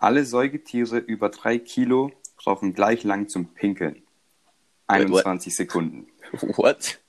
Alle 0.00 0.24
Säugetiere 0.24 0.96
über 0.96 1.28
drei 1.28 1.58
Kilo 1.58 2.10
brauchen 2.36 2.72
gleich 2.72 3.04
lang 3.04 3.28
zum 3.28 3.52
Pinkeln. 3.52 4.02
21 4.86 5.54
Sekunden. 5.54 6.06
What? 6.56 7.00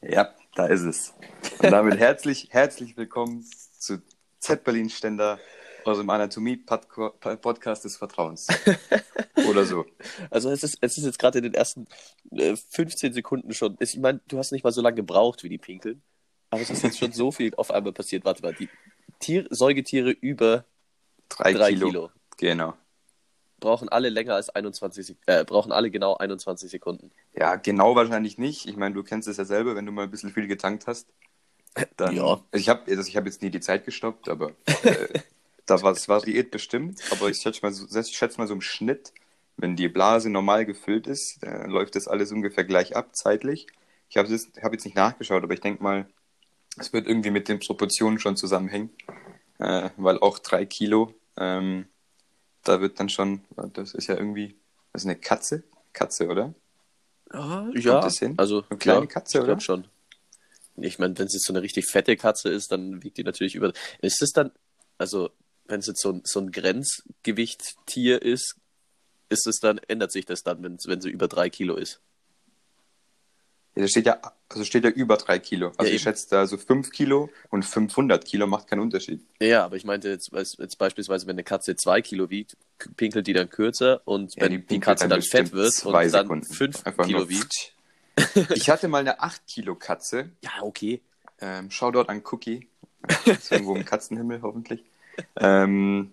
Ja, 0.00 0.34
da 0.54 0.64
ist 0.64 0.80
es. 0.80 1.12
Und 1.58 1.70
damit 1.70 1.98
herzlich, 1.98 2.48
herzlich 2.50 2.96
willkommen 2.96 3.44
zu 3.78 4.00
Z 4.38 4.64
Berlin 4.64 4.88
Ständer 4.88 5.38
aus 5.84 5.98
dem 5.98 6.08
Anatomie-Podcast 6.08 7.84
des 7.84 7.98
Vertrauens. 7.98 8.48
Oder 9.46 9.66
so. 9.66 9.84
Also 10.30 10.48
es 10.48 10.62
ist, 10.62 10.78
es 10.80 10.96
ist 10.96 11.04
jetzt 11.04 11.18
gerade 11.18 11.36
in 11.36 11.44
den 11.44 11.54
ersten 11.54 11.86
äh, 12.30 12.56
15 12.56 13.12
Sekunden 13.12 13.52
schon. 13.52 13.76
Ich 13.78 13.98
meine, 13.98 14.22
du 14.28 14.38
hast 14.38 14.52
nicht 14.52 14.64
mal 14.64 14.72
so 14.72 14.80
lange 14.80 14.96
gebraucht 14.96 15.44
wie 15.44 15.50
die 15.50 15.58
Pinkeln. 15.58 16.00
Aber 16.48 16.62
es 16.62 16.70
ist 16.70 16.82
jetzt 16.82 16.98
schon 16.98 17.12
so 17.12 17.30
viel 17.30 17.54
auf 17.56 17.70
einmal 17.70 17.92
passiert. 17.92 18.24
Warte 18.24 18.40
mal, 18.40 18.54
die 18.54 18.70
Tier, 19.18 19.46
Säugetiere 19.50 20.12
über 20.12 20.64
Drei, 21.28 21.52
drei 21.52 21.72
Kilo. 21.72 21.86
Kilo. 21.86 22.10
Genau. 22.42 22.74
brauchen 23.60 23.88
alle 23.88 24.08
länger 24.08 24.34
als 24.34 24.50
21 24.50 25.06
Sek 25.06 25.16
äh, 25.26 25.44
brauchen 25.44 25.70
alle 25.70 25.92
genau 25.92 26.16
21 26.16 26.68
Sekunden. 26.68 27.12
Ja, 27.36 27.54
genau 27.54 27.94
wahrscheinlich 27.94 28.36
nicht. 28.36 28.66
Ich 28.66 28.76
meine, 28.76 28.96
du 28.96 29.04
kennst 29.04 29.28
es 29.28 29.36
ja 29.36 29.44
selber, 29.44 29.76
wenn 29.76 29.86
du 29.86 29.92
mal 29.92 30.02
ein 30.02 30.10
bisschen 30.10 30.32
viel 30.32 30.48
getankt 30.48 30.88
hast. 30.88 31.06
Dann, 31.96 32.16
Ja. 32.16 32.42
Ich 32.50 32.68
habe 32.68 32.82
also 32.90 33.08
ich 33.08 33.16
hab 33.16 33.26
jetzt 33.26 33.42
nie 33.42 33.50
die 33.50 33.60
Zeit 33.60 33.84
gestoppt, 33.84 34.28
aber 34.28 34.50
äh, 34.82 35.20
da 35.66 35.80
war, 35.82 35.92
es 35.92 36.08
war 36.08 36.20
Diät 36.20 36.50
bestimmt. 36.50 37.00
Aber 37.12 37.30
ich 37.30 37.36
schätze 37.36 37.60
mal, 37.62 37.72
so, 37.72 37.86
ich 37.96 38.16
schätze 38.16 38.38
mal 38.38 38.48
so 38.48 38.54
im 38.54 38.60
Schnitt, 38.60 39.12
wenn 39.56 39.76
die 39.76 39.88
Blase 39.88 40.28
normal 40.28 40.66
gefüllt 40.66 41.06
ist, 41.06 41.38
dann 41.42 41.70
läuft 41.70 41.94
das 41.94 42.08
alles 42.08 42.32
ungefähr 42.32 42.64
gleich 42.64 42.96
ab, 42.96 43.14
zeitlich. 43.14 43.68
Ich 44.10 44.16
habe 44.16 44.26
jetzt, 44.28 44.60
hab 44.60 44.72
jetzt 44.72 44.84
nicht 44.84 44.96
nachgeschaut, 44.96 45.44
aber 45.44 45.54
ich 45.54 45.60
denke 45.60 45.80
mal, 45.80 46.06
es 46.76 46.92
wird 46.92 47.06
irgendwie 47.06 47.30
mit 47.30 47.48
den 47.48 47.60
Proportionen 47.60 48.18
schon 48.18 48.36
zusammenhängen. 48.36 48.90
Äh, 49.60 49.90
weil 49.96 50.18
auch 50.18 50.40
drei 50.40 50.66
Kilo, 50.66 51.14
ähm, 51.36 51.86
da 52.62 52.80
wird 52.80 52.98
dann 53.00 53.08
schon, 53.08 53.42
das 53.74 53.94
ist 53.94 54.06
ja 54.06 54.16
irgendwie, 54.16 54.56
das 54.92 55.02
ist 55.02 55.08
eine 55.08 55.16
Katze? 55.18 55.62
Katze, 55.92 56.28
oder? 56.28 56.54
Ja, 57.32 57.70
Kommt 57.72 57.84
das 58.04 58.18
hin? 58.18 58.34
also 58.36 58.64
Eine 58.68 58.78
kleine 58.78 59.00
ja, 59.00 59.06
Katze, 59.06 59.38
ich 59.38 59.42
oder? 59.42 59.52
glaub 59.54 59.62
schon. 59.62 59.86
Ich 60.76 60.98
meine, 60.98 61.18
wenn 61.18 61.26
es 61.26 61.34
jetzt 61.34 61.46
so 61.46 61.52
eine 61.52 61.62
richtig 61.62 61.86
fette 61.86 62.16
Katze 62.16 62.48
ist, 62.48 62.72
dann 62.72 63.02
wiegt 63.02 63.18
die 63.18 63.24
natürlich 63.24 63.54
über. 63.54 63.72
Ist 64.00 64.22
es 64.22 64.32
dann, 64.32 64.52
also 64.98 65.30
wenn 65.66 65.80
es 65.80 65.86
jetzt 65.86 66.00
so 66.00 66.12
ein, 66.12 66.22
so 66.24 66.40
ein 66.40 66.50
Grenzgewicht-Tier 66.50 68.22
ist, 68.22 68.56
ist 69.28 69.46
es 69.46 69.60
dann, 69.60 69.78
ändert 69.88 70.12
sich 70.12 70.26
das 70.26 70.42
dann, 70.42 70.62
wenn, 70.62 70.78
wenn 70.84 71.00
sie 71.00 71.10
über 71.10 71.28
drei 71.28 71.50
Kilo 71.50 71.76
ist? 71.76 72.00
Ja, 73.74 73.82
da 73.82 73.88
steht 73.88 74.06
ja, 74.06 74.20
also 74.50 74.64
steht 74.64 74.84
ja 74.84 74.90
über 74.90 75.16
drei 75.16 75.38
Kilo. 75.38 75.68
Also 75.76 75.88
Ja, 75.90 75.96
ich 75.96 76.02
schätze 76.02 76.26
da 76.30 76.46
so 76.46 76.58
fünf 76.58 76.90
Kilo 76.90 77.30
und 77.50 77.64
500 77.64 78.24
Kilo 78.24 78.46
macht 78.46 78.68
keinen 78.68 78.80
Unterschied. 78.80 79.24
Ja, 79.40 79.64
aber 79.64 79.76
ich 79.76 79.84
meinte 79.84 80.10
jetzt, 80.10 80.30
jetzt 80.32 80.76
beispielsweise, 80.78 81.26
wenn 81.26 81.36
eine 81.36 81.44
Katze 81.44 81.74
zwei 81.76 82.02
Kilo 82.02 82.28
wiegt, 82.28 82.56
pinkelt 82.96 83.26
die 83.26 83.32
dann 83.32 83.48
kürzer 83.48 84.02
und 84.04 84.34
Ja, 84.36 84.42
wenn 84.42 84.52
die 84.52 84.66
die, 84.66 84.80
Katze 84.80 85.04
dann 85.04 85.10
dann 85.10 85.22
fett 85.22 85.52
wird 85.52 85.84
und 85.86 85.92
dann 85.94 86.10
Sekunden. 86.10 86.44
fünf 86.44 86.84
Einfach 86.84 87.06
Kilo 87.06 87.28
wiegt. 87.28 87.72
Ich 88.54 88.68
hatte 88.68 88.88
mal 88.88 88.98
eine 88.98 89.20
8 89.20 89.46
Kilo 89.46 89.74
Katze. 89.74 90.28
Ja, 90.42 90.50
okay. 90.60 91.00
Ähm, 91.40 91.70
Shoutout 91.70 92.10
an 92.10 92.22
Cookie. 92.30 92.68
Ist 93.24 93.50
irgendwo 93.50 93.74
im 93.74 93.84
Katzenhimmel 93.86 94.42
hoffentlich. 94.42 94.84
Ähm, 95.36 96.12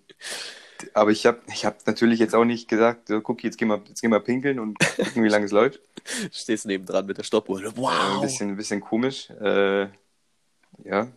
aber 0.94 1.12
ich 1.12 1.26
habe 1.26 1.40
ich 1.48 1.66
hab 1.66 1.86
natürlich 1.88 2.20
jetzt 2.20 2.36
auch 2.36 2.46
nicht 2.46 2.68
gesagt, 2.68 3.08
so, 3.08 3.16
Cookie, 3.26 3.48
jetzt 3.48 3.58
gehen 3.58 3.68
wir, 3.68 3.82
jetzt 3.88 4.02
gehen 4.02 4.12
wir 4.12 4.20
pinkeln 4.20 4.60
und 4.60 4.80
gucken, 4.80 5.24
wie 5.24 5.30
lange 5.30 5.46
es 5.46 5.52
läuft. 5.52 5.82
Stehst 6.32 6.66
nebendran 6.66 7.06
mit 7.06 7.18
der 7.18 7.24
Stoppuhr. 7.24 7.62
Äh, 7.64 7.72
Wow. 7.76 8.16
ein, 8.16 8.22
bisschen, 8.22 8.50
ein 8.52 8.56
bisschen 8.58 8.82
komisch. 8.82 9.30
Äh, 9.30 9.88
ja, 10.84 11.08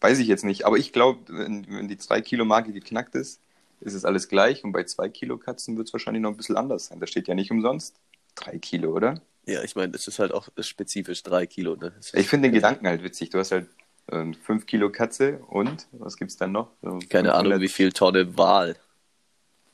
weiß 0.00 0.18
ich 0.18 0.28
jetzt 0.28 0.44
nicht. 0.44 0.66
Aber 0.66 0.76
ich 0.76 0.92
glaube, 0.92 1.20
wenn, 1.28 1.66
wenn 1.68 1.88
die 1.88 1.98
2 1.98 2.20
Kilo 2.20 2.44
Marke 2.44 2.72
geknackt 2.72 3.14
ist, 3.14 3.40
ist 3.80 3.94
es 3.94 4.04
alles 4.04 4.28
gleich. 4.28 4.64
Und 4.64 4.72
bei 4.72 4.84
2 4.84 5.08
Kilo 5.08 5.38
Katzen 5.38 5.76
wird 5.76 5.88
es 5.88 5.92
wahrscheinlich 5.92 6.22
noch 6.22 6.30
ein 6.30 6.36
bisschen 6.36 6.56
anders 6.56 6.86
sein. 6.86 7.00
Da 7.00 7.06
steht 7.06 7.28
ja 7.28 7.34
nicht 7.34 7.50
umsonst 7.50 7.96
3 8.36 8.58
Kilo, 8.58 8.92
oder? 8.92 9.20
Ja, 9.46 9.62
ich 9.62 9.76
meine, 9.76 9.94
es 9.94 10.08
ist 10.08 10.18
halt 10.18 10.32
auch 10.32 10.48
spezifisch 10.58 11.22
drei 11.22 11.46
Kilo. 11.46 11.76
Ne? 11.76 11.92
Es 11.98 12.14
Ich 12.14 12.28
finde 12.28 12.48
den 12.48 12.54
Gedanken 12.54 12.86
halt 12.86 13.02
witzig. 13.02 13.30
Du 13.30 13.38
hast 13.38 13.52
halt 13.52 13.68
5 14.08 14.66
Kilo 14.66 14.90
Katze 14.90 15.38
und 15.48 15.86
was 15.92 16.16
gibt's 16.16 16.36
dann 16.36 16.52
noch? 16.52 16.68
So 16.82 16.98
Keine 17.08 17.30
500 17.30 17.34
Ahnung, 17.34 17.60
wie 17.60 17.68
viel 17.68 17.92
Tonne 17.92 18.36
Wal. 18.36 18.76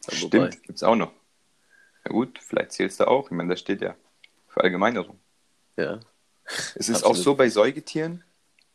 Wobei- 0.06 0.16
Stimmt, 0.16 0.62
gibt's 0.64 0.82
auch 0.82 0.96
noch. 0.96 1.12
Na 2.04 2.12
gut, 2.12 2.38
vielleicht 2.42 2.72
zählst 2.72 3.00
du 3.00 3.06
auch. 3.08 3.26
Ich 3.26 3.32
meine, 3.36 3.50
das 3.50 3.60
steht 3.60 3.82
ja 3.82 3.94
für 4.48 4.62
Allgemeinerung. 4.62 5.18
Ja. 5.76 6.00
Es 6.74 6.88
ist 6.88 6.96
Absolut. 6.96 7.04
auch 7.04 7.16
so 7.16 7.34
bei 7.34 7.48
Säugetieren, 7.48 8.24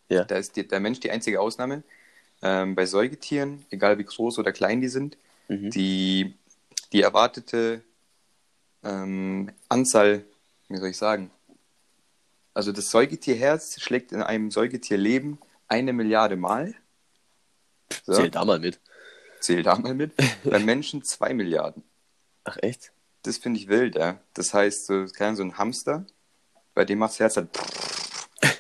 Ja. 0.10 0.24
da 0.24 0.38
ist 0.38 0.56
die, 0.56 0.68
der 0.68 0.80
Mensch 0.80 1.00
die 1.00 1.12
einzige 1.12 1.42
Ausnahme. 1.42 1.84
Ähm, 2.42 2.76
bei 2.76 2.86
Säugetieren, 2.86 3.66
egal 3.72 3.98
wie 3.98 4.04
groß 4.04 4.38
oder 4.40 4.52
klein 4.52 4.82
die 4.82 4.88
sind, 4.90 5.18
Mhm. 5.48 5.70
die, 5.72 6.36
die 6.92 7.02
erwartete 7.02 7.82
ähm, 8.84 9.52
Anzahl, 9.70 10.24
wie 10.70 10.78
soll 10.78 10.90
ich 10.90 10.98
sagen, 10.98 11.32
also 12.54 12.72
das 12.72 12.90
Säugetierherz 12.92 13.80
schlägt 13.82 14.12
in 14.12 14.22
einem 14.24 14.52
Säugetierleben 14.52 15.40
eine 15.68 15.92
Milliarde 15.94 16.36
Mal. 16.36 16.74
So, 18.06 18.14
Zähl 18.14 18.30
da 18.30 18.46
mal 18.46 18.60
mit. 18.60 18.80
Zähl 19.46 19.64
da 19.64 19.76
mal 19.78 19.94
mit. 19.94 20.14
Beim 20.44 20.66
Menschen 20.66 21.04
zwei 21.04 21.34
Milliarden. 21.34 21.84
Ach, 22.44 22.58
echt? 22.62 22.92
Das 23.24 23.38
finde 23.38 23.60
ich 23.60 23.68
wild, 23.68 23.96
ja. 23.96 24.20
Das 24.34 24.54
heißt, 24.54 24.86
so, 24.86 25.08
so 25.08 25.14
ein 25.24 25.58
Hamster, 25.58 26.06
bei 26.74 26.86
dem 26.86 27.00
macht 27.00 27.12
das 27.12 27.20
Herz 27.20 27.38
halt. 27.38 27.50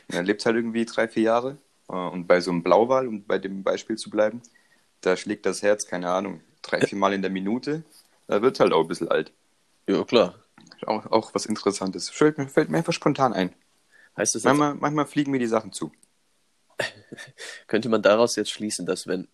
Er 0.07 0.23
lebt 0.23 0.45
halt 0.45 0.55
irgendwie 0.55 0.85
drei, 0.85 1.07
vier 1.09 1.23
Jahre. 1.23 1.57
Äh, 1.89 1.93
Und 1.93 2.27
bei 2.27 2.39
so 2.39 2.51
einem 2.51 2.63
Blauwal, 2.63 3.07
um 3.07 3.25
bei 3.25 3.37
dem 3.37 3.63
Beispiel 3.63 3.97
zu 3.97 4.09
bleiben, 4.09 4.41
da 5.01 5.17
schlägt 5.17 5.45
das 5.45 5.61
Herz, 5.61 5.87
keine 5.87 6.09
Ahnung, 6.09 6.41
drei, 6.61 6.79
vier 6.79 6.97
Mal 6.97 7.13
in 7.13 7.21
der 7.21 7.31
Minute. 7.31 7.83
Da 8.27 8.41
wird 8.41 8.59
halt 8.59 8.71
auch 8.71 8.81
ein 8.83 8.87
bisschen 8.87 9.09
alt. 9.09 9.33
Ja, 9.87 10.03
klar. 10.03 10.35
Auch, 10.85 11.05
auch 11.07 11.33
was 11.35 11.45
Interessantes. 11.45 12.09
Fällt 12.09 12.37
mir, 12.37 12.47
fällt 12.47 12.69
mir 12.69 12.77
einfach 12.77 12.93
spontan 12.93 13.33
ein. 13.33 13.53
Heißt 14.17 14.35
das 14.35 14.43
Manchmal, 14.43 14.75
manchmal 14.75 15.05
fliegen 15.05 15.31
mir 15.31 15.39
die 15.39 15.47
Sachen 15.47 15.73
zu. 15.73 15.91
könnte 17.67 17.89
man 17.89 18.01
daraus 18.01 18.35
jetzt 18.35 18.51
schließen, 18.51 18.85
dass 18.85 19.07
wenn, 19.07 19.27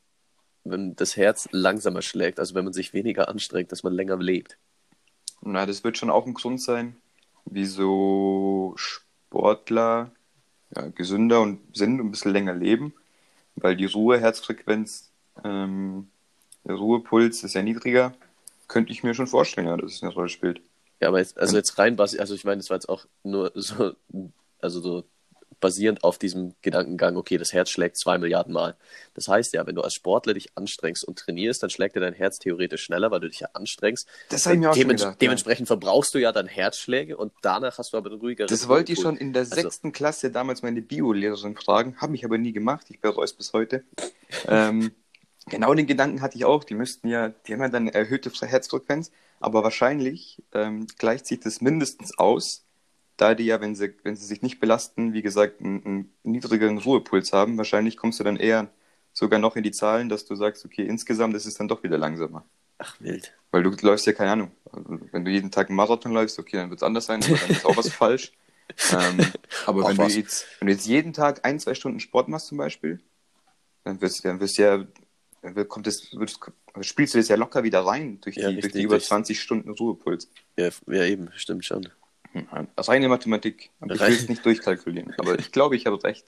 wenn 0.64 0.96
das 0.96 1.18
Herz 1.18 1.48
langsamer 1.52 2.02
schlägt, 2.02 2.40
also 2.40 2.56
wenn 2.56 2.64
man 2.64 2.74
sich 2.74 2.94
weniger 2.94 3.28
anstrengt, 3.30 3.72
dass 3.72 3.84
man 3.84 3.94
länger 3.94 4.18
lebt? 4.18 4.58
Na, 5.42 5.66
das 5.66 5.84
wird 5.84 5.98
schon 5.98 6.10
auch 6.10 6.26
ein 6.28 6.34
Grund 6.34 6.62
sein, 6.62 6.96
wieso 7.46 8.74
Sportler 8.76 10.12
ja, 10.76 10.88
gesünder 10.88 11.42
und 11.42 11.60
sind 11.76 12.00
und 12.00 12.08
ein 12.08 12.12
bisschen 12.12 12.32
länger 12.32 12.54
leben, 12.54 12.94
weil 13.56 13.76
die 13.76 13.86
Ruheherzfrequenz, 13.86 15.10
ähm, 15.44 16.10
der 16.64 16.76
Ruhepuls 16.76 17.44
ist 17.44 17.56
ja 17.56 17.64
niedriger. 17.64 18.14
Könnte 18.68 18.92
ich 18.92 19.04
mir 19.04 19.14
schon 19.14 19.28
vorstellen, 19.28 19.68
ja, 19.68 19.76
dass 19.76 19.96
es 19.96 20.04
eine 20.04 20.14
Rolle 20.14 20.30
spielt. 20.30 20.62
Ja, 21.02 21.08
aber 21.08 21.20
jetzt, 21.20 21.38
also 21.38 21.58
jetzt 21.58 21.78
rein, 21.80 22.00
also 22.00 22.36
ich 22.36 22.44
meine, 22.46 22.58
das 22.58 22.70
war 22.70 22.78
jetzt 22.78 22.88
auch 22.88 23.06
nur 23.24 23.52
so, 23.56 23.94
also 24.60 24.80
so 24.80 25.04
basierend 25.62 26.04
auf 26.04 26.18
diesem 26.18 26.54
Gedankengang, 26.62 27.16
okay, 27.16 27.38
das 27.38 27.54
Herz 27.54 27.70
schlägt 27.70 27.96
zwei 27.96 28.18
Milliarden 28.18 28.54
Mal. 28.54 28.76
Das 29.14 29.30
heißt 29.30 29.54
ja, 29.54 29.66
wenn 29.66 29.76
du 29.76 29.82
als 29.82 29.94
Sportler 29.94 30.34
dich 30.34 30.50
anstrengst 30.58 31.06
und 31.06 31.18
trainierst, 31.18 31.64
dann 31.64 31.70
schlägt 31.70 31.96
dir 31.96 32.02
dein 32.02 32.14
Herz 32.14 32.40
theoretisch 32.40 32.84
schneller, 32.84 33.10
weil 33.12 33.22
du 33.22 33.30
dich 33.30 33.40
ja 33.40 33.48
anstrengst. 33.54 34.08
Das 34.30 34.46
habe 34.46 34.56
ich 34.56 34.62
mir 34.62 34.70
auch 34.72 34.74
schon 34.76 34.82
Demen- 34.84 34.98
gedacht. 34.98 35.12
Ja. 35.14 35.18
Dementsprechend 35.22 35.68
verbrauchst 35.68 36.14
du 36.14 36.18
ja 36.20 36.32
dann 36.34 36.48
Herzschläge 36.48 37.16
und 37.16 37.32
danach 37.42 37.78
hast 37.78 37.94
du 37.94 37.98
aber 37.98 38.10
eine 38.12 38.20
ruhigere 38.20 38.48
Das 38.48 38.68
wollte 38.68 38.92
ich 38.92 39.00
schon 39.00 39.16
in 39.16 39.32
der 39.32 39.44
Also- 39.44 39.56
sechsten 39.56 39.94
Klasse 39.94 40.32
damals 40.32 40.62
meine 40.64 40.82
Biolehrerin 40.82 41.56
fragen, 41.56 41.96
habe 42.02 42.16
ich 42.16 42.26
aber 42.26 42.38
nie 42.38 42.52
gemacht, 42.52 42.88
ich 42.90 43.00
bereue 43.00 43.24
es 43.26 43.34
bis 43.34 43.54
heute. 43.54 43.84
ähm, 44.48 44.92
genau 45.48 45.74
den 45.74 45.88
Gedanken 45.88 46.22
hatte 46.22 46.38
ich 46.38 46.46
auch, 46.46 46.64
die 46.64 46.74
müssten 46.76 47.08
ja, 47.08 47.30
die 47.30 47.54
haben 47.54 47.62
ja 47.62 47.70
dann 47.70 47.84
eine 47.84 47.94
erhöhte 47.94 48.32
Herzfrequenz, 48.46 49.12
aber 49.40 49.64
wahrscheinlich 49.64 50.42
ähm, 50.54 50.88
gleicht 50.98 51.26
sich 51.28 51.40
das 51.40 51.62
mindestens 51.62 52.18
aus, 52.18 52.66
da 53.22 53.36
die 53.36 53.46
ja, 53.46 53.62
wenn 53.62 53.76
sie, 53.76 53.94
wenn 54.04 54.16
sie 54.16 54.26
sich 54.26 54.42
nicht 54.42 54.60
belasten, 54.60 55.14
wie 55.14 55.22
gesagt, 55.22 55.60
einen, 55.62 55.86
einen 55.86 56.14
niedrigeren 56.24 56.78
Ruhepuls 56.80 57.34
haben, 57.34 57.58
wahrscheinlich 57.58 57.98
kommst 57.98 58.20
du 58.20 58.24
dann 58.24 58.38
eher 58.38 58.70
sogar 59.14 59.40
noch 59.40 59.56
in 59.56 59.64
die 59.64 59.72
Zahlen, 59.72 60.10
dass 60.10 60.26
du 60.26 60.36
sagst, 60.36 60.66
okay, 60.66 60.86
insgesamt 60.86 61.36
ist 61.36 61.46
es 61.46 61.56
dann 61.56 61.68
doch 61.68 61.84
wieder 61.84 61.98
langsamer. 61.98 62.46
Ach, 62.80 62.96
wild. 63.00 63.34
Weil 63.52 63.64
du 63.64 63.72
läufst 63.82 64.06
ja, 64.08 64.14
keine 64.14 64.32
Ahnung, 64.32 64.52
wenn 65.12 65.26
du 65.26 65.32
jeden 65.32 65.52
Tag 65.52 65.68
einen 65.70 65.76
Marathon 65.76 66.14
läufst, 66.14 66.40
okay, 66.40 66.58
dann 66.58 66.70
wird 66.70 66.80
es 66.80 66.84
anders 66.84 67.06
sein, 67.06 67.22
aber 67.24 67.38
dann 67.38 67.50
ist 67.52 67.66
auch 67.66 67.78
was 67.78 67.90
falsch. 68.02 68.32
Ähm, 68.92 69.20
aber 69.68 69.84
Auch 69.84 69.90
wenn 69.90 69.98
was. 69.98 70.14
du, 70.14 70.20
jetzt, 70.20 70.46
wenn 70.60 70.68
du 70.68 70.74
jetzt 70.74 70.88
jeden 70.88 71.14
Tag 71.14 71.46
ein, 71.46 71.60
zwei 71.60 71.74
Stunden 71.76 72.00
Sport 72.00 72.30
machst 72.30 72.48
zum 72.48 72.58
Beispiel, 72.58 73.00
dann 73.84 74.00
wirst, 74.02 74.24
dann 74.26 74.40
wirst 74.40 74.58
du 74.58 74.62
ja, 74.64 74.86
dann 75.42 75.68
kommt 75.68 75.88
das, 75.88 76.14
wird, 76.16 76.40
spielst 76.82 77.14
du 77.14 77.18
das 77.18 77.28
ja 77.28 77.36
locker 77.36 77.64
wieder 77.64 77.82
rein 77.86 78.20
durch 78.22 78.36
die, 78.36 78.42
Ja, 78.42 78.48
durch 78.48 78.58
richtig, 78.58 78.74
die 78.74 78.84
über 78.84 78.96
durch- 78.96 79.08
20 79.08 79.42
Stunden 79.42 79.70
Ruhepuls. 79.72 80.30
Ja, 80.58 80.70
ja, 80.88 81.04
eben, 81.04 81.30
stimmt 81.36 81.66
schon. 81.66 81.90
Reine 82.78 83.10
Mathematik. 83.10 83.72
Aber 83.80 83.94
ich 83.96 84.02
Rein- 84.02 84.10
will 84.12 84.18
es 84.18 84.30
nicht 84.30 84.46
durchkalkulieren. 84.46 85.14
Aber 85.18 85.38
ich 85.40 85.52
glaube, 85.52 85.76
ich 85.76 85.86
habe 85.86 86.02
recht. 86.04 86.26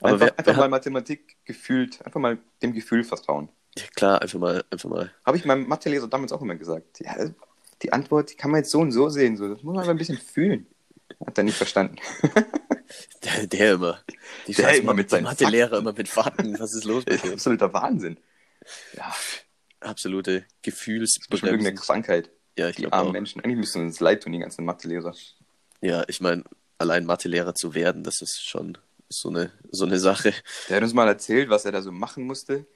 Aber 0.00 0.12
Einfach, 0.14 0.20
wer- 0.26 0.30
einfach 0.38 0.46
wer 0.46 0.54
mal 0.56 0.62
hat- 0.64 0.70
Mathematik 0.70 1.36
gefühlt, 1.44 2.04
einfach 2.04 2.20
mal 2.20 2.38
dem 2.62 2.72
Gefühl 2.72 3.04
vertrauen. 3.04 3.48
Ja, 3.76 3.84
klar, 3.94 4.20
einfach 4.22 4.38
mal, 4.38 4.64
einfach 4.70 4.88
mal. 4.90 5.10
Habe 5.24 5.36
ich 5.36 5.44
meinem 5.44 5.66
Mathelehrer 5.66 6.06
damals 6.08 6.32
auch 6.32 6.42
immer 6.42 6.54
gesagt. 6.56 7.00
Ja, 7.00 7.16
die 7.82 7.92
Antwort, 7.92 8.30
die 8.32 8.36
kann 8.36 8.50
man 8.50 8.58
jetzt 8.60 8.70
so 8.70 8.80
und 8.80 8.92
so 8.92 9.08
sehen. 9.08 9.36
So. 9.36 9.48
Das 9.48 9.62
muss 9.62 9.72
man 9.74 9.78
einfach 9.80 9.90
ein 9.94 9.98
bisschen 9.98 10.18
fühlen. 10.18 10.66
Hat 11.26 11.36
er 11.38 11.44
nicht 11.44 11.56
verstanden. 11.56 11.96
Der, 13.24 13.46
der 13.46 13.72
immer. 13.74 14.00
Die 14.46 14.52
Der 14.52 14.76
immer 14.76 14.92
mit 14.92 15.08
seinen 15.08 15.24
Mathelehrer 15.24 15.78
immer 15.78 15.94
mit 15.94 16.08
Fakten. 16.08 16.58
Was 16.58 16.74
ist 16.74 16.84
los 16.84 17.06
mit 17.06 17.22
dem? 17.24 17.32
Absoluter 17.32 17.72
Wahnsinn. 17.72 18.18
Ja. 18.96 19.14
absolute 19.80 20.44
schon 21.38 21.48
irgendeine 21.48 21.76
Krankheit. 21.76 22.30
Ja, 22.58 22.68
ich 22.68 22.76
glaube 22.76 22.92
armen 22.92 23.08
auch. 23.08 23.12
Menschen. 23.12 23.42
Eigentlich 23.42 23.58
müssen 23.58 23.82
uns 23.82 24.00
leid 24.00 24.22
tun, 24.22 24.32
die 24.32 24.38
ganzen 24.38 24.64
Mathelehrer. 24.64 25.14
Ja, 25.80 26.04
ich 26.08 26.20
meine, 26.20 26.44
allein 26.78 27.04
Mathelehrer 27.06 27.54
zu 27.54 27.74
werden, 27.74 28.04
das 28.04 28.20
ist 28.22 28.42
schon 28.42 28.78
so 29.08 29.28
eine, 29.28 29.50
so 29.70 29.84
eine 29.84 29.98
Sache. 29.98 30.32
Der 30.68 30.76
hat 30.76 30.82
uns 30.82 30.94
mal 30.94 31.08
erzählt, 31.08 31.48
was 31.50 31.64
er 31.64 31.72
da 31.72 31.82
so 31.82 31.92
machen 31.92 32.24
musste. 32.26 32.66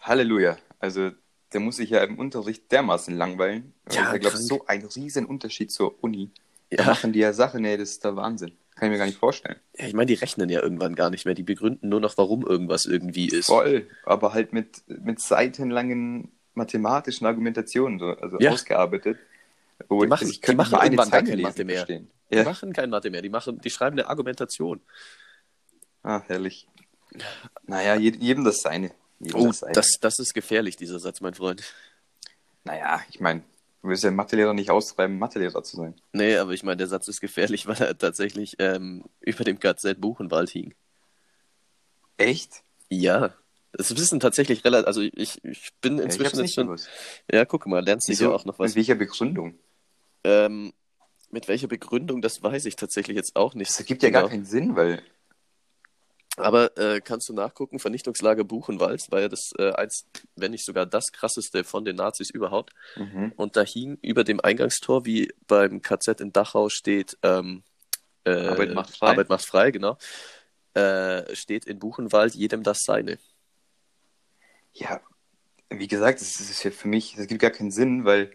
Halleluja. 0.00 0.58
Also, 0.78 1.12
der 1.52 1.60
muss 1.60 1.76
sich 1.76 1.90
ja 1.90 2.02
im 2.04 2.18
Unterricht 2.18 2.70
dermaßen 2.72 3.16
langweilen. 3.16 3.72
Ja, 3.90 4.04
das 4.04 4.14
ist, 4.14 4.20
glaube 4.20 4.36
ich, 4.36 4.46
so 4.46 4.66
ein 4.66 4.84
riesen 4.84 5.26
Unterschied 5.26 5.70
zur 5.72 6.02
Uni. 6.02 6.30
Da 6.70 6.82
Ja, 6.82 6.90
machen 6.90 7.12
die 7.12 7.20
ja 7.20 7.32
Sachen, 7.32 7.64
ey, 7.64 7.76
das 7.78 7.90
ist 7.90 8.04
der 8.04 8.16
Wahnsinn. 8.16 8.52
Kann 8.74 8.88
ich 8.88 8.92
mir 8.92 8.98
gar 8.98 9.06
nicht 9.06 9.18
vorstellen. 9.18 9.56
ja 9.78 9.86
ich 9.86 9.94
meine, 9.94 10.06
die 10.06 10.14
rechnen 10.14 10.50
ja 10.50 10.62
irgendwann 10.62 10.94
gar 10.94 11.08
nicht 11.08 11.24
mehr. 11.24 11.34
Die 11.34 11.42
begründen 11.42 11.88
nur 11.88 12.00
noch, 12.00 12.18
warum 12.18 12.44
irgendwas 12.46 12.84
irgendwie 12.84 13.26
ist. 13.28 13.46
Voll, 13.46 13.88
aber 14.04 14.34
halt 14.34 14.52
mit, 14.52 14.82
mit 14.86 15.18
seitenlangen 15.20 16.30
mathematischen 16.56 17.26
Argumentationen, 17.26 17.98
so, 17.98 18.06
also 18.06 18.38
Ja. 18.40 18.50
ausgearbeitet. 18.52 19.18
Wo 19.88 20.02
Die 20.02 20.08
machen- 20.08 20.28
ich 20.28 20.40
die 20.40 20.54
machen 20.54 20.72
irgendwann 20.82 21.10
gar 21.10 21.20
kein 21.22 21.26
lesen 21.36 21.42
Mathe 21.42 21.64
mehr. 21.64 21.76
verstehen. 21.76 22.10
Die 22.30 22.36
Ja. 22.36 22.44
machen 22.44 22.72
kein 22.72 22.90
Mathe 22.90 23.10
mehr, 23.10 23.22
die, 23.22 23.28
machen, 23.28 23.60
die 23.60 23.70
schreiben 23.70 23.98
eine 23.98 24.08
Argumentation. 24.08 24.80
Ah, 26.02 26.22
herrlich. 26.26 26.66
Naja, 27.66 27.94
je- 27.94 28.16
jedem 28.18 28.44
das 28.44 28.62
seine. 28.62 28.90
Jedem 29.20 29.40
Oh, 29.40 29.46
das 29.48 29.58
seine. 29.60 29.72
das, 29.74 29.90
das 30.00 30.18
ist 30.18 30.34
gefährlich, 30.34 30.76
dieser 30.76 30.98
Satz, 30.98 31.20
mein 31.20 31.34
Freund. 31.34 31.62
Naja, 32.64 33.00
ich 33.10 33.20
meine, 33.20 33.40
du 33.82 33.88
willst 33.88 34.02
ja 34.02 34.10
Mathelehrer 34.10 34.54
nicht 34.54 34.70
austreiben, 34.70 35.18
Mathelehrer 35.18 35.62
zu 35.62 35.76
sein. 35.76 35.94
Nee, 36.12 36.36
aber 36.36 36.52
ich 36.52 36.62
meine, 36.62 36.78
der 36.78 36.86
Satz 36.88 37.06
ist 37.08 37.20
gefährlich, 37.20 37.66
weil 37.66 37.76
er 37.76 37.96
tatsächlich 37.98 38.56
ähm, 38.58 39.04
über 39.20 39.44
dem 39.44 39.60
KZ 39.60 40.00
Buchenwald 40.00 40.48
hing. 40.50 40.74
Echt? 42.16 42.62
Ja, 42.88 43.34
das 43.76 43.96
wissen 43.96 44.20
tatsächlich 44.20 44.64
relativ, 44.64 44.86
also 44.86 45.00
ich, 45.02 45.42
ich 45.44 45.70
bin 45.80 45.98
Ja, 45.98 46.04
ich 46.06 46.18
inzwischen 46.18 46.38
jetzt 46.40 46.54
schon, 46.54 46.66
gewusst. 46.66 46.88
ja, 47.30 47.44
guck 47.44 47.66
mal, 47.66 47.84
lernst 47.84 48.08
du 48.08 48.12
ja 48.12 48.30
auch 48.30 48.44
noch 48.44 48.58
was. 48.58 48.70
Mit 48.70 48.76
welcher 48.76 48.94
Begründung? 48.96 49.58
Ähm, 50.24 50.72
mit 51.30 51.48
welcher 51.48 51.68
Begründung, 51.68 52.22
das 52.22 52.42
weiß 52.42 52.66
ich 52.66 52.76
tatsächlich 52.76 53.16
jetzt 53.16 53.36
auch 53.36 53.54
nicht. 53.54 53.70
Das 53.70 53.78
ergibt 53.80 54.02
ja 54.02 54.10
gar 54.10 54.22
genau. 54.22 54.30
keinen 54.30 54.44
Sinn, 54.46 54.76
weil 54.76 55.02
Aber 56.38 56.76
äh, 56.76 57.00
kannst 57.00 57.28
du 57.30 57.32
nachgucken, 57.32 57.78
Vernichtungslager 57.78 58.44
Buchenwald 58.44 59.10
war 59.10 59.20
ja 59.22 59.28
das 59.28 59.52
äh, 59.58 59.72
eins, 59.72 60.06
wenn 60.34 60.50
nicht 60.50 60.64
sogar 60.66 60.84
das 60.86 61.10
krasseste 61.12 61.64
von 61.64 61.84
den 61.84 61.96
Nazis 61.96 62.30
überhaupt. 62.30 62.72
mhm. 62.96 63.32
Und 63.36 63.56
da 63.56 63.62
hing 63.62 63.98
über 64.02 64.22
dem 64.24 64.40
Eingangstor, 64.40 65.06
wie 65.06 65.32
beim 65.46 65.80
KZ 65.82 66.20
in 66.20 66.32
Dachau 66.32 66.68
steht, 66.68 67.16
ähm, 67.22 67.62
äh, 68.24 68.32
Arbeit 68.48 68.74
macht 68.74 68.96
frei. 68.96 69.06
Arbeit 69.08 69.28
macht 69.30 69.46
frei, 69.46 69.70
genau. 69.70 69.96
Äh, 70.74 71.34
steht 71.34 71.64
in 71.64 71.78
Buchenwald 71.78 72.34
jedem 72.34 72.62
das 72.62 72.80
seine. 72.84 73.18
Ja, 74.78 75.00
wie 75.70 75.88
gesagt, 75.88 76.20
das 76.20 76.40
ist 76.40 76.62
ja 76.62 76.70
für 76.70 76.88
mich, 76.88 77.14
das 77.16 77.26
gibt 77.26 77.40
gar 77.42 77.50
keinen 77.50 77.70
Sinn, 77.70 78.04
weil 78.04 78.32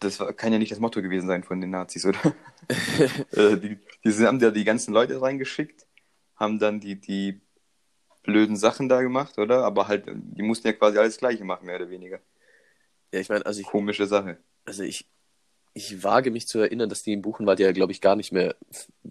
das 0.00 0.20
war, 0.20 0.32
kann 0.32 0.52
ja 0.52 0.58
nicht 0.58 0.72
das 0.72 0.80
Motto 0.80 1.02
gewesen 1.02 1.26
sein 1.28 1.44
von 1.44 1.60
den 1.60 1.70
Nazis, 1.70 2.06
oder? 2.06 2.20
Äh, 3.32 3.58
die, 3.58 3.78
die 4.04 4.26
haben 4.26 4.40
da 4.40 4.50
die 4.50 4.64
ganzen 4.64 4.92
Leute 4.92 5.22
reingeschickt, 5.22 5.86
haben 6.34 6.58
dann 6.58 6.80
die, 6.80 7.00
die 7.00 7.40
blöden 8.24 8.56
Sachen 8.56 8.88
da 8.88 9.02
gemacht, 9.02 9.38
oder? 9.38 9.64
Aber 9.64 9.88
halt, 9.88 10.06
die 10.08 10.42
mussten 10.42 10.66
ja 10.66 10.72
quasi 10.72 10.98
alles 10.98 11.18
Gleiche 11.18 11.44
machen, 11.44 11.66
mehr 11.66 11.76
oder 11.76 11.90
weniger. 11.90 12.18
Ja, 13.12 13.20
ich 13.20 13.28
meine, 13.28 13.46
also 13.46 13.60
ich, 13.60 13.66
Komische 13.66 14.06
Sache. 14.06 14.38
also 14.64 14.82
ich, 14.82 15.06
ich 15.78 16.02
wage 16.02 16.30
mich 16.30 16.46
zu 16.46 16.58
erinnern, 16.58 16.88
dass 16.88 17.02
die 17.02 17.12
in 17.12 17.20
Buchenwald 17.20 17.60
ja, 17.60 17.70
glaube 17.72 17.92
ich, 17.92 18.00
gar 18.00 18.16
nicht 18.16 18.32
mehr, 18.32 18.56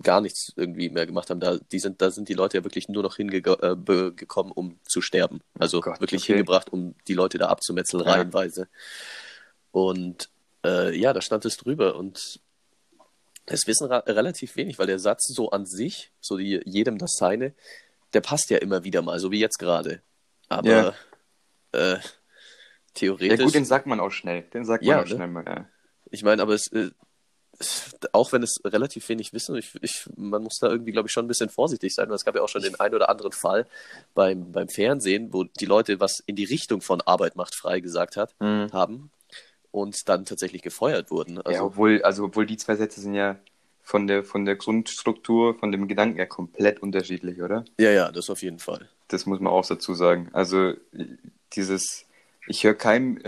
gar 0.02 0.20
nichts 0.20 0.52
irgendwie 0.56 0.90
mehr 0.90 1.06
gemacht 1.06 1.30
haben. 1.30 1.40
Da, 1.40 1.58
die 1.58 1.78
sind, 1.78 2.02
da 2.02 2.10
sind 2.10 2.28
die 2.28 2.34
Leute 2.34 2.58
ja 2.58 2.64
wirklich 2.64 2.90
nur 2.90 3.04
noch 3.04 3.18
hingekommen, 3.18 4.52
um 4.52 4.80
zu 4.84 5.00
sterben. 5.02 5.42
Also 5.60 5.78
Oh 5.78 5.82
Gott, 5.82 6.02
wirklich 6.02 6.24
okay. 6.24 6.34
hingebracht, 6.34 6.74
um 6.74 6.96
die 7.08 7.14
Leute 7.14 7.38
da 7.38 7.50
abzumetzeln, 7.50 8.04
Ja. 8.04 8.14
reihenweise. 8.14 8.68
Und 9.72 10.30
äh, 10.66 10.98
ja, 10.98 11.14
da 11.14 11.22
stand 11.22 11.46
es 11.46 11.58
drüber 11.58 11.96
und 11.98 12.40
das 13.46 13.68
wissen 13.68 13.86
relativ 13.92 14.56
wenig, 14.56 14.80
weil 14.80 14.88
der 14.88 14.98
Satz 14.98 15.28
so 15.28 15.52
an 15.52 15.68
sich, 15.68 16.12
so 16.20 16.36
die, 16.38 16.62
jedem 16.66 16.98
das 16.98 17.16
seine, 17.16 17.54
der 18.14 18.22
passt 18.22 18.50
ja 18.50 18.58
immer 18.58 18.84
wieder 18.84 19.04
mal, 19.04 19.20
so 19.20 19.30
wie 19.30 19.40
jetzt 19.40 19.60
gerade. 19.60 20.02
Aber 20.50 20.96
äh, 21.74 21.94
Ja, 21.94 22.00
theoretisch. 22.96 23.46
gut, 23.46 23.54
den 23.54 23.66
sagt 23.66 23.86
man 23.86 24.00
auch 24.00 24.10
schnell. 24.12 24.42
Den 24.54 24.66
sagt 24.66 24.84
Ja, 24.84 24.96
man 24.96 25.06
auch 25.06 25.10
ne? 25.10 25.16
schnell 25.16 25.28
mal, 25.28 25.46
ja. 25.46 25.70
Ich 26.16 26.24
meine, 26.24 26.42
aber 26.42 26.54
es, 26.54 26.72
äh, 26.72 26.90
auch 28.12 28.32
wenn 28.32 28.44
es 28.44 28.58
relativ 28.66 29.08
wenig 29.10 29.34
wissen, 29.34 29.56
ich, 29.56 29.72
ich, 29.82 30.06
man 30.16 30.44
muss 30.44 30.58
da 30.60 30.68
irgendwie, 30.70 30.92
glaube 30.92 31.08
ich, 31.08 31.12
schon 31.14 31.26
ein 31.26 31.28
bisschen 31.28 31.50
vorsichtig 31.50 31.94
sein, 31.94 32.08
weil 32.10 32.16
es 32.16 32.26
gab 32.26 32.36
ja 32.36 32.42
auch 32.42 32.50
schon 32.50 32.62
den 32.64 32.80
einen 32.80 32.96
oder 32.96 33.10
anderen 33.10 33.32
Fall 33.32 33.66
beim, 34.14 34.52
beim 34.52 34.68
Fernsehen, 34.70 35.34
wo 35.34 35.44
die 35.44 35.66
Leute 35.66 36.00
was 36.00 36.22
in 36.26 36.36
die 36.36 36.44
Richtung 36.46 36.82
von 36.82 37.02
Arbeit 37.02 37.36
macht 37.36 37.56
frei 37.56 37.80
gesagt 37.80 38.18
hat, 38.18 38.34
Mhm. 38.40 38.72
haben 38.74 39.12
und 39.72 40.08
dann 40.08 40.26
tatsächlich 40.26 40.62
gefeuert 40.62 41.12
wurden. 41.12 41.36
ja, 41.36 41.42
Also, 41.44 41.64
obwohl, 41.66 42.02
also 42.04 42.24
obwohl 42.26 42.46
die 42.46 42.58
zwei 42.58 42.76
Sätze 42.76 43.02
sind 43.02 43.14
ja 43.14 43.38
von 43.84 44.08
der, 44.08 44.24
von 44.24 44.46
der 44.46 44.56
Grundstruktur, 44.56 45.56
von 45.60 45.72
dem 45.72 45.88
Gedanken 45.88 46.16
her 46.18 46.28
komplett 46.28 46.82
unterschiedlich, 46.82 47.42
oder? 47.42 47.66
ja, 47.78 47.92
ja, 47.92 48.12
das 48.12 48.30
auf 48.30 48.42
jeden 48.42 48.60
Fall. 48.60 48.90
Das 49.10 49.26
muss 49.26 49.40
man 49.40 49.52
auch 49.54 49.66
dazu 49.66 49.94
sagen. 49.94 50.30
Also 50.34 50.74
dieses, 51.54 52.06
ich 52.48 52.64
höre 52.64 52.74
keinem, 52.74 53.22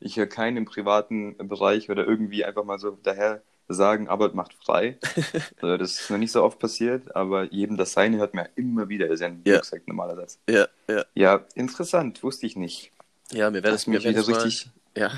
ich 0.00 0.16
höre 0.16 0.26
keinen 0.26 0.56
im 0.56 0.64
privaten 0.64 1.36
Bereich 1.36 1.90
oder 1.90 2.06
irgendwie 2.06 2.44
einfach 2.44 2.64
mal 2.64 2.78
so 2.78 2.98
daher 3.02 3.42
sagen, 3.68 4.08
Arbeit 4.08 4.34
macht 4.34 4.54
frei. 4.54 4.98
Also 5.62 5.76
das 5.76 6.00
ist 6.00 6.10
noch 6.10 6.18
nicht 6.18 6.32
so 6.32 6.42
oft 6.42 6.58
passiert, 6.58 7.14
aber 7.14 7.44
jedem 7.52 7.76
das 7.76 7.92
Seine 7.92 8.16
hört 8.16 8.34
man 8.34 8.46
ja 8.46 8.50
immer 8.56 8.88
wieder. 8.88 9.06
Das 9.06 9.16
ist 9.16 9.20
ja 9.20 9.26
ein 9.28 9.42
Ja. 9.44 9.60
gesagt 9.60 9.86
normaler 9.86 10.16
Satz. 10.16 10.38
Ja, 10.48 10.66
ja. 10.88 11.04
Ja, 11.14 11.44
interessant, 11.54 12.22
wusste 12.22 12.46
ich 12.46 12.56
nicht. 12.56 12.92
Ja, 13.30 13.50
mir 13.50 13.62
wäre 13.62 13.74
das 13.74 13.86
mir 13.86 14.02
wär 14.02 14.10
wieder 14.10 14.20
das 14.20 14.28
mal, 14.28 14.36
richtig 14.42 14.70
ja. 14.96 15.12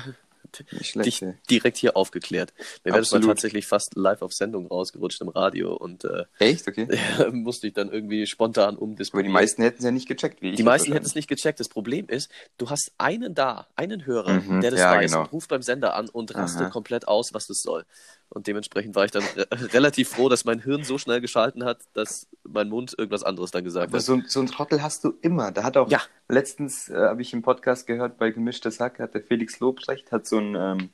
Dich 0.59 1.25
direkt 1.49 1.77
hier 1.77 1.95
aufgeklärt. 1.97 2.53
Mir 2.83 2.91
wäre 2.91 2.99
das 3.01 3.11
mal 3.11 3.21
tatsächlich 3.21 3.65
fast 3.67 3.95
live 3.95 4.21
auf 4.21 4.33
Sendung 4.33 4.67
rausgerutscht 4.67 5.21
im 5.21 5.29
Radio 5.29 5.73
und 5.75 6.03
äh, 6.05 6.23
Echt? 6.39 6.67
Okay. 6.67 6.87
musste 7.31 7.67
ich 7.67 7.73
dann 7.73 7.91
irgendwie 7.91 8.25
spontan 8.27 8.75
Aber 8.75 8.83
umdisponieren. 8.83 9.29
die 9.29 9.33
meisten 9.33 9.61
hätten 9.61 9.77
es 9.79 9.83
ja 9.83 9.91
nicht 9.91 10.07
gecheckt, 10.07 10.41
wie 10.41 10.51
ich. 10.51 10.55
Die 10.57 10.63
meisten 10.63 10.91
hätten 10.93 11.05
es 11.05 11.15
nicht 11.15 11.27
gecheckt. 11.27 11.59
Das 11.59 11.69
Problem 11.69 12.07
ist, 12.07 12.29
du 12.57 12.69
hast 12.69 12.91
einen 12.97 13.33
da, 13.35 13.67
einen 13.75 14.05
Hörer, 14.05 14.33
Mhm, 14.33 14.61
der 14.61 14.71
das 14.71 14.79
ja, 14.79 14.91
weiß 14.91 15.11
genau. 15.11 15.23
und 15.23 15.31
ruft 15.33 15.49
beim 15.49 15.61
Sender 15.61 15.95
an 15.95 16.09
und 16.09 16.33
rastet 16.35 16.63
Aha. 16.63 16.69
komplett 16.69 17.07
aus, 17.07 17.29
was 17.33 17.47
das 17.47 17.61
soll. 17.61 17.85
Und 18.33 18.47
dementsprechend 18.47 18.95
war 18.95 19.05
ich 19.05 19.11
dann 19.11 19.23
re 19.35 19.45
relativ 19.73 20.09
froh, 20.09 20.27
dass 20.27 20.43
mein 20.43 20.59
Hirn 20.59 20.83
so 20.83 20.97
schnell 20.97 21.21
geschalten 21.21 21.63
hat, 21.63 21.81
dass 21.93 22.27
mein 22.43 22.67
Mund 22.67 22.95
irgendwas 22.97 23.21
anderes 23.23 23.51
dann 23.51 23.63
gesagt 23.63 23.89
Aber 23.89 23.97
hat. 23.99 24.03
so, 24.03 24.19
so 24.25 24.39
ein 24.39 24.47
Trottel 24.47 24.81
hast 24.81 25.03
du 25.03 25.13
immer. 25.21 25.51
Da 25.51 25.63
hat 25.63 25.77
auch 25.77 25.87
Ja. 25.91 26.01
letztens, 26.27 26.89
äh, 26.89 26.95
habe 26.95 27.21
ich 27.21 27.31
im 27.33 27.43
Podcast 27.43 27.85
gehört, 27.85 28.17
bei 28.17 28.31
Gemischtes 28.31 28.79
Hack, 28.79 28.97
hat 28.99 29.13
der 29.13 29.21
Felix 29.21 29.59
Lobrecht, 29.59 30.11
hat 30.11 30.25
so 30.25 30.39
ein, 30.39 30.55
ähm, 30.55 30.89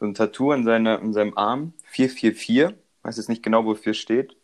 so 0.00 0.06
ein 0.06 0.14
Tattoo 0.14 0.50
an, 0.50 0.64
seiner, 0.64 0.98
an 0.98 1.12
seinem 1.12 1.38
Arm, 1.38 1.72
444, 1.84 2.74
weiß 3.04 3.16
jetzt 3.16 3.28
nicht 3.28 3.44
genau, 3.44 3.64
wofür 3.64 3.92
es 3.92 3.98
steht. 3.98 4.34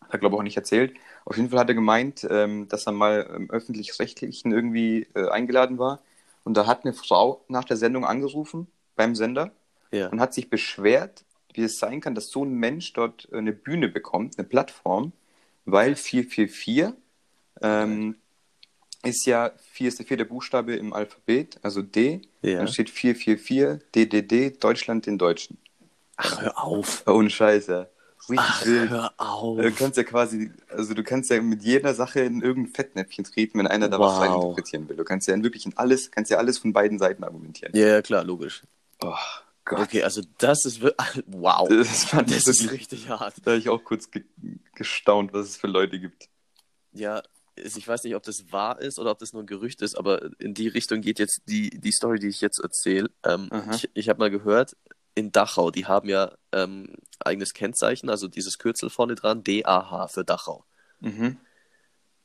Hat 0.00 0.12
er, 0.14 0.18
glaube 0.18 0.36
ich, 0.36 0.38
auch 0.38 0.44
nicht 0.44 0.56
erzählt. 0.56 0.94
Auf 1.26 1.36
jeden 1.36 1.50
Fall 1.50 1.58
hat 1.58 1.68
er 1.68 1.74
gemeint, 1.74 2.26
ähm, 2.30 2.68
dass 2.68 2.86
er 2.86 2.92
mal 2.92 3.20
im 3.36 3.50
Öffentlich-Rechtlichen 3.50 4.50
irgendwie 4.50 5.06
äh, 5.14 5.28
eingeladen 5.28 5.78
war. 5.78 6.00
Und 6.42 6.56
da 6.56 6.66
hat 6.66 6.84
eine 6.86 6.94
Frau 6.94 7.44
nach 7.48 7.64
der 7.64 7.76
Sendung 7.76 8.06
angerufen 8.06 8.66
beim 8.96 9.14
Sender 9.14 9.52
Ja. 9.92 10.08
und 10.08 10.20
hat 10.20 10.32
sich 10.32 10.48
beschwert, 10.48 11.24
wie 11.54 11.62
es 11.62 11.78
sein 11.78 12.00
kann, 12.00 12.14
dass 12.14 12.28
so 12.30 12.44
ein 12.44 12.52
Mensch 12.52 12.92
dort 12.92 13.28
äh, 13.32 13.36
eine 13.38 13.52
Bühne 13.52 13.88
bekommt, 13.88 14.38
eine 14.38 14.46
Plattform, 14.46 15.12
weil 15.64 15.96
444 15.96 16.92
ähm, 17.62 18.16
ist 19.02 19.26
ja, 19.26 19.52
4 19.72 19.88
ist 19.88 19.98
der 19.98 20.06
vierte 20.06 20.24
Buchstabe 20.24 20.74
im 20.74 20.92
Alphabet, 20.92 21.58
also 21.62 21.80
D, 21.82 22.22
Ja. 22.42 22.58
dann 22.58 22.68
steht 22.68 22.90
444, 22.90 23.80
DDD, 23.94 24.50
Deutschland 24.62 25.06
den 25.06 25.16
Deutschen. 25.18 25.58
Ach, 26.16 26.40
hör 26.42 26.62
auf. 26.62 27.02
Oh, 27.06 27.12
ohne 27.12 27.30
Scheiße. 27.30 27.88
Richtig 28.28 28.44
Ach, 28.46 28.66
wild. 28.66 28.90
hör 28.90 29.14
auf. 29.16 29.56
Du 29.58 29.72
kannst 29.72 29.96
ja 29.96 30.04
quasi, 30.04 30.50
also 30.68 30.92
du 30.92 31.02
kannst 31.02 31.30
ja 31.30 31.40
mit 31.40 31.62
jeder 31.62 31.94
Sache 31.94 32.20
in 32.20 32.42
irgendein 32.42 32.74
Fettnäpfchen 32.74 33.24
treten, 33.24 33.58
wenn 33.58 33.66
einer 33.66 33.88
da 33.88 33.98
was 33.98 34.12
Wow. 34.16 34.20
reininterpretieren 34.20 34.88
will. 34.88 34.96
Du 34.96 35.04
kannst 35.04 35.26
ja 35.26 35.34
in 35.34 35.42
wirklich 35.42 35.64
in 35.64 35.76
alles, 35.78 36.10
kannst 36.10 36.30
ja 36.30 36.36
alles 36.36 36.58
von 36.58 36.72
beiden 36.74 36.98
Seiten 36.98 37.24
argumentieren. 37.24 37.74
Ja, 37.74 37.86
ja, 37.88 38.02
klar, 38.02 38.22
logisch. 38.24 38.62
Oh 39.02 39.14
Gott. 39.70 39.80
Okay, 39.80 40.02
also 40.02 40.20
das 40.38 40.64
ist 40.66 40.80
wirklich. 40.80 41.24
Wow. 41.26 41.68
Das 41.68 42.04
fand 42.04 42.30
Das 42.30 42.46
ist 42.46 42.62
wirklich, 42.64 42.80
richtig 42.82 43.08
hart. 43.08 43.34
da 43.44 43.52
habe 43.52 43.58
ich 43.58 43.68
auch 43.68 43.82
kurz 43.84 44.10
ge 44.10 44.24
gestaunt, 44.74 45.32
was 45.32 45.46
es 45.48 45.56
für 45.56 45.66
Leute 45.68 45.98
gibt. 46.00 46.28
Ja, 46.92 47.22
ist- 47.56 47.76
ich 47.76 47.86
weiß 47.86 48.02
nicht, 48.04 48.14
ob 48.16 48.22
das 48.22 48.50
wahr 48.50 48.80
ist 48.80 48.98
oder 48.98 49.10
ob 49.12 49.18
das 49.18 49.32
nur 49.32 49.42
ein 49.42 49.46
Gerücht 49.46 49.80
ist, 49.82 49.96
aber 49.96 50.30
in 50.40 50.54
die 50.54 50.68
Richtung 50.68 51.00
geht 51.02 51.18
jetzt 51.18 51.42
die, 51.46 51.70
die 51.70 51.92
Story, 51.92 52.18
die 52.18 52.28
ich 52.28 52.40
jetzt 52.40 52.58
erzähle. 52.58 53.10
Ähm, 53.24 53.48
ich 53.72 53.88
ich 53.94 54.08
habe 54.08 54.18
mal 54.18 54.30
gehört, 54.30 54.76
in 55.14 55.30
Dachau, 55.32 55.70
die 55.70 55.86
haben 55.86 56.08
ja 56.08 56.32
ähm, 56.52 56.94
eigenes 57.18 57.52
Kennzeichen, 57.52 58.08
also 58.10 58.26
dieses 58.28 58.58
Kürzel 58.58 58.90
vorne 58.90 59.14
dran, 59.14 59.42
DAH 59.44 60.08
für 60.08 60.24
Dachau. 60.24 60.64
Mhm. 61.00 61.36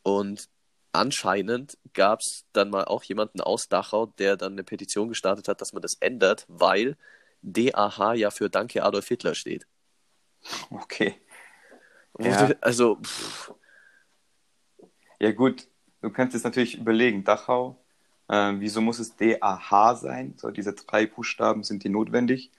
Und 0.03 0.47
anscheinend 0.93 1.77
gab 1.93 2.19
es 2.21 2.45
dann 2.53 2.69
mal 2.69 2.85
auch 2.85 3.03
jemanden 3.03 3.41
aus 3.41 3.67
Dachau, 3.67 4.05
der 4.17 4.37
dann 4.37 4.53
eine 4.53 4.63
Petition 4.63 5.09
gestartet 5.09 5.47
hat, 5.47 5.59
dass 5.61 5.73
man 5.73 5.81
das 5.81 5.95
ändert, 5.99 6.45
weil 6.47 6.95
DAH 7.53 8.13
ja 8.15 8.31
für 8.31 8.49
Danke 8.49 8.83
Adolf 8.83 9.07
Hitler 9.07 9.35
steht. 9.35 9.67
Okay. 10.71 11.15
Ja. 12.19 12.47
du- 12.47 12.57
Also, 12.61 12.97
pff, 13.03 13.51
Ja 15.19 15.31
gut, 15.31 15.67
du 16.01 16.09
kannst 16.09 16.33
jetzt 16.33 16.43
natürlich 16.43 16.77
überlegen, 16.77 17.23
Dachau, 17.23 17.77
Ähm, 18.27 18.59
wieso 18.59 18.81
muss 18.81 18.97
es 18.97 19.15
DAH 19.15 19.95
sein? 19.97 20.33
So, 20.37 20.49
diese 20.49 20.73
drei 20.73 21.05
Buchstaben 21.05 21.61
sind 21.63 21.83
die 21.83 21.89
notwendig. 21.89 22.49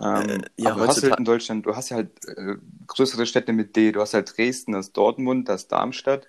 Ähm, 0.00 0.26
Äh, 0.28 0.40
ja, 0.56 0.70
du 0.72 0.80
hast 0.80 1.02
halt 1.02 1.18
in 1.18 1.24
Deutschland, 1.26 1.66
du 1.66 1.76
hast 1.76 1.90
ja 1.90 1.96
halt 1.96 2.10
äh, 2.28 2.56
größere 2.86 3.26
Städte 3.26 3.52
mit 3.52 3.76
D. 3.76 3.92
Du 3.92 4.00
hast 4.00 4.14
halt 4.14 4.36
Dresden, 4.36 4.72
das 4.72 4.92
Dortmund, 4.92 5.48
das 5.50 5.68
Darmstadt. 5.68 6.26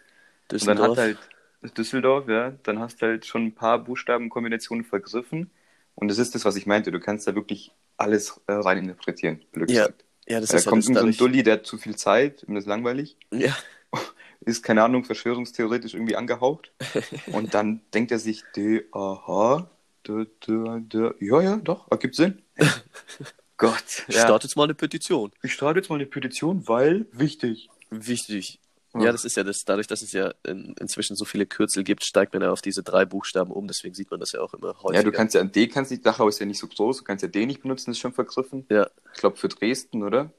Und 0.51 0.67
dann 0.67 0.79
Düsseldorf. 0.79 0.97
hat 0.97 1.17
halt 1.63 1.77
Düsseldorf, 1.77 2.27
ja, 2.27 2.51
dann 2.63 2.79
hast 2.79 3.01
du 3.01 3.05
halt 3.07 3.25
schon 3.25 3.45
ein 3.45 3.55
paar 3.55 3.79
Buchstabenkombinationen 3.79 4.83
vergriffen. 4.83 5.49
Und 5.95 6.09
das 6.09 6.17
ist 6.17 6.35
das, 6.35 6.45
was 6.45 6.57
ich 6.57 6.65
meinte. 6.65 6.91
Du 6.91 6.99
kannst 6.99 7.27
da 7.27 7.35
wirklich 7.35 7.71
alles 7.97 8.41
äh, 8.47 8.53
reininterpretieren, 8.53 9.43
blöd 9.51 9.71
Ja, 9.71 9.87
ja, 10.27 10.39
das 10.39 10.49
Da 10.49 10.57
ist 10.57 10.65
ja 10.65 10.69
kommt 10.69 10.85
irgend 10.85 10.97
so 10.97 11.05
ein. 11.05 11.17
Dulli, 11.17 11.43
der 11.43 11.55
hat 11.55 11.65
zu 11.65 11.77
viel 11.77 11.95
Zeit 11.95 12.43
und 12.43 12.55
ist 12.55 12.67
langweilig. 12.67 13.17
Ja, 13.31 13.55
Ist, 14.45 14.63
keine 14.63 14.83
Ahnung, 14.83 15.05
verschwörungstheoretisch 15.05 15.93
irgendwie 15.93 16.15
angehaucht. 16.15 16.71
Und 17.27 17.53
dann 17.53 17.81
denkt 17.93 18.11
er 18.11 18.19
sich, 18.19 18.43
D, 18.55 18.85
aha, 18.91 19.69
d, 20.07 20.25
d, 20.45 20.81
d, 20.81 21.11
ja, 21.19 21.41
ja, 21.41 21.55
doch, 21.57 21.89
ergibt 21.89 22.15
Sinn. 22.15 22.41
Gott, 23.57 24.05
ja. 24.09 24.21
startet 24.21 24.49
jetzt 24.49 24.57
mal 24.57 24.65
eine 24.65 24.73
Petition. 24.73 25.31
Ich 25.43 25.53
starte 25.53 25.79
jetzt 25.79 25.89
mal 25.89 25.95
eine 25.95 26.05
Petition, 26.05 26.67
weil 26.67 27.05
wichtig. 27.11 27.69
Wichtig. 27.89 28.59
Ja. 28.95 29.05
Ja, 29.05 29.11
das 29.11 29.25
ist 29.25 29.35
ja 29.37 29.43
das, 29.43 29.65
dadurch, 29.65 29.87
dass 29.87 30.01
es 30.03 30.11
ja 30.11 30.33
in, 30.45 30.75
inzwischen 30.79 31.15
so 31.15 31.25
viele 31.25 31.45
Kürzel 31.47 31.83
gibt, 31.83 32.03
steigt 32.03 32.33
man 32.33 32.43
ja 32.43 32.51
auf 32.51 32.61
diese 32.61 32.83
drei 32.83 33.05
Buchstaben 33.05 33.51
um, 33.51 33.67
deswegen 33.67 33.95
sieht 33.95 34.11
man 34.11 34.19
das 34.19 34.33
ja 34.33 34.41
auch 34.41 34.53
immer 34.53 34.75
häufiger. 34.83 34.93
Ja, 34.93 35.03
du 35.03 35.11
kannst 35.11 35.33
ja, 35.33 35.43
D 35.43 35.67
kannst 35.67 35.89
nicht, 35.89 36.05
Dachau 36.05 36.27
ist 36.27 36.39
ja 36.39 36.45
nicht 36.45 36.59
so 36.59 36.67
groß, 36.67 36.99
du 36.99 37.03
kannst 37.03 37.23
ja 37.23 37.27
D 37.27 37.45
nicht 37.47 37.61
benutzen, 37.63 37.89
das 37.89 37.97
ist 37.97 38.01
schon 38.01 38.13
vergriffen. 38.13 38.65
Ja, 38.69 38.87
Ich 39.15 39.19
glaube 39.19 39.37
für 39.37 39.47
Dresden, 39.47 40.03
oder? 40.03 40.31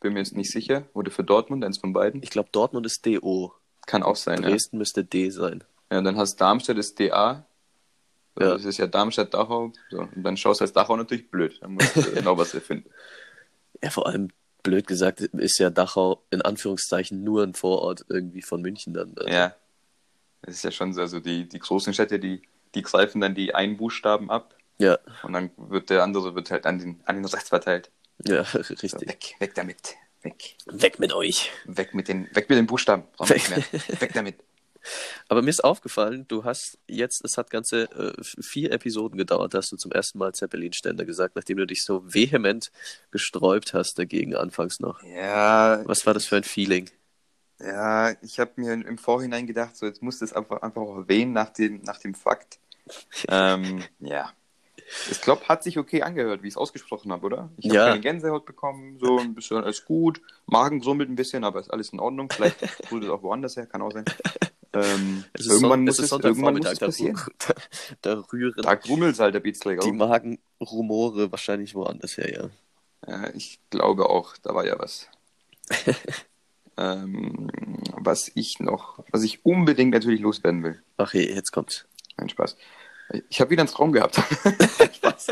Bin 0.00 0.14
mir 0.14 0.20
jetzt 0.20 0.34
nicht 0.34 0.50
sicher. 0.50 0.86
Oder 0.94 1.10
für 1.10 1.24
Dortmund, 1.24 1.62
eins 1.62 1.76
von 1.76 1.92
beiden. 1.92 2.22
ich 2.22 2.30
glaube, 2.30 2.48
Dortmund 2.52 2.86
ist 2.86 3.04
DO. 3.04 3.52
Kann 3.86 4.02
auch 4.02 4.16
sein, 4.16 4.42
ja. 4.42 4.48
Dresden 4.48 4.78
müsste 4.78 5.04
D 5.04 5.28
sein. 5.30 5.62
ja. 5.92 6.00
Dann 6.00 6.16
hast 6.16 6.36
Darmstadt 6.40 6.78
ist 6.78 6.98
DA. 6.98 7.06
Ja. 8.38 8.46
Ja. 8.46 8.52
Das 8.54 8.64
ist 8.64 8.78
ja 8.78 8.86
Darmstadt, 8.86 9.34
Dachau. 9.34 9.72
So. 9.90 9.98
Und 10.00 10.22
dann 10.22 10.38
schaust 10.38 10.60
du 10.60 10.64
als 10.64 10.72
Dachau 10.72 10.96
natürlich 10.96 11.30
blöd. 11.30 11.58
Dann 11.60 11.72
musst 11.74 11.94
du 11.96 12.02
genau 12.14 12.38
was 12.38 12.54
erfinden. 12.54 12.88
Ja, 13.82 13.88
vor 13.88 14.06
allem, 14.06 14.28
blöd 14.62 14.86
gesagt, 14.86 15.20
ist 15.20 15.58
ja 15.58 15.70
Dachau 15.70 16.22
in 16.30 16.42
Anführungszeichen 16.42 17.22
nur 17.24 17.42
ein 17.42 17.54
Vorort 17.54 18.04
irgendwie 18.08 18.42
von 18.42 18.60
München 18.62 18.94
dann. 18.94 19.14
Also, 19.16 19.28
Ja. 19.30 19.54
Das 20.42 20.54
ist 20.54 20.64
ja 20.64 20.70
schon 20.70 20.94
so, 20.94 21.02
also 21.02 21.20
die, 21.20 21.46
die 21.48 21.58
großen 21.58 21.92
Städte, 21.92 22.18
die, 22.18 22.42
die 22.74 22.80
greifen 22.82 23.20
dann 23.20 23.34
die 23.34 23.54
einen 23.54 23.76
Buchstaben 23.76 24.30
ab 24.30 24.54
Ja, 24.78 24.98
und 25.22 25.34
dann 25.34 25.50
wird 25.58 25.90
der 25.90 26.02
andere 26.02 26.34
wird 26.34 26.50
halt 26.50 26.64
an 26.64 26.78
den, 26.78 27.00
an 27.04 27.16
den 27.16 27.26
Rest 27.26 27.50
verteilt. 27.50 27.90
ja, 28.24 28.44
So, 28.44 28.58
richtig. 28.58 29.06
weg, 29.06 29.34
weg 29.38 29.54
damit. 29.54 29.96
Weg. 30.22 30.56
Weg 30.66 30.98
mit 30.98 31.12
euch. 31.12 31.50
Weg 31.66 31.94
mit 31.94 32.08
den, 32.08 32.24
weg 32.34 32.48
mit 32.48 32.56
den 32.58 32.66
Buchstaben. 32.66 33.04
Mehr. 33.18 33.30
Weg 34.00 34.12
damit. 34.14 34.36
Aber 35.28 35.42
mir 35.42 35.50
ist 35.50 35.62
aufgefallen, 35.64 36.26
du 36.28 36.44
hast 36.44 36.78
jetzt, 36.86 37.24
es 37.24 37.36
hat 37.38 37.50
ganze 37.50 37.84
äh, 37.92 38.12
vier 38.42 38.72
Episoden 38.72 39.18
gedauert, 39.18 39.54
hast 39.54 39.72
du 39.72 39.76
zum 39.76 39.92
ersten 39.92 40.18
Mal 40.18 40.32
Zeppelin-Ständer 40.34 41.04
gesagt, 41.04 41.36
nachdem 41.36 41.58
du 41.58 41.66
dich 41.66 41.84
so 41.84 42.02
vehement 42.04 42.70
gesträubt 43.10 43.74
hast 43.74 43.98
dagegen 43.98 44.34
anfangs 44.36 44.80
noch. 44.80 45.02
Ja, 45.02 45.82
Was 45.86 46.06
war 46.06 46.14
das 46.14 46.26
für 46.26 46.36
ein 46.36 46.44
Feeling? 46.44 46.90
Ja, 47.58 48.12
ich 48.22 48.40
habe 48.40 48.52
mir 48.56 48.72
im 48.72 48.96
Vorhinein 48.98 49.46
gedacht, 49.46 49.76
so 49.76 49.84
jetzt 49.86 50.02
muss 50.02 50.18
das 50.18 50.32
einfach, 50.32 50.62
einfach 50.62 50.80
auch 50.80 50.96
erwähnen 50.96 51.32
nach 51.32 51.50
dem, 51.50 51.82
nach 51.82 51.98
dem 51.98 52.14
Fakt. 52.14 52.58
ähm, 53.28 53.84
ja. 53.98 54.32
Ich 55.10 55.20
glaube, 55.20 55.46
hat 55.46 55.62
sich 55.62 55.78
okay 55.78 56.02
angehört, 56.02 56.42
wie 56.42 56.48
ich 56.48 56.54
es 56.54 56.58
ausgesprochen 56.58 57.12
habe, 57.12 57.24
oder? 57.26 57.50
Ich 57.58 57.66
habe 57.66 57.74
Ja. 57.76 57.84
keine 57.84 58.00
Gänsehaut 58.00 58.44
bekommen, 58.46 58.98
so 58.98 59.18
ein 59.20 59.34
bisschen 59.34 59.58
alles 59.62 59.84
gut. 59.84 60.20
Magen 60.46 60.80
grummelt 60.80 61.08
ein 61.10 61.16
bisschen, 61.16 61.44
aber 61.44 61.60
ist 61.60 61.70
alles 61.70 61.90
in 61.92 62.00
Ordnung. 62.00 62.30
Vielleicht 62.30 62.58
tut 62.88 63.04
es 63.04 63.10
auch 63.10 63.22
woanders 63.22 63.56
her, 63.56 63.66
kann 63.66 63.82
auch 63.82 63.92
sein. 63.92 64.04
Ähm, 64.72 65.24
Es 65.32 65.46
ist, 65.46 65.52
irgendwann 65.52 65.70
Son 65.70 65.84
muss 65.84 65.98
es 65.98 66.12
es, 66.12 66.24
irgendwann 66.24 66.56
muss 66.56 66.66
es 66.66 66.78
da, 66.78 66.86
passieren. 66.86 67.20
da, 68.02 68.14
da 68.14 68.24
rühren 68.32 68.62
Da 68.62 68.74
grummelt 68.74 69.18
halt 69.18 69.34
der 69.34 69.40
Beatsträger 69.40 69.82
die. 69.82 69.92
Magenrumore 69.92 71.30
wahrscheinlich 71.32 71.74
woanders 71.74 72.16
her, 72.16 72.32
ja. 72.32 72.50
Ja, 73.06 73.30
ich 73.34 73.58
glaube 73.70 74.08
auch, 74.08 74.36
da 74.38 74.54
war 74.54 74.66
ja 74.66 74.78
was. 74.78 75.08
ähm, 76.76 77.48
was 77.92 78.30
ich 78.34 78.60
noch, 78.60 79.02
was 79.10 79.22
ich 79.22 79.44
unbedingt 79.44 79.92
natürlich 79.92 80.20
loswerden 80.20 80.62
will. 80.62 80.82
Ach 80.96 81.14
je, 81.14 81.32
jetzt 81.32 81.52
kommt's. 81.52 81.86
Nein, 82.16 82.28
Spaß. 82.28 82.56
Ich 83.28 83.40
habe 83.40 83.50
wieder 83.50 83.62
einen 83.62 83.70
Traum 83.70 83.92
gehabt. 83.92 84.20
Spaß. 84.96 85.28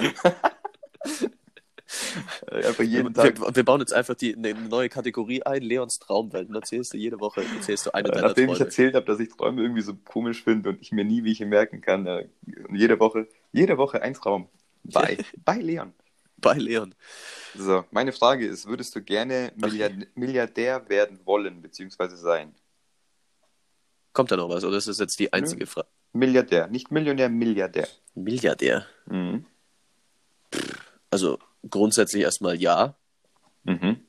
Äh, 2.51 2.67
Einfach 2.67 2.85
jeden 2.85 3.15
Tag. 3.15 3.41
Wir, 3.41 3.57
wir 3.57 3.65
bauen 3.65 3.81
jetzt 3.81 3.93
einfach 3.93 4.15
die, 4.15 4.35
eine 4.37 4.55
neue 4.55 4.89
Kategorie 4.89 5.43
ein, 5.43 5.63
Leons 5.63 5.99
Traumwelt. 5.99 6.49
Und 6.49 6.55
erzählst 6.55 6.93
du 6.93 6.97
jede 6.97 7.21
Woche 7.21 7.43
erzählst 7.57 7.87
du 7.87 7.95
eine 7.95 8.09
Äh, 8.09 8.13
deiner 8.13 8.29
Nachdem 8.29 8.51
ich 8.51 8.57
Träume. 8.59 8.65
erzählt 8.67 8.95
habe, 8.95 9.07
dass 9.07 9.21
ich 9.21 9.29
Träume 9.31 9.63
irgendwie 9.63 9.83
so 9.83 9.95
komisch 9.95 10.43
finde 10.45 10.71
und 10.71 10.81
ich 10.81 10.93
mir 10.93 11.05
nie 11.05 11.25
welche 11.25 11.47
merken 11.47 11.81
kann. 11.81 12.07
Äh, 12.07 12.29
jede 12.73 12.99
Woche, 13.01 13.29
jede 13.53 13.79
Woche 13.79 14.03
ein 14.03 14.15
Traum. 14.15 14.49
Bei, 14.85 15.19
bei 15.45 15.57
Leon. 15.59 15.93
Bei 16.37 16.55
Leon. 16.55 16.95
So, 17.57 17.85
meine 17.91 18.13
Frage 18.13 18.47
ist, 18.47 18.67
würdest 18.67 18.95
du 18.95 19.03
gerne 19.03 19.53
Milliard 19.57 19.93
Milliardär 20.15 20.89
werden 20.89 21.19
wollen, 21.25 21.61
beziehungsweise 21.63 22.17
sein? 22.17 22.55
Kommt 24.13 24.31
da 24.31 24.37
noch 24.37 24.49
was? 24.49 24.65
Oder 24.65 24.77
ist 24.77 24.87
das 24.89 24.99
jetzt 25.01 25.19
die 25.19 25.33
einzige 25.33 25.67
Frage? 25.67 25.89
Milliardär, 26.13 26.69
nicht 26.69 26.91
Millionär, 26.91 27.29
Milliardär. 27.29 27.89
Milliardär. 28.15 28.87
Mhm. 29.07 29.45
Also 31.11 31.39
grundsätzlich 31.71 32.23
erstmal 32.23 32.57
ja, 32.61 32.95
Mhm. 33.65 34.01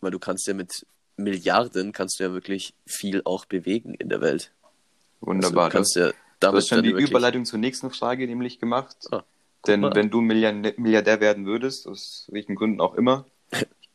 weil 0.00 0.10
du 0.10 0.18
kannst 0.18 0.46
ja 0.46 0.54
mit 0.54 0.86
Milliarden 1.16 1.92
kannst 1.92 2.18
du 2.20 2.24
ja 2.24 2.32
wirklich 2.32 2.74
viel 2.86 3.22
auch 3.24 3.44
bewegen 3.44 3.94
in 3.94 4.08
der 4.08 4.20
Welt. 4.20 4.52
Wunderbar. 5.20 5.64
Also 5.64 5.68
du 5.68 5.72
kannst 5.72 5.96
ja 5.96 6.08
du 6.08 6.14
damit 6.40 6.56
hast 6.62 6.68
schon 6.68 6.82
die 6.82 6.90
wirklich, 6.90 7.10
Überleitung 7.10 7.44
zur 7.44 7.58
nächsten 7.58 7.90
Frage 7.90 8.26
nämlich 8.26 8.60
gemacht. 8.60 8.96
Ah, 9.10 9.24
Denn 9.66 9.80
mal. 9.80 9.94
wenn 9.96 10.10
du 10.10 10.20
Milliardär, 10.20 11.20
werden 11.20 11.44
würdest, 11.44 11.88
aus 11.88 12.28
welchen 12.30 12.54
Gründen 12.54 12.80
auch 12.80 12.94
immer, 12.94 13.26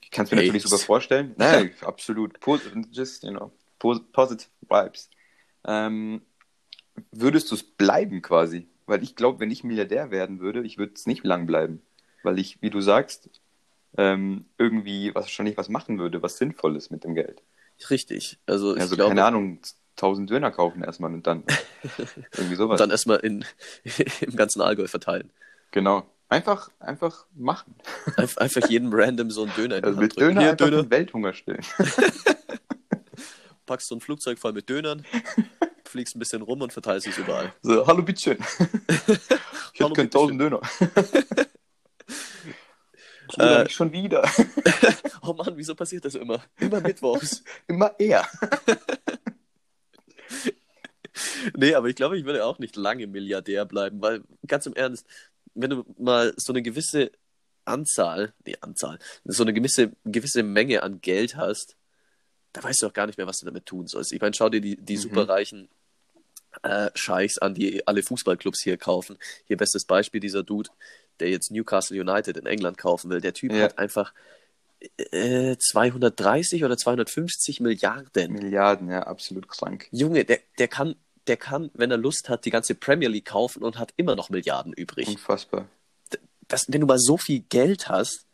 ich 0.01 0.11
kann 0.11 0.25
es 0.25 0.31
mir 0.31 0.37
Hey. 0.37 0.47
natürlich 0.47 0.63
super 0.63 0.83
vorstellen. 0.83 1.33
Nein, 1.37 1.71
absolut. 1.81 2.37
Just, 2.91 3.23
you 3.23 3.31
know, 3.31 3.51
po 3.79 3.97
positive 4.11 4.49
vibes. 4.69 5.09
Ähm, 5.65 6.21
würdest 7.11 7.49
du 7.51 7.55
es 7.55 7.63
bleiben 7.63 8.21
quasi? 8.21 8.67
Weil 8.85 9.01
ich 9.01 9.15
glaube, 9.15 9.39
wenn 9.39 9.49
ich 9.49 9.63
Milliardär 9.63 10.11
werden 10.11 10.41
würde, 10.41 10.61
ich 10.63 10.77
würde 10.77 10.91
es 10.93 11.07
nicht 11.07 11.23
lang 11.23 11.45
bleiben. 11.45 11.81
Weil 12.23 12.39
ich, 12.39 12.61
wie 12.61 12.69
du 12.69 12.81
sagst, 12.81 13.29
ähm, 13.97 14.45
irgendwie 14.57 15.13
wahrscheinlich 15.13 15.55
was 15.57 15.69
machen 15.69 15.99
würde, 15.99 16.21
was 16.23 16.37
Sinnvolles 16.37 16.89
mit 16.89 17.03
dem 17.03 17.13
Geld. 17.15 17.41
richtig. 17.89 18.39
Also 18.47 18.75
ich 18.75 18.81
Also, 18.81 18.95
glaube, 18.95 19.09
keine 19.09 19.25
Ahnung, 19.25 19.59
1000 19.97 20.29
Döner 20.29 20.49
kaufen 20.51 20.83
erstmal 20.83 21.13
und 21.13 21.27
dann 21.27 21.43
irgendwie 22.37 22.55
sowas. 22.55 22.71
und 22.75 22.79
dann 22.79 22.89
erstmal 22.91 23.19
in, 23.19 23.45
im 24.21 24.35
ganzen 24.35 24.61
Allgäu 24.61 24.87
verteilen. 24.87 25.29
genau. 25.71 26.07
Einfach, 26.29 26.71
einfach 26.79 27.27
machen. 27.35 27.75
Einf- 28.17 28.39
Einfach 28.39 28.67
jedem 28.67 28.89
random 28.91 29.29
so 29.29 29.43
einen 29.43 29.53
Döner 29.55 29.75
in 29.75 29.81
die 29.83 29.87
Also 29.87 29.97
Hand 29.99 30.01
mit 30.01 30.15
drücken. 30.15 30.27
Döner 30.35 30.41
Hier, 30.41 30.55
Döner. 30.55 30.89
Welthunger 30.89 31.33
stillen. 31.33 31.61
Packst 33.67 33.87
so 33.87 33.95
ein 33.95 34.01
Flugzeug 34.01 34.39
voll 34.39 34.51
mit 34.53 34.67
Dönern, 34.67 35.05
fliegst 35.85 36.15
ein 36.15 36.19
bisschen 36.19 36.41
rum 36.41 36.61
und 36.61 36.73
verteilst 36.73 37.05
es 37.07 37.17
überall. 37.19 37.53
So, 37.61 37.85
hallo 37.85 38.01
bitteschön. 38.01 38.37
Ich 39.73 39.79
hätte 39.79 39.93
bitteschön. 39.93 40.05
1000 40.05 40.41
Döner. 40.41 40.61
Äh, 43.39 43.63
äh, 43.63 43.69
schon 43.69 43.91
wieder. 43.91 44.29
Oh 45.25 45.31
Mann, 45.33 45.55
wieso 45.55 45.73
passiert 45.73 46.03
das 46.03 46.15
immer? 46.15 46.43
Immer 46.59 46.81
mittwochs. 46.81 47.43
Immer 47.67 47.97
eher. 47.97 48.27
Nee, 51.55 51.75
aber 51.75 51.87
ich 51.89 51.95
glaube, 51.95 52.17
ich 52.17 52.25
würde 52.25 52.43
auch 52.43 52.57
nicht 52.57 52.75
lange 52.75 53.05
Milliardär 53.05 53.65
bleiben, 53.65 54.01
weil 54.01 54.23
ganz 54.47 54.65
im 54.65 54.73
Ernst, 54.73 55.05
wenn 55.53 55.69
du 55.69 55.85
mal 55.99 56.33
so 56.37 56.51
eine 56.51 56.63
gewisse 56.63 57.11
Anzahl, 57.65 58.33
nee, 58.45 58.55
Anzahl, 58.61 58.97
so 59.23 59.43
eine 59.43 59.53
gewisse, 59.53 59.91
gewisse 60.05 60.41
Menge 60.41 60.81
an 60.81 61.01
Geld 61.01 61.35
hast, 61.35 61.75
da 62.51 62.63
weißt 62.63 62.81
du 62.81 62.87
auch 62.87 62.93
gar 62.93 63.05
nicht 63.05 63.17
mehr, 63.17 63.27
was 63.27 63.37
du 63.39 63.45
damit 63.45 63.65
tun 63.67 63.85
sollst. 63.87 64.11
Ich 64.11 64.21
meine, 64.21 64.33
schau 64.33 64.49
dir 64.49 64.61
die, 64.61 64.75
die 64.75 64.95
Mhm. 64.95 65.01
superreichen 65.01 65.69
äh, 66.63 66.89
Scheichs 66.95 67.37
an, 67.37 67.53
die 67.53 67.85
alle 67.87 68.01
Fußballclubs 68.01 68.61
hier 68.63 68.77
kaufen. 68.77 69.17
Hier 69.45 69.57
bestes 69.57 69.85
Beispiel 69.85 70.19
dieser 70.19 70.43
Dude, 70.43 70.69
der 71.19 71.29
jetzt 71.29 71.51
Newcastle 71.51 71.99
United 71.99 72.37
in 72.37 72.45
England 72.45 72.77
kaufen 72.77 73.09
will. 73.09 73.21
Der 73.21 73.33
Typ 73.33 73.51
Ja. 73.51 73.63
hat 73.63 73.77
einfach 73.77 74.13
äh, 75.11 75.55
230 75.57 76.63
oder 76.63 76.77
250 76.77 77.59
Milliarden. 77.61 78.33
Milliarden, 78.33 78.89
ja, 78.89 79.03
absolut 79.03 79.47
krank. 79.47 79.87
Junge, 79.91 80.25
der, 80.25 80.39
der 80.59 80.67
kann, 80.67 80.95
der 81.27 81.37
kann, 81.37 81.71
wenn 81.73 81.91
er 81.91 81.97
Lust 81.97 82.29
hat, 82.29 82.45
die 82.45 82.49
ganze 82.51 82.75
Premier 82.75 83.07
League 83.09 83.25
kaufen 83.25 83.63
und 83.63 83.77
hat 83.77 83.93
immer 83.95 84.15
noch 84.15 84.29
Milliarden 84.29 84.73
übrig. 84.73 85.07
Unfassbar. 85.07 85.67
Das, 86.47 86.65
wenn 86.67 86.81
du 86.81 86.87
mal 86.87 86.99
so 86.99 87.17
viel 87.17 87.39
Geld 87.41 87.87
hast, 87.87 88.25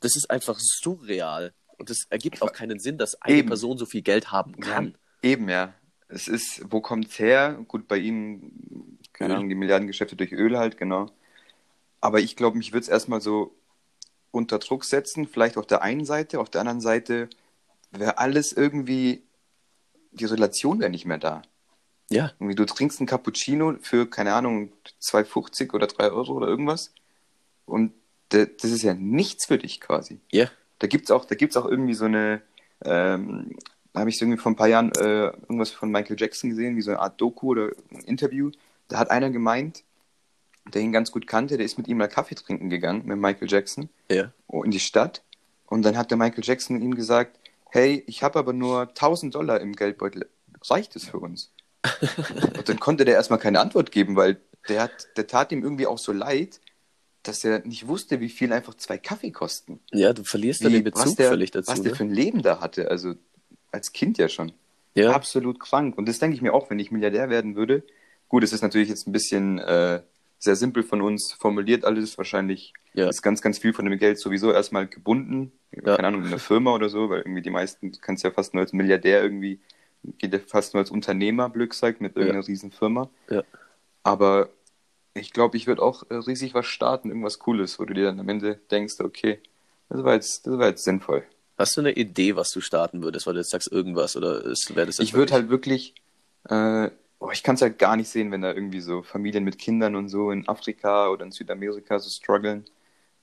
das 0.00 0.16
ist 0.16 0.30
einfach 0.30 0.58
surreal. 0.58 1.52
Und 1.76 1.90
es 1.90 2.06
ergibt 2.08 2.40
auch 2.40 2.52
keinen 2.52 2.78
Sinn, 2.78 2.98
dass 2.98 3.20
eine 3.20 3.38
Eben. 3.38 3.48
Person 3.48 3.76
so 3.76 3.84
viel 3.84 4.02
Geld 4.02 4.30
haben 4.32 4.58
kann. 4.60 4.96
Eben, 5.22 5.48
ja. 5.48 5.74
Es 6.08 6.28
ist, 6.28 6.62
wo 6.70 6.80
kommt's 6.80 7.18
her? 7.18 7.58
Gut, 7.66 7.88
bei 7.88 7.98
ihm, 7.98 8.98
keine. 9.12 9.34
Ahnung, 9.34 9.48
die 9.48 9.54
Milliardengeschäfte 9.54 10.16
durch 10.16 10.32
Öl 10.32 10.56
halt, 10.56 10.76
genau. 10.76 11.10
Aber 12.04 12.20
ich 12.20 12.36
glaube, 12.36 12.58
mich 12.58 12.74
würde 12.74 12.82
es 12.82 12.90
erstmal 12.90 13.22
so 13.22 13.56
unter 14.30 14.58
Druck 14.58 14.84
setzen, 14.84 15.26
vielleicht 15.26 15.56
auf 15.56 15.66
der 15.66 15.80
einen 15.80 16.04
Seite, 16.04 16.38
auf 16.38 16.50
der 16.50 16.60
anderen 16.60 16.82
Seite 16.82 17.30
wäre 17.92 18.18
alles 18.18 18.52
irgendwie, 18.52 19.22
die 20.12 20.26
Relation 20.26 20.80
wäre 20.80 20.90
nicht 20.90 21.06
mehr 21.06 21.16
da. 21.16 21.40
Ja. 22.10 22.32
Irgendwie, 22.38 22.56
du 22.56 22.66
trinkst 22.66 23.00
einen 23.00 23.06
Cappuccino 23.06 23.76
für, 23.80 24.04
keine 24.04 24.34
Ahnung, 24.34 24.70
2,50 25.00 25.72
oder 25.72 25.86
3 25.86 26.10
Euro 26.10 26.34
oder 26.34 26.46
irgendwas. 26.46 26.92
Und 27.64 27.94
das 28.28 28.64
ist 28.64 28.82
ja 28.82 28.92
nichts 28.92 29.46
für 29.46 29.56
dich 29.56 29.80
quasi. 29.80 30.20
Ja. 30.30 30.50
Da 30.80 30.88
gibt's 30.88 31.10
auch, 31.10 31.24
da 31.24 31.36
gibt's 31.36 31.56
auch 31.56 31.64
irgendwie 31.64 31.94
so 31.94 32.04
eine, 32.04 32.42
ähm, 32.84 33.56
da 33.94 34.00
habe 34.00 34.10
ich 34.10 34.20
irgendwie 34.20 34.38
vor 34.38 34.52
ein 34.52 34.56
paar 34.56 34.68
Jahren 34.68 34.92
äh, 34.92 35.28
irgendwas 35.28 35.70
von 35.70 35.90
Michael 35.90 36.20
Jackson 36.20 36.50
gesehen, 36.50 36.76
wie 36.76 36.82
so 36.82 36.90
eine 36.90 37.00
Art 37.00 37.18
Doku 37.18 37.52
oder 37.52 37.70
ein 37.90 38.00
Interview. 38.00 38.50
Da 38.88 38.98
hat 38.98 39.10
einer 39.10 39.30
gemeint, 39.30 39.84
der 40.72 40.82
ihn 40.82 40.92
ganz 40.92 41.12
gut 41.12 41.26
kannte, 41.26 41.56
der 41.56 41.66
ist 41.66 41.76
mit 41.78 41.88
ihm 41.88 41.98
mal 41.98 42.08
Kaffee 42.08 42.34
trinken 42.34 42.70
gegangen, 42.70 43.02
mit 43.04 43.18
Michael 43.18 43.50
Jackson, 43.50 43.88
Ja. 44.10 44.32
in 44.50 44.70
die 44.70 44.80
Stadt. 44.80 45.22
Und 45.66 45.82
dann 45.82 45.96
hat 45.96 46.10
der 46.10 46.18
Michael 46.18 46.44
Jackson 46.44 46.80
ihm 46.80 46.94
gesagt, 46.94 47.38
hey, 47.70 48.02
ich 48.06 48.22
habe 48.22 48.38
aber 48.38 48.52
nur 48.52 48.88
1000 48.88 49.34
Dollar 49.34 49.60
im 49.60 49.74
Geldbeutel. 49.74 50.28
Reicht 50.70 50.96
es 50.96 51.04
für 51.06 51.18
uns? 51.18 51.50
Und 52.56 52.68
dann 52.68 52.80
konnte 52.80 53.04
der 53.04 53.14
erstmal 53.14 53.38
keine 53.38 53.60
Antwort 53.60 53.90
geben, 53.92 54.16
weil 54.16 54.40
der, 54.68 54.82
hat, 54.84 55.08
der 55.16 55.26
tat 55.26 55.52
ihm 55.52 55.62
irgendwie 55.62 55.86
auch 55.86 55.98
so 55.98 56.12
leid, 56.12 56.60
dass 57.22 57.44
er 57.44 57.60
nicht 57.66 57.86
wusste, 57.88 58.20
wie 58.20 58.28
viel 58.30 58.52
einfach 58.52 58.74
zwei 58.74 58.96
Kaffee 58.98 59.30
kosten. 59.30 59.80
Ja, 59.92 60.12
du 60.12 60.24
verlierst 60.24 60.64
dann 60.64 60.72
Wie, 60.72 60.82
den 60.82 60.94
was 60.94 61.02
Bezug 61.02 61.16
der, 61.18 61.28
völlig 61.28 61.50
dazu. 61.50 61.70
was 61.72 61.82
der 61.82 61.92
ne? 61.92 61.96
für 61.96 62.04
ein 62.04 62.10
Leben 62.10 62.42
da 62.42 62.60
hatte, 62.60 62.90
also 62.90 63.14
als 63.72 63.92
Kind 63.92 64.16
ja 64.18 64.28
schon. 64.28 64.52
ja. 64.94 65.10
Absolut 65.12 65.58
krank. 65.60 65.98
Und 65.98 66.08
das 66.08 66.18
denke 66.18 66.36
ich 66.36 66.42
mir 66.42 66.54
auch, 66.54 66.70
wenn 66.70 66.78
ich 66.78 66.90
Milliardär 66.90 67.28
werden 67.28 67.56
würde. 67.56 67.82
Gut, 68.28 68.44
es 68.44 68.52
ist 68.52 68.62
natürlich 68.62 68.88
jetzt 68.88 69.06
ein 69.06 69.12
bisschen 69.12 69.58
äh, 69.58 70.00
sehr 70.44 70.56
simpel 70.56 70.82
von 70.82 71.00
uns 71.02 71.32
formuliert 71.32 71.84
alles. 71.84 72.16
Wahrscheinlich 72.18 72.72
Ja. 72.92 73.08
ist 73.08 73.22
ganz, 73.22 73.42
ganz 73.42 73.58
viel 73.58 73.72
von 73.72 73.84
dem 73.84 73.98
Geld 73.98 74.18
sowieso 74.18 74.52
erstmal 74.52 74.86
gebunden. 74.86 75.52
Ja. 75.72 75.96
Keine 75.96 76.08
Ahnung, 76.08 76.20
in 76.22 76.28
einer 76.28 76.38
Firma 76.38 76.72
oder 76.74 76.88
so, 76.88 77.10
weil 77.10 77.20
irgendwie 77.20 77.42
die 77.42 77.50
meisten, 77.50 77.90
du 77.92 77.98
kannst 78.00 78.22
ja 78.22 78.30
fast 78.30 78.54
nur 78.54 78.62
als 78.62 78.72
Milliardär 78.72 79.22
irgendwie, 79.22 79.58
geht 80.18 80.32
ja 80.32 80.38
fast 80.46 80.74
nur 80.74 80.80
als 80.82 80.90
Unternehmer, 80.90 81.50
Glück 81.50 81.74
sagt, 81.74 82.00
mit 82.00 82.16
irgendeiner 82.16 82.46
riesen 82.46 82.70
Firma. 82.70 83.10
Ja. 83.28 83.42
Aber 84.02 84.50
ich 85.14 85.32
glaube, 85.32 85.56
ich 85.56 85.66
würde 85.66 85.82
auch 85.82 86.04
riesig 86.10 86.54
was 86.54 86.66
starten, 86.66 87.08
irgendwas 87.08 87.38
Cooles, 87.38 87.78
wo 87.78 87.84
du 87.84 87.94
dir 87.94 88.04
dann 88.04 88.20
am 88.20 88.28
Ende 88.28 88.60
denkst, 88.70 89.00
okay, 89.00 89.40
das 89.88 90.04
war 90.04 90.14
jetzt, 90.14 90.46
das 90.46 90.58
war 90.58 90.68
jetzt 90.68 90.84
sinnvoll. 90.84 91.24
Hast 91.56 91.76
du 91.76 91.80
eine 91.80 91.92
Idee, 91.92 92.34
was 92.36 92.50
du 92.50 92.60
starten 92.60 93.02
würdest, 93.02 93.26
weil 93.26 93.34
du 93.34 93.40
jetzt 93.40 93.50
sagst 93.50 93.70
irgendwas 93.70 94.16
oder 94.16 94.44
wäre 94.44 94.86
das 94.86 94.98
Ich 94.98 95.14
würde 95.14 95.32
halt 95.32 95.48
wirklich, 95.50 95.94
äh, 96.48 96.90
oh, 97.18 97.30
ich 97.32 97.42
kann 97.42 97.54
es 97.54 97.62
halt 97.62 97.78
gar 97.78 97.96
nicht 97.96 98.08
sehen, 98.08 98.30
wenn 98.30 98.42
da 98.42 98.52
irgendwie 98.52 98.80
so 98.80 99.02
Familien 99.02 99.44
mit 99.44 99.58
Kindern 99.58 99.96
und 99.96 100.08
so 100.08 100.30
in 100.30 100.48
Afrika 100.48 101.08
oder 101.08 101.24
in 101.24 101.32
Südamerika 101.32 101.98
so 101.98 102.10
strugglen, 102.10 102.64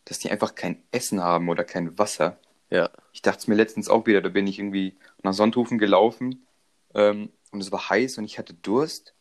dass 0.05 0.19
die 0.19 0.31
einfach 0.31 0.55
kein 0.55 0.81
Essen 0.91 1.21
haben 1.21 1.49
oder 1.49 1.63
kein 1.63 1.97
Wasser. 1.97 2.37
Ja. 2.69 2.89
Ich 3.13 3.21
dachte 3.21 3.39
es 3.39 3.47
mir 3.47 3.55
letztens 3.55 3.89
auch 3.89 4.05
wieder, 4.07 4.21
da 4.21 4.29
bin 4.29 4.47
ich 4.47 4.59
irgendwie 4.59 4.95
nach 5.23 5.33
Sonthofen 5.33 5.77
gelaufen 5.77 6.45
ähm, 6.93 7.29
und 7.51 7.61
es 7.61 7.71
war 7.71 7.89
heiß 7.89 8.17
und 8.17 8.25
ich 8.25 8.39
hatte 8.39 8.53
Durst. 8.53 9.13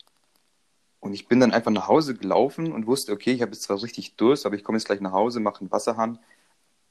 Und 1.00 1.15
ich 1.15 1.29
bin 1.29 1.41
dann 1.41 1.53
einfach 1.53 1.71
nach 1.71 1.89
Hause 1.89 2.15
gelaufen 2.15 2.73
und 2.73 2.87
wusste, 2.87 3.12
okay, 3.12 3.33
ich 3.33 3.41
habe 3.41 3.53
jetzt 3.53 3.62
zwar 3.62 3.83
richtig 3.83 4.17
Durst, 4.17 4.45
aber 4.45 4.55
ich 4.55 4.65
komme 4.65 4.77
jetzt 4.77 4.85
gleich 4.85 5.00
nach 5.00 5.12
Hause, 5.12 5.41
mache 5.41 5.61
einen 5.61 5.73
Wasserhahn 5.73 6.19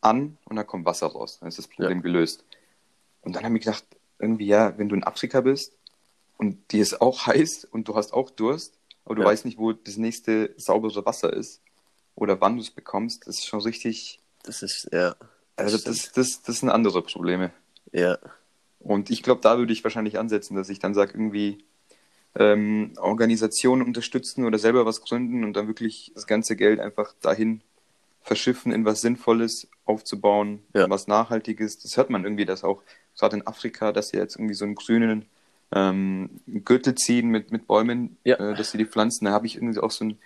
an 0.01 0.37
und 0.45 0.55
dann 0.55 0.65
kommt 0.65 0.85
Wasser 0.85 1.07
raus. 1.07 1.37
Dann 1.39 1.49
ist 1.49 1.59
das 1.59 1.67
Problem 1.67 2.01
gelöst. 2.01 2.43
Und 3.21 3.35
dann 3.35 3.43
habe 3.43 3.55
ich 3.57 3.63
gedacht, 3.63 3.85
irgendwie, 4.17 4.47
ja, 4.47 4.77
wenn 4.77 4.89
du 4.89 4.95
in 4.95 5.03
Afrika 5.03 5.41
bist 5.41 5.78
und 6.39 6.71
dir 6.71 6.81
ist 6.81 6.99
auch 7.01 7.27
heiß 7.27 7.65
und 7.65 7.87
du 7.87 7.95
hast 7.95 8.13
auch 8.13 8.31
Durst, 8.31 8.79
aber 9.05 9.13
du 9.15 9.21
Ja. 9.21 9.27
weißt 9.27 9.45
nicht, 9.45 9.59
wo 9.59 9.73
das 9.73 9.97
nächste 9.97 10.53
saubere 10.57 11.05
Wasser 11.05 11.31
ist 11.31 11.61
oder 12.15 12.41
wann 12.41 12.55
du 12.55 12.61
es 12.63 12.71
bekommst, 12.71 13.27
das 13.27 13.35
ist 13.39 13.45
schon 13.45 13.61
richtig. 13.61 14.19
Das 14.43 14.63
ist, 14.63 14.89
ja. 14.91 15.15
Also, 15.57 15.77
stimmt. 15.77 15.97
das, 15.97 16.11
das, 16.13 16.41
das 16.41 16.59
sind 16.59 16.69
andere 16.69 17.01
Probleme. 17.03 17.51
Ja. 17.91 18.17
Und 18.79 19.09
ich 19.09 19.21
glaube, 19.23 19.41
da 19.41 19.57
würde 19.57 19.73
ich 19.73 19.83
wahrscheinlich 19.83 20.17
ansetzen, 20.17 20.55
dass 20.55 20.69
ich 20.69 20.79
dann 20.79 20.93
sage, 20.93 21.11
irgendwie 21.13 21.65
ähm, 22.35 22.93
Organisationen 22.97 23.81
unterstützen 23.81 24.45
oder 24.45 24.57
selber 24.57 24.85
was 24.85 25.01
gründen 25.01 25.43
und 25.43 25.53
dann 25.53 25.67
wirklich 25.67 26.11
das 26.15 26.27
ganze 26.27 26.55
Geld 26.55 26.79
einfach 26.79 27.13
dahin 27.21 27.61
verschiffen, 28.21 28.71
in 28.71 28.85
was 28.85 29.01
Sinnvolles 29.01 29.67
aufzubauen, 29.85 30.63
Ja. 30.73 30.89
was 30.89 31.07
Nachhaltiges. 31.07 31.79
Das 31.79 31.97
hört 31.97 32.09
man 32.09 32.23
irgendwie, 32.23 32.45
dass 32.45 32.63
auch 32.63 32.81
gerade 33.17 33.35
in 33.37 33.47
Afrika, 33.47 33.91
dass 33.91 34.09
sie 34.09 34.17
jetzt 34.17 34.35
irgendwie 34.37 34.53
so 34.53 34.63
einen 34.65 34.75
grünen 34.75 35.25
ähm, 35.71 36.29
Gürtel 36.47 36.95
ziehen 36.95 37.29
mit, 37.29 37.51
mit 37.51 37.67
Bäumen, 37.67 38.17
Ja. 38.23 38.35
äh, 38.37 38.55
dass 38.55 38.71
sie 38.71 38.77
die 38.77 38.85
pflanzen. 38.85 39.25
Da 39.25 39.31
habe 39.31 39.45
ich 39.47 39.55
irgendwie 39.55 39.79
auch 39.79 39.91
so 39.91 40.03
einen 40.05 40.17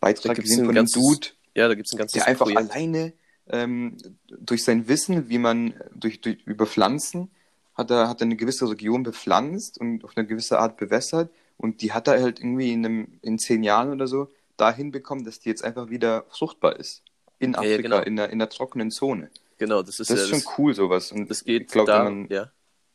Beitrag 0.00 0.34
gibt's 0.36 0.50
gesehen 0.50 0.64
ein 0.64 0.66
von 0.66 0.76
einem 0.78 0.86
Dude, 0.86 1.28
Ja, 1.54 1.68
da 1.68 1.74
gibt 1.74 1.86
es 1.88 1.92
ein 1.94 1.98
ganzes 1.98 2.12
der 2.18 2.26
einfach 2.28 2.46
Projekt. 2.46 2.70
alleine 2.72 3.12
ähm, 3.48 3.96
durch 4.28 4.64
sein 4.64 4.88
Wissen, 4.88 5.28
wie 5.28 5.38
man 5.38 5.74
durch, 5.94 6.20
durch 6.20 6.38
über 6.44 6.66
Pflanzen 6.66 7.30
hat 7.74 7.90
er, 7.90 8.08
hat 8.08 8.20
er 8.20 8.26
eine 8.26 8.36
gewisse 8.36 8.68
Region 8.68 9.02
bepflanzt 9.02 9.78
und 9.78 10.04
auf 10.04 10.16
eine 10.16 10.26
gewisse 10.26 10.58
Art 10.58 10.76
bewässert 10.76 11.30
und 11.56 11.82
die 11.82 11.92
hat 11.92 12.08
er 12.08 12.20
halt 12.22 12.38
irgendwie 12.40 12.72
in, 12.72 12.84
einem, 12.84 13.08
in 13.22 13.38
zehn 13.38 13.62
Jahren 13.62 13.90
oder 13.90 14.06
so 14.06 14.28
dahin 14.56 14.90
bekommen, 14.90 15.24
dass 15.24 15.40
die 15.40 15.48
jetzt 15.48 15.64
einfach 15.64 15.88
wieder 15.88 16.24
fruchtbar 16.28 16.78
ist. 16.78 17.02
In 17.38 17.52
ja, 17.52 17.58
Afrika, 17.60 17.82
genau. 17.82 18.00
in, 18.02 18.16
der, 18.16 18.30
in 18.30 18.38
der 18.38 18.50
trockenen 18.50 18.90
Zone. 18.90 19.30
Genau, 19.56 19.82
das 19.82 19.98
ist 19.98 20.10
Das 20.10 20.18
ja 20.18 20.24
ist 20.24 20.28
schon 20.44 20.52
cool, 20.58 20.74
sowas. 20.74 21.10
Und 21.12 21.30
Das 21.30 21.44
geht 21.44 21.62
ich 21.62 21.68
glaube, 21.68 21.90
da, 21.90 22.04
wenn 22.04 22.22
man, 22.22 22.30
ja. 22.30 22.50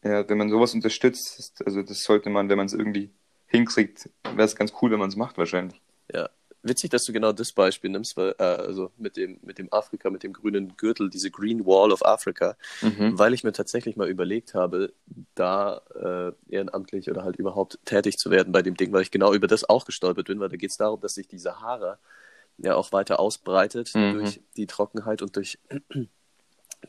Ja, 0.06 0.28
wenn 0.30 0.38
man 0.38 0.50
sowas 0.50 0.74
unterstützt, 0.74 1.62
also 1.66 1.82
das 1.82 2.04
sollte 2.04 2.30
man, 2.30 2.48
wenn 2.48 2.58
man 2.58 2.68
es 2.68 2.74
irgendwie 2.74 3.10
hinkriegt, 3.48 4.10
wäre 4.24 4.44
es 4.44 4.56
ganz 4.56 4.72
cool, 4.82 4.92
wenn 4.92 5.00
man 5.00 5.10
es 5.10 5.16
macht 5.16 5.38
wahrscheinlich. 5.38 5.82
Ja, 6.14 6.30
witzig, 6.62 6.92
dass 6.92 7.06
du 7.06 7.14
genau 7.14 7.32
das 7.32 7.52
Beispiel 7.52 7.90
nimmst, 7.90 8.16
weil, 8.16 8.36
äh, 8.38 8.44
also 8.44 8.92
mit 8.98 9.18
dem, 9.18 9.40
mit 9.42 9.58
dem 9.58 9.72
Afrika, 9.74 10.12
mit 10.12 10.22
dem 10.22 10.34
grünen 10.34 10.78
Gürtel, 10.78 11.10
diese 11.10 11.32
Green 11.32 11.66
Wall 11.66 11.92
of 11.92 12.06
Africa, 12.06 12.56
Mhm. 12.84 13.18
weil 13.18 13.34
ich 13.34 13.44
mir 13.44 13.52
tatsächlich 13.52 13.96
mal 13.96 14.08
überlegt 14.08 14.54
habe, 14.54 14.94
da 15.34 15.82
äh, 15.96 16.54
ehrenamtlich 16.54 17.10
oder 17.10 17.24
halt 17.24 17.38
überhaupt 17.38 17.80
tätig 17.86 18.18
zu 18.18 18.30
werden 18.30 18.52
bei 18.54 18.62
dem 18.62 18.78
Ding, 18.78 18.94
weil 18.94 19.02
ich 19.02 19.12
genau 19.12 19.34
über 19.34 19.48
das 19.48 19.68
auch 19.68 19.86
gestolpert 19.86 20.28
bin, 20.28 20.40
weil 20.40 20.50
da 20.50 20.56
geht 20.58 20.70
es 20.70 20.78
darum, 20.78 21.02
dass 21.02 21.16
sich 21.16 21.28
die 21.28 21.40
Sahara 21.40 21.98
ja 22.58 22.76
auch 22.76 22.92
weiter 22.92 23.20
ausbreitet 23.20 23.94
Mhm. 23.96 24.14
durch 24.14 24.42
die 24.56 24.68
Trockenheit 24.68 25.22
und 25.24 25.36
durch 25.36 25.58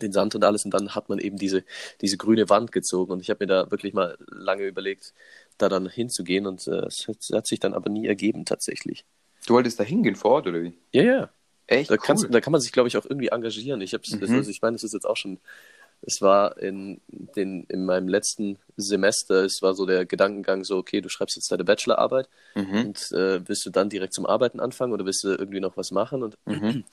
den 0.03 0.13
Sand 0.13 0.35
und 0.35 0.45
alles 0.45 0.65
und 0.65 0.73
dann 0.73 0.95
hat 0.95 1.09
man 1.09 1.19
eben 1.19 1.37
diese, 1.37 1.65
diese 2.01 2.17
grüne 2.17 2.49
Wand 2.49 2.73
gezogen 2.73 3.13
und 3.13 3.21
ich 3.21 3.31
habe 3.31 3.45
mir 3.45 3.49
da 3.49 3.71
wirklich 3.71 3.95
mal 3.95 4.17
lange 4.31 4.65
überlegt, 4.65 5.13
da 5.59 5.69
dann 5.69 5.89
hinzugehen 5.89 6.47
und 6.47 6.67
äh, 6.67 6.87
es 6.87 7.07
hat, 7.09 7.17
hat 7.33 7.47
sich 7.47 7.61
dann 7.61 7.75
aber 7.75 7.89
nie 7.91 8.07
ergeben 8.07 8.45
tatsächlich. 8.45 9.05
Du 9.47 9.55
wolltest 9.55 9.79
da 9.79 9.85
hingehen 9.85 10.17
vor 10.17 10.33
Ort, 10.33 10.47
oder 10.49 10.63
wie? 10.63 10.77
Ja, 10.93 11.03
ja. 11.03 11.31
Echt? 11.69 11.91
Da, 11.91 11.95
cool. 11.95 12.01
kannst, 12.03 12.27
da 12.31 12.41
kann 12.41 12.53
man 12.53 12.61
sich, 12.61 12.73
glaube 12.73 12.89
ich, 12.89 12.97
auch 12.97 13.05
irgendwie 13.05 13.29
engagieren. 13.29 13.81
Ich 13.81 13.93
hab's, 13.95 14.11
Mhm. 14.13 14.23
also 14.37 14.51
ich 14.51 14.63
meine, 14.63 14.77
das 14.77 14.85
ist 14.85 14.93
jetzt 14.93 15.05
auch 15.07 15.17
schon, 15.17 15.39
es 16.03 16.21
war 16.21 16.59
in, 16.59 17.01
den, 17.09 17.65
in 17.69 17.85
meinem 17.85 18.07
letzten 18.07 18.59
Semester, 18.77 19.45
es 19.45 19.59
war 19.63 19.75
so 19.75 19.85
der 19.87 20.05
Gedankengang 20.07 20.63
so, 20.63 20.77
okay, 20.77 21.01
du 21.01 21.09
schreibst 21.09 21.37
jetzt 21.37 21.51
deine 21.51 21.65
Bachelorarbeit 21.65 22.29
Mhm. 22.55 22.87
und 22.87 23.13
äh, 23.13 23.47
willst 23.49 23.67
du 23.67 23.71
dann 23.71 23.89
direkt 23.89 24.15
zum 24.15 24.27
Arbeiten 24.27 24.61
anfangen 24.61 24.93
oder 24.93 25.05
willst 25.07 25.25
du 25.25 25.29
irgendwie 25.29 25.61
noch 25.61 25.77
was 25.77 25.91
machen? 25.91 26.23
Und 26.23 26.37
Mhm. 26.47 26.85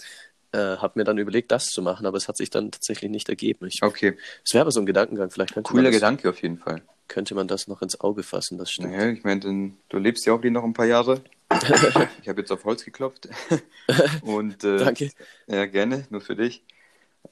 Äh, 0.53 0.77
habe 0.77 0.99
mir 0.99 1.03
dann 1.03 1.17
überlegt, 1.17 1.51
das 1.51 1.65
zu 1.65 1.81
machen, 1.81 2.05
aber 2.05 2.17
es 2.17 2.27
hat 2.27 2.37
sich 2.37 2.49
dann 2.49 2.71
tatsächlich 2.71 3.11
nicht 3.11 3.27
ergeben. 3.29 3.67
Ich, 3.67 3.81
Okay, 3.81 4.15
Es 4.45 4.53
wäre 4.53 4.61
aber 4.61 4.71
so 4.71 4.79
ein 4.79 4.85
Gedankengang, 4.85 5.29
vielleicht 5.31 5.53
könnte, 5.53 5.69
cooler 5.69 5.83
man 5.83 5.91
das, 5.91 5.99
Gedanke 5.99 6.29
auf 6.29 6.41
jeden 6.41 6.57
Fall. 6.57 6.81
könnte 7.07 7.35
man 7.35 7.47
das 7.47 7.67
noch 7.67 7.81
ins 7.81 7.99
Auge 7.99 8.23
fassen, 8.23 8.57
das 8.57 8.71
stimmt. 8.71 8.91
Naja, 8.91 9.11
ich 9.11 9.23
meine, 9.23 9.73
du 9.89 9.97
lebst 9.97 10.25
ja 10.25 10.33
auch 10.33 10.43
noch 10.43 10.63
ein 10.63 10.73
paar 10.73 10.85
Jahre. 10.85 11.21
ich 12.21 12.29
habe 12.29 12.41
jetzt 12.41 12.51
auf 12.51 12.63
Holz 12.65 12.85
geklopft. 12.85 13.29
Und, 14.21 14.63
äh, 14.63 14.77
Danke. 14.77 15.11
Ja, 15.47 15.65
gerne, 15.65 16.05
nur 16.09 16.21
für 16.21 16.35
dich. 16.35 16.63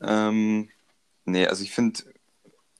Ähm, 0.02 0.70
nee, 1.26 1.48
also 1.48 1.64
ich 1.64 1.72
finde, 1.72 2.02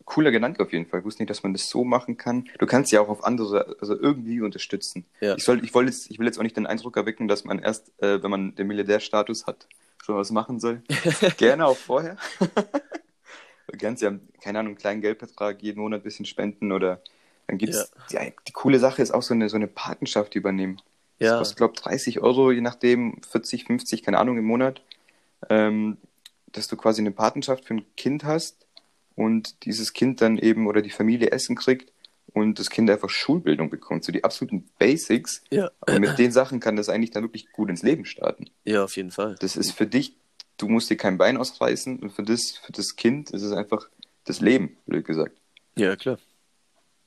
cooler 0.06 0.32
Gedanke 0.32 0.62
auf 0.62 0.74
jeden 0.74 0.86
Fall. 0.86 1.00
Ich 1.00 1.06
wusste 1.06 1.22
nicht, 1.22 1.30
dass 1.30 1.44
man 1.44 1.54
das 1.54 1.70
so 1.70 1.84
machen 1.84 2.18
kann. 2.18 2.50
Du 2.60 2.66
kannst 2.66 2.92
ja 2.92 3.02
auch 3.02 3.10
auf 3.10 3.24
andere, 3.24 3.78
also 3.80 3.98
irgendwie 3.98 4.42
unterstützen. 4.42 5.06
Ja. 5.22 5.36
Ich, 5.36 5.44
soll, 5.44 5.64
ich, 5.64 5.74
jetzt, 5.74 6.12
ich 6.12 6.20
will 6.20 6.26
jetzt 6.26 6.38
auch 6.38 6.44
nicht 6.44 6.58
den 6.58 6.68
Eindruck 6.68 6.98
erwecken, 6.98 7.28
dass 7.28 7.44
man 7.44 7.60
erst, 7.60 7.92
äh, 8.02 8.22
wenn 8.22 8.32
man 8.32 8.56
den 8.56 8.68
Milliardärstatus 8.68 9.46
hat, 9.46 9.68
schon 10.04 10.16
was 10.16 10.32
machen 10.32 10.60
soll. 10.60 10.82
Gerne 11.38 11.66
auch 11.66 11.78
vorher. 11.78 12.18
Du 13.68 13.78
kannst 13.78 14.02
ja, 14.02 14.14
keine 14.42 14.60
Ahnung, 14.60 14.72
einen 14.72 14.78
kleinen 14.78 15.02
Geldbetrag 15.02 15.62
jeden 15.62 15.82
Monat 15.82 16.02
ein 16.02 16.04
bisschen 16.04 16.26
spenden 16.26 16.72
oder 16.72 17.02
dann 17.48 17.58
gibt's, 17.58 17.92
ja. 18.10 18.22
die 18.48 18.54
coole 18.54 18.80
Sache 18.80 19.02
ist 19.02 19.12
auch 19.12 19.24
so 19.24 19.34
eine, 19.34 19.50
so 19.50 19.56
eine 19.56 19.68
Patenschaft 19.68 20.36
übernehmen. 20.36 20.82
Das 21.20 21.30
Ja, 21.30 21.38
kostet, 21.38 21.58
glaube 21.58 21.74
ich, 21.76 21.82
30 21.82 22.20
Euro, 22.22 22.52
je 22.52 22.62
nachdem, 22.62 23.22
40, 23.30 23.66
50, 23.66 24.04
keine 24.04 24.20
Ahnung, 24.20 24.38
im 24.38 24.46
Monat. 24.46 24.82
Ähm, 25.50 25.98
dass 26.52 26.68
du 26.68 26.78
quasi 26.78 27.02
eine 27.02 27.12
Patenschaft 27.12 27.66
für 27.66 27.76
ein 27.76 27.86
Kind 27.96 28.24
hast 28.24 28.66
und 29.16 29.66
dieses 29.66 29.94
Kind 29.94 30.22
dann 30.22 30.38
eben 30.38 30.68
oder 30.68 30.82
die 30.82 30.90
Familie 30.90 31.32
Essen 31.32 31.56
kriegt 31.56 31.92
und 32.34 32.60
das 32.60 32.70
Kind 32.70 32.90
einfach 32.90 33.10
Schulbildung 33.10 33.70
bekommt, 33.70 34.04
so 34.04 34.12
die 34.12 34.24
absoluten 34.24 34.70
Basics. 34.80 35.44
ja, 35.52 35.70
Aber 35.82 36.00
mit 36.00 36.18
den 36.18 36.32
Sachen 36.32 36.60
kann 36.60 36.76
das 36.76 36.90
eigentlich 36.90 37.12
dann 37.12 37.24
wirklich 37.24 37.52
gut 37.52 37.70
ins 37.70 37.84
Leben 37.84 38.06
starten. 38.06 38.50
ja, 38.64 38.84
auf 38.84 38.96
jeden 38.96 39.12
Fall. 39.12 39.36
Das 39.40 39.56
ist 39.58 39.72
für 39.72 39.86
dich, 39.88 40.16
du 40.58 40.68
musst 40.68 40.90
dir 40.90 40.98
kein 40.98 41.18
Bein 41.18 41.38
ausreißen 41.38 42.00
und 42.00 42.12
für 42.12 42.24
das, 42.24 42.52
für 42.52 42.72
das 42.72 42.96
Kind 42.96 43.32
ist 43.32 43.42
es 43.42 43.52
einfach 43.52 43.90
das 44.26 44.40
Leben, 44.42 44.78
blöd 44.86 45.06
gesagt. 45.06 45.38
Ja, 45.76 45.96
klar. 45.96 46.18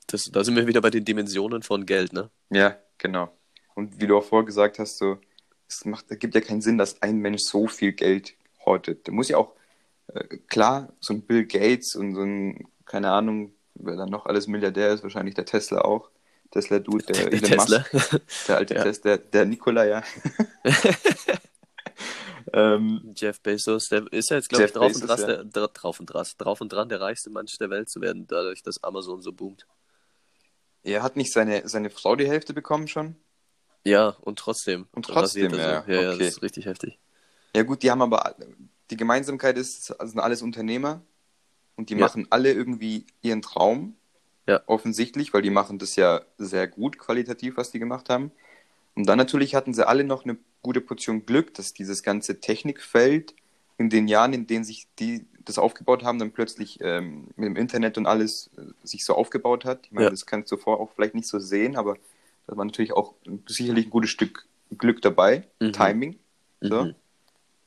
Das, 0.07 0.25
da 0.31 0.45
sind 0.45 0.57
wir 0.57 0.67
wieder 0.67 0.81
bei 0.83 0.91
den 0.91 1.05
Dimensionen 1.05 1.63
von 1.63 1.87
Geld, 1.87 2.13
ne? 2.13 2.31
Ja, 2.51 2.77
genau. 2.99 3.33
Und 3.75 4.01
wie 4.01 4.07
du 4.07 4.19
auch 4.19 4.25
vorher 4.25 4.45
gesagt 4.45 4.79
hast, 4.79 4.99
so, 4.99 5.19
es 5.69 5.85
macht, 5.87 6.07
es 6.11 6.19
gibt 6.19 6.35
ja 6.35 6.41
keinen 6.41 6.61
Sinn, 6.61 6.77
dass 6.79 7.01
ein 7.03 7.19
Mensch 7.19 7.43
so 7.43 7.67
viel 7.67 7.93
Geld 7.93 8.35
hortet. 8.67 9.07
Der 9.07 9.15
muss 9.15 9.29
ja 9.29 9.39
auch, 9.39 9.53
äh, 10.09 10.37
klar, 10.49 10.93
so 11.01 11.15
ein 11.15 11.23
Bill 11.23 11.47
Gates 11.47 11.95
und 11.95 12.15
so 12.15 12.23
ein, 12.23 12.67
keine 12.85 13.11
Ahnung, 13.11 13.55
wer 13.75 13.97
dann 13.97 14.11
noch 14.11 14.27
alles 14.27 14.47
Milliardär 14.47 14.93
ist, 14.93 15.03
wahrscheinlich 15.03 15.35
der 15.35 15.45
Tesla 15.47 15.81
auch, 15.83 16.11
Tesla-Dude, 16.51 17.05
der, 17.07 17.31
Der 17.31 17.33
Elon 17.33 17.43
Tesla. 17.43 17.85
Musk, 17.93 18.21
der 18.49 18.57
alte 18.57 18.75
Ja. 18.79 18.83
Tesla, 18.85 19.17
der, 19.17 19.19
der 19.19 19.45
Nikola, 19.47 19.85
ja. 19.85 20.03
ähm, 22.53 23.13
Jeff 23.17 23.41
Bezos, 23.41 23.87
der 23.91 24.05
ist 24.13 24.31
ja 24.31 24.37
jetzt, 24.37 24.49
glaube 24.49 24.65
ich, 24.65 24.73
drauf 24.73 24.95
und, 24.95 25.01
Bezos, 25.01 25.07
dran, 25.07 25.21
ja. 25.21 25.27
der, 25.45 25.45
dra- 25.47 25.73
drauf, 25.73 26.01
und 26.01 26.07
dran, 26.07 26.27
drauf 26.39 26.61
und 26.61 26.73
dran, 26.73 26.89
der 26.89 27.01
reichste 27.01 27.31
Mensch 27.31 27.57
der 27.59 27.71
Welt 27.71 27.89
zu 27.91 28.01
werden, 28.01 28.27
dadurch, 28.27 28.63
dass 28.63 28.83
Amazon 28.83 29.23
so 29.23 29.33
boomt. 29.33 29.67
er 30.83 31.03
hat 31.03 31.17
nicht 31.17 31.33
seine, 31.33 31.67
seine 31.69 31.91
Frau 31.91 32.17
die 32.17 32.29
Hälfte 32.29 32.55
bekommen 32.55 32.89
schon? 32.89 33.17
Ja, 33.85 34.09
und 34.21 34.39
trotzdem. 34.39 34.87
Und 34.93 35.07
trotzdem, 35.07 35.53
ja, 35.53 35.85
ja, 35.87 36.01
ja, 36.03 36.09
okay. 36.13 36.19
das 36.19 36.29
ist 36.29 36.43
richtig 36.43 36.67
heftig. 36.67 36.99
Ja 37.55 37.63
gut, 37.63 37.83
die 37.83 37.91
haben 37.91 38.03
aber, 38.03 38.35
die 38.91 38.97
Gemeinsamkeit 38.97 39.57
ist, 39.59 39.87
sind 39.87 40.21
alles 40.21 40.43
Unternehmer 40.43 41.03
und 41.77 41.91
die 41.91 41.95
Ja. 41.95 42.01
machen 42.01 42.27
alle 42.31 42.53
irgendwie 42.53 43.05
ihren 43.23 43.43
Traum. 43.43 43.97
Ja. 44.47 44.61
Offensichtlich, 44.67 45.33
weil 45.33 45.43
die 45.43 45.51
machen 45.51 45.79
das 45.79 45.97
ja 45.97 46.21
sehr 46.39 46.67
gut 46.69 46.99
qualitativ, 46.99 47.57
was 47.57 47.71
die 47.71 47.79
gemacht 47.79 48.11
haben. 48.11 48.31
Und 48.95 49.07
dann 49.07 49.17
natürlich 49.19 49.55
hatten 49.55 49.73
sie 49.75 49.87
alle 49.89 50.05
noch 50.05 50.25
eine 50.25 50.37
gute 50.63 50.81
Portion 50.81 51.25
Glück, 51.27 51.55
dass 51.55 51.73
dieses 51.73 52.03
ganze 52.03 52.41
Technikfeld 52.41 53.35
in 53.79 53.89
den 53.91 54.07
Jahren, 54.07 54.33
in 54.35 54.47
denen 54.47 54.65
sich 54.65 54.87
die 54.99 55.25
das 55.45 55.59
aufgebaut 55.59 56.05
haben, 56.05 56.19
dann 56.19 56.31
plötzlich 56.33 56.79
ähm, 56.81 57.27
mit 57.37 57.47
dem 57.47 57.57
Internet 57.57 57.99
und 57.99 58.07
alles 58.07 58.51
äh, 58.57 58.63
sich 58.87 59.05
so 59.05 59.15
aufgebaut 59.15 59.65
hat. 59.65 59.87
Ich 59.87 59.93
meine, 59.93 60.07
Ja. 60.07 60.11
das 60.11 60.27
kannst 60.27 60.53
du 60.53 60.57
vorher 60.57 60.81
auch 60.83 60.91
vielleicht 60.95 61.15
nicht 61.15 61.27
so 61.27 61.39
sehen, 61.39 61.77
aber 61.77 61.97
da 62.47 62.57
war 62.57 62.65
natürlich 62.65 62.93
auch 62.93 63.15
sicherlich 63.47 63.87
ein 63.87 63.91
gutes 63.91 64.11
Stück 64.11 64.47
Glück 64.79 65.03
dabei, 65.03 65.47
Mhm. 65.61 65.73
Timing. 65.73 66.19
So. 66.61 66.85
Mhm. 66.85 66.95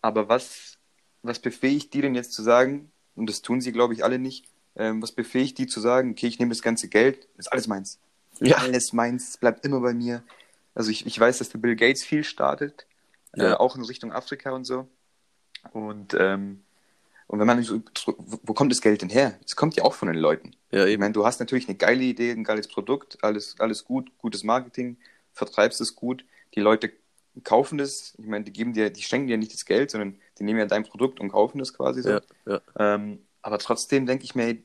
Aber 0.01 0.29
was, 0.29 0.77
was 1.23 1.39
befähigt 1.39 1.93
die 1.93 2.01
denn 2.01 2.15
jetzt 2.15 2.33
zu 2.33 2.41
sagen, 2.41 2.91
und 3.17 3.29
das 3.29 3.41
tun 3.41 3.59
sie, 3.61 3.71
glaube 3.71 3.93
ich, 3.93 4.03
alle 4.03 4.19
nicht, 4.19 4.45
ähm, 4.75 5.01
was 5.01 5.11
befähigt 5.11 5.57
die 5.57 5.67
zu 5.67 5.79
sagen, 5.81 6.11
okay, 6.11 6.27
ich 6.27 6.39
nehme 6.39 6.49
das 6.49 6.61
ganze 6.61 6.87
Geld, 6.87 7.27
das 7.35 7.47
ist 7.47 7.51
alles 7.51 7.67
meins. 7.67 7.99
Ja. 8.39 8.57
Alles 8.57 8.93
meins, 8.93 9.37
bleibt 9.37 9.65
immer 9.65 9.79
bei 9.79 9.93
mir. 9.93 10.23
Also 10.75 10.91
ich, 10.91 11.05
ich 11.07 11.19
weiß, 11.19 11.39
dass 11.39 11.49
der 11.49 11.57
Bill 11.57 11.75
Gates 11.75 12.03
viel 12.03 12.23
startet, 12.23 12.85
äh, 13.33 13.41
Ja. 13.43 13.59
auch 13.59 13.75
in 13.75 13.83
Richtung 13.83 14.11
Afrika 14.13 14.51
und 14.51 14.63
so. 14.65 14.87
Und, 15.73 16.15
ähm, 16.19 16.61
und 17.25 17.39
wenn 17.39 17.47
man 17.47 17.61
so, 17.63 17.81
wo 18.07 18.53
kommt 18.53 18.71
das 18.71 18.79
Geld 18.81 19.01
denn 19.01 19.09
her? 19.09 19.37
Es 19.43 19.55
kommt 19.55 19.75
ja 19.75 19.83
auch 19.83 19.95
von 19.95 20.07
den 20.07 20.17
Leuten. 20.17 20.51
Ja, 20.71 20.85
Ich 20.85 20.97
meine, 20.97 21.13
du 21.13 21.25
hast 21.25 21.39
natürlich 21.39 21.67
eine 21.67 21.77
geile 21.77 22.03
Idee, 22.03 22.31
ein 22.31 22.43
geiles 22.43 22.67
Produkt, 22.67 23.17
alles, 23.23 23.59
alles 23.59 23.83
gut, 23.83 24.11
gutes 24.19 24.43
Marketing, 24.43 24.97
vertreibst 25.33 25.81
es 25.81 25.95
gut, 25.95 26.23
die 26.55 26.61
Leute 26.61 26.91
kaufen 27.43 27.77
das, 27.77 28.13
ich 28.17 28.25
meine, 28.25 28.45
die 28.45 28.53
geben 28.53 28.73
dir, 28.73 28.89
die 28.89 29.01
schenken 29.01 29.27
dir 29.27 29.37
nicht 29.37 29.53
das 29.53 29.65
Geld, 29.65 29.91
sondern 29.91 30.15
die 30.39 30.43
nehmen 30.43 30.59
ja 30.59 30.65
dein 30.65 30.83
Produkt 30.83 31.19
und 31.19 31.29
kaufen 31.29 31.59
das 31.59 31.73
quasi 31.73 32.01
so. 32.01 32.09
Ja, 32.09 32.21
ja. 32.45 32.61
Ähm, 32.77 33.19
aber 33.41 33.59
trotzdem 33.59 34.05
denke 34.05 34.25
ich 34.25 34.35
mir, 34.35 34.57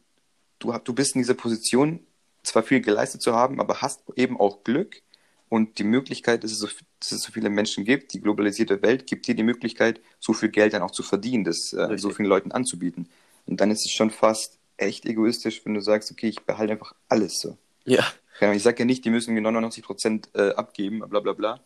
du, 0.59 0.73
du 0.73 0.93
bist 0.95 1.15
in 1.15 1.21
dieser 1.21 1.35
Position, 1.35 2.01
zwar 2.43 2.63
viel 2.63 2.81
geleistet 2.81 3.23
zu 3.23 3.35
haben, 3.35 3.61
aber 3.61 3.83
hast 3.83 4.03
eben 4.17 4.39
auch 4.39 4.65
Glück 4.65 5.03
und 5.49 5.79
die 5.79 5.85
Möglichkeit, 5.85 6.45
dass 6.45 6.51
es 6.51 6.59
so, 6.59 6.69
dass 6.99 7.13
es 7.13 7.23
so 7.23 7.31
viele 7.33 7.51
Menschen 7.51 7.85
gibt, 7.85 8.13
die 8.15 8.21
globalisierte 8.21 8.83
Welt 8.83 9.07
gibt 9.07 9.27
dir 9.27 9.35
die 9.35 9.43
Möglichkeit, 9.43 10.01
so 10.19 10.33
viel 10.33 10.49
Geld 10.49 10.73
dann 10.73 10.83
auch 10.83 10.91
zu 10.91 11.03
verdienen, 11.03 11.45
das 11.45 11.73
äh, 11.73 11.99
so 11.99 12.11
vielen 12.11 12.29
Leuten 12.29 12.53
anzubieten. 12.53 13.09
Und 13.47 13.61
dann 13.61 13.71
ist 13.71 13.85
es 13.85 13.91
schon 13.91 14.11
fast 14.11 14.59
echt 14.77 15.05
egoistisch, 15.05 15.65
wenn 15.65 15.75
du 15.75 15.81
sagst, 15.81 16.11
okay, 16.11 16.29
ich 16.29 16.41
behalte 16.41 16.73
einfach 16.73 16.95
alles 17.09 17.41
so. 17.41 17.57
Ja, 18.41 18.53
Ich 18.53 18.63
sage 18.63 18.81
ja 18.81 18.85
nicht, 18.85 19.05
die 19.05 19.11
müssen 19.11 19.35
99 19.35 19.85
Prozent 19.85 20.31
äh, 20.35 20.51
abgeben, 20.51 21.01
bla 21.09 21.21
bla 21.21 21.33
bla. 21.33 21.61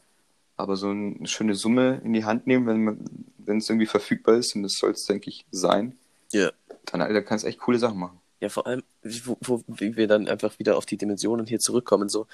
Aber 0.56 0.76
so 0.76 0.88
eine 0.88 1.26
schöne 1.26 1.54
Summe 1.54 2.00
in 2.04 2.12
die 2.12 2.24
Hand 2.24 2.46
nehmen, 2.46 2.66
wenn 2.66 2.84
man, 2.84 3.04
wenn 3.46 3.58
es 3.58 3.68
irgendwie 3.68 3.86
verfügbar 3.86 4.36
ist, 4.36 4.54
und 4.54 4.62
das 4.62 4.74
soll 4.74 4.92
es, 4.92 5.04
denke 5.04 5.30
ich, 5.30 5.44
sein, 5.50 5.96
ja. 6.32 6.50
dann 6.86 7.00
Alter, 7.00 7.22
kannst 7.22 7.44
du 7.44 7.48
echt 7.48 7.58
coole 7.60 7.78
Sachen 7.78 7.98
machen. 7.98 8.20
Ja, 8.40 8.48
vor 8.48 8.66
allem, 8.66 8.82
wo, 9.02 9.38
wo, 9.40 9.62
wie 9.66 9.96
wir 9.96 10.06
dann 10.06 10.28
einfach 10.28 10.58
wieder 10.58 10.76
auf 10.76 10.84
die 10.84 10.98
Dimensionen 10.98 11.46
hier 11.46 11.58
zurückkommen. 11.58 12.08
So, 12.08 12.26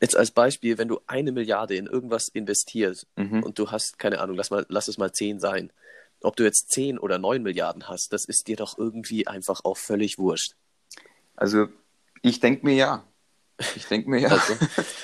jetzt 0.00 0.16
als 0.16 0.30
Beispiel, 0.30 0.78
wenn 0.78 0.88
du 0.88 1.00
eine 1.06 1.32
Milliarde 1.32 1.76
in 1.76 1.86
irgendwas 1.86 2.28
investierst 2.28 3.06
Mhm. 3.16 3.42
und 3.42 3.58
du 3.58 3.70
hast, 3.70 3.98
keine 3.98 4.20
Ahnung, 4.20 4.36
lass, 4.36 4.50
mal, 4.50 4.66
lass 4.68 4.88
es 4.88 4.98
mal 4.98 5.12
zehn 5.12 5.38
sein. 5.38 5.70
Ob 6.22 6.34
du 6.34 6.42
jetzt 6.42 6.70
zehn 6.72 6.98
oder 6.98 7.18
neun 7.18 7.42
Milliarden 7.44 7.88
hast, 7.88 8.12
das 8.12 8.24
ist 8.24 8.48
dir 8.48 8.56
doch 8.56 8.76
irgendwie 8.78 9.28
einfach 9.28 9.64
auch 9.64 9.76
völlig 9.76 10.18
wurscht. 10.18 10.54
Also, 11.36 11.68
ich 12.22 12.40
denke 12.40 12.66
mir 12.66 12.74
ja. 12.74 13.04
Ich 13.74 13.86
denke 13.86 14.08
mir 14.08 14.20
ja. 14.20 14.28
Also, 14.28 14.54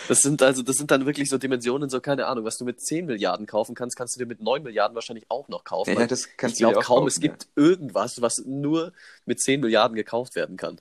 das 0.08 0.20
sind 0.20 0.40
also, 0.40 0.62
das 0.62 0.76
sind 0.76 0.90
dann 0.90 1.06
wirklich 1.06 1.28
so 1.28 1.38
Dimensionen, 1.38 1.90
so 1.90 2.00
keine 2.00 2.26
Ahnung, 2.26 2.44
was 2.44 2.56
du 2.56 2.64
mit 2.64 2.80
10 2.80 3.06
Milliarden 3.06 3.46
kaufen 3.46 3.74
kannst, 3.74 3.96
kannst 3.96 4.14
du 4.14 4.20
dir 4.20 4.26
mit 4.26 4.40
9 4.40 4.62
Milliarden 4.62 4.94
wahrscheinlich 4.94 5.26
auch 5.28 5.48
noch 5.48 5.64
kaufen. 5.64 5.98
Ja, 5.98 6.06
das 6.06 6.28
kannst 6.36 6.56
ich 6.56 6.58
glaube 6.60 6.74
kaum, 6.74 6.98
kaufen, 6.98 7.08
es 7.08 7.20
gibt 7.20 7.48
irgendwas, 7.56 8.22
was 8.22 8.44
nur 8.46 8.92
mit 9.26 9.40
10 9.40 9.60
Milliarden 9.60 9.96
gekauft 9.96 10.36
werden 10.36 10.56
kann. 10.56 10.80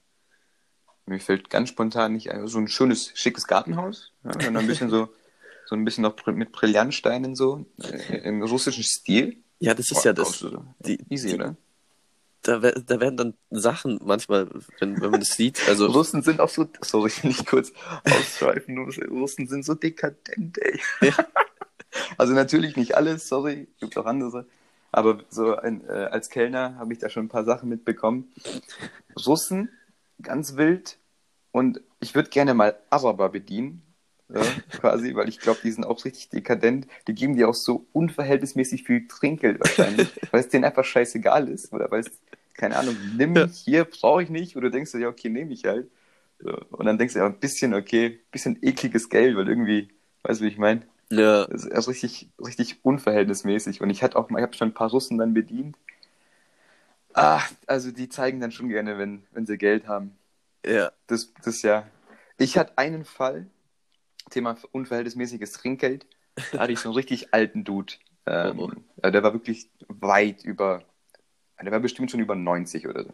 Mir 1.06 1.20
fällt 1.20 1.50
ganz 1.50 1.70
spontan 1.70 2.14
nicht 2.14 2.32
ein, 2.32 2.48
so 2.48 2.60
ein 2.60 2.68
schönes, 2.68 3.12
schickes 3.16 3.48
Gartenhaus. 3.48 4.12
Ja, 4.24 4.32
dann 4.32 4.56
ein 4.56 4.68
bisschen 4.68 4.90
so, 4.90 5.10
so 5.66 5.76
ein 5.76 5.84
bisschen 5.84 6.04
noch 6.04 6.16
mit 6.28 6.52
Brillantsteinen 6.52 7.36
so, 7.36 7.66
äh, 7.82 8.20
im 8.20 8.44
russischen 8.44 8.84
Stil. 8.84 9.38
Ja, 9.60 9.74
das 9.74 9.92
ist 9.92 9.96
Boah, 9.96 10.06
ja 10.06 10.14
das. 10.14 10.46
Die, 10.80 11.00
Easy, 11.10 11.30
die, 11.30 11.36
oder? 11.36 11.56
Da, 12.44 12.60
da 12.60 13.00
werden 13.00 13.18
dann 13.18 13.34
Sachen 13.50 14.00
manchmal, 14.04 14.50
wenn, 14.80 15.02
wenn 15.02 15.12
man 15.12 15.20
das 15.20 15.30
sieht, 15.38 15.68
also 15.68 15.88
Russen 15.88 16.22
sind 16.22 16.40
auch 16.40 16.50
so, 16.50 16.68
sorry, 16.82 17.12
nicht 17.24 17.46
kurz 17.48 17.72
ausschweifen, 18.04 18.76
nur 18.76 18.94
Russen 19.10 19.48
sind 19.48 19.66
so 19.66 19.74
dekadent, 19.74 20.58
ey. 20.60 20.80
Also 22.18 22.34
natürlich 22.34 22.76
nicht 22.76 22.96
alles, 22.96 23.28
sorry, 23.28 23.68
gibt 23.80 23.98
auch 23.98 24.08
andere. 24.08 24.48
Aber 24.92 25.24
so 25.30 25.56
ein, 25.56 25.88
äh, 25.88 25.92
als 26.12 26.30
Kellner 26.30 26.76
habe 26.78 26.94
ich 26.94 27.00
da 27.00 27.10
schon 27.10 27.26
ein 27.26 27.30
paar 27.30 27.44
Sachen 27.44 27.70
mitbekommen. 27.70 28.32
Russen, 29.26 29.70
ganz 30.22 30.56
wild. 30.56 30.98
Und 31.52 31.82
ich 32.00 32.16
würde 32.16 32.30
gerne 32.30 32.54
mal 32.54 32.76
Araber 32.90 33.30
bedienen, 33.30 33.84
ja, 34.34 34.56
quasi, 34.72 35.16
weil 35.16 35.30
ich 35.30 35.42
glaube, 35.42 35.62
die 35.64 35.72
sind 35.72 35.86
auch 35.86 36.04
richtig 36.06 36.30
dekadent. 36.30 36.88
Die 37.08 37.14
geben 37.16 37.36
dir 37.36 37.50
auch 37.50 37.54
so 37.56 37.88
unverhältnismäßig 37.94 38.84
viel 38.84 39.08
Trinkgeld 39.08 39.60
wahrscheinlich, 39.62 40.14
weil 40.32 40.42
es 40.42 40.50
denen 40.50 40.66
einfach 40.66 40.86
scheißegal 40.86 41.50
ist. 41.50 41.74
Oder 41.74 41.92
weil 41.92 42.02
es, 42.02 42.12
keine 42.56 42.78
Ahnung, 42.78 42.98
nimm 43.16 43.38
mich 43.38 43.60
hier, 43.60 43.86
brauche 43.86 44.24
ich 44.24 44.30
nicht. 44.30 44.56
Oder 44.58 44.70
denkst 44.72 44.92
du, 44.94 44.98
ja, 45.00 45.10
okay, 45.10 45.30
nehme 45.30 45.54
ich 45.54 45.66
halt. 45.66 45.90
Und 46.72 46.86
dann 46.86 46.98
denkst 46.98 47.14
du, 47.16 47.20
ja, 47.20 47.28
ein 47.28 47.40
bisschen, 47.40 47.74
okay, 47.74 48.08
ein 48.08 48.32
bisschen 48.32 48.60
ekliges 48.64 49.10
Geld, 49.10 49.38
weil 49.38 49.48
irgendwie, 49.50 49.90
weißt 50.24 50.42
du, 50.42 50.46
wie 50.46 50.50
ich 50.50 50.58
meine? 50.58 50.84
ja, 51.12 51.48
Das 51.48 51.66
ist 51.66 51.72
also 51.74 51.92
richtig, 51.92 52.30
richtig 52.40 52.86
unverhältnismäßig. 52.86 53.82
Und 53.82 53.90
ich 53.92 54.04
hatte 54.04 54.18
auch 54.18 54.30
mal, 54.30 54.40
ich 54.40 54.44
habe 54.44 54.56
schon 54.56 54.70
ein 54.70 54.74
paar 54.76 54.92
Russen 54.92 55.18
dann 55.20 55.34
bedient. 55.34 55.78
Ah, 57.16 57.44
also 57.68 57.92
die 57.92 58.10
zeigen 58.10 58.40
dann 58.40 58.52
schon 58.52 58.70
gerne, 58.70 58.98
wenn, 58.98 59.24
wenn 59.32 59.46
sie 59.46 59.58
Geld 59.58 59.88
haben. 59.88 60.18
ja, 60.64 60.92
Das, 61.08 61.34
das 61.44 61.62
ja. 61.64 61.88
Ich 62.38 62.58
hatte 62.58 62.78
einen 62.78 63.06
Fall, 63.06 63.48
Thema 64.30 64.58
unverhältnismäßiges 64.72 65.54
Trinkgeld. 65.54 66.06
Da 66.52 66.60
hatte 66.60 66.74
ich 66.74 66.80
so 66.80 66.90
einen 66.90 66.96
richtig 66.96 67.34
alten 67.34 67.64
Dude. 67.64 67.94
Ähm, 68.26 68.60
Oh, 68.60 68.72
oh. 69.04 69.10
Der 69.10 69.22
war 69.24 69.34
wirklich 69.34 69.70
weit 69.88 70.44
über, 70.44 70.84
der 71.62 71.72
war 71.72 71.80
bestimmt 71.80 72.10
schon 72.12 72.20
über 72.22 72.36
90 72.36 72.88
oder 72.88 73.04
so. 73.04 73.14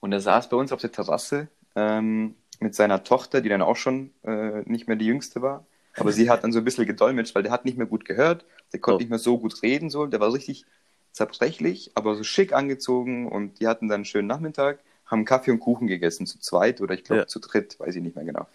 Und 0.00 0.12
er 0.12 0.20
saß 0.20 0.48
bei 0.48 0.56
uns 0.56 0.72
auf 0.72 0.80
der 0.80 0.92
Terrasse 0.92 1.48
ähm, 1.76 2.34
mit 2.60 2.74
seiner 2.74 3.04
Tochter, 3.04 3.40
die 3.40 3.48
dann 3.48 3.62
auch 3.62 3.76
schon 3.76 4.10
äh, 4.24 4.62
nicht 4.64 4.86
mehr 4.88 4.96
die 4.96 5.06
jüngste 5.06 5.42
war. 5.42 5.66
Aber 5.96 6.10
sie 6.12 6.30
hat 6.30 6.42
dann 6.42 6.52
so 6.52 6.58
ein 6.58 6.64
bisschen 6.64 6.86
gedolmetscht, 6.86 7.34
weil 7.34 7.42
der 7.42 7.52
hat 7.52 7.64
nicht 7.64 7.76
mehr 7.76 7.86
gut 7.86 8.04
gehört, 8.04 8.44
der 8.72 8.80
konnte 8.80 8.96
Oh. 8.96 8.98
nicht 9.00 9.10
mehr 9.10 9.18
so 9.18 9.38
gut 9.38 9.62
reden, 9.62 9.90
so. 9.90 10.06
der 10.06 10.20
war 10.20 10.32
richtig 10.32 10.64
zerbrechlich, 11.12 11.90
aber 11.94 12.14
so 12.14 12.22
schick 12.24 12.54
angezogen 12.54 13.28
und 13.28 13.60
die 13.60 13.66
hatten 13.66 13.88
dann 13.88 13.96
einen 13.96 14.04
schönen 14.06 14.28
Nachmittag, 14.28 14.78
haben 15.04 15.26
Kaffee 15.26 15.50
und 15.50 15.60
Kuchen 15.60 15.86
gegessen, 15.86 16.26
zu 16.26 16.38
zweit 16.38 16.80
oder 16.80 16.94
ich 16.94 17.04
glaube 17.04 17.22
Ja. 17.22 17.26
zu 17.26 17.38
dritt, 17.38 17.78
weiß 17.78 17.94
ich 17.96 18.02
nicht 18.02 18.16
mehr 18.16 18.24
genau. 18.24 18.46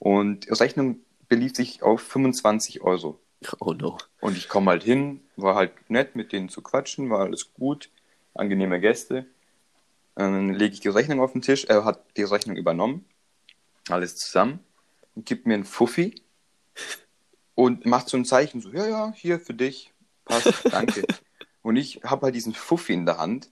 Und 0.00 0.46
die 0.46 0.54
Rechnung 0.54 1.00
belief 1.28 1.54
sich 1.54 1.82
auf 1.82 2.00
25 2.00 2.80
Euro. 2.80 3.20
oh 3.60 3.74
no. 3.74 3.98
Und 4.20 4.36
ich 4.36 4.48
komme 4.48 4.72
halt 4.72 4.82
hin, 4.82 5.20
war 5.36 5.54
halt 5.54 5.72
nett, 5.88 6.16
mit 6.16 6.32
denen 6.32 6.48
zu 6.48 6.62
quatschen, 6.62 7.10
war 7.10 7.20
alles 7.20 7.52
gut, 7.54 7.90
angenehme 8.34 8.80
Gäste. 8.80 9.26
Dann 10.16 10.54
lege 10.54 10.74
ich 10.74 10.80
die 10.80 10.88
Rechnung 10.88 11.20
auf 11.20 11.32
den 11.32 11.42
Tisch, 11.42 11.66
er 11.66 11.84
hat 11.84 12.04
die 12.16 12.24
Rechnung 12.24 12.56
übernommen, 12.56 13.04
alles 13.88 14.16
zusammen, 14.16 14.60
und 15.14 15.26
gibt 15.26 15.46
mir 15.46 15.54
einen 15.54 15.64
Fuffi 15.64 16.14
und 17.54 17.86
macht 17.86 18.08
so 18.08 18.16
ein 18.16 18.24
Zeichen, 18.24 18.60
so, 18.60 18.70
ja, 18.70 18.88
ja, 18.88 19.12
hier 19.14 19.38
für 19.38 19.54
dich, 19.54 19.92
passt, 20.24 20.72
danke. 20.72 21.04
und 21.62 21.76
ich 21.76 22.00
habe 22.04 22.26
halt 22.26 22.34
diesen 22.34 22.54
Fuffi 22.54 22.94
in 22.94 23.06
der 23.06 23.18
Hand 23.18 23.50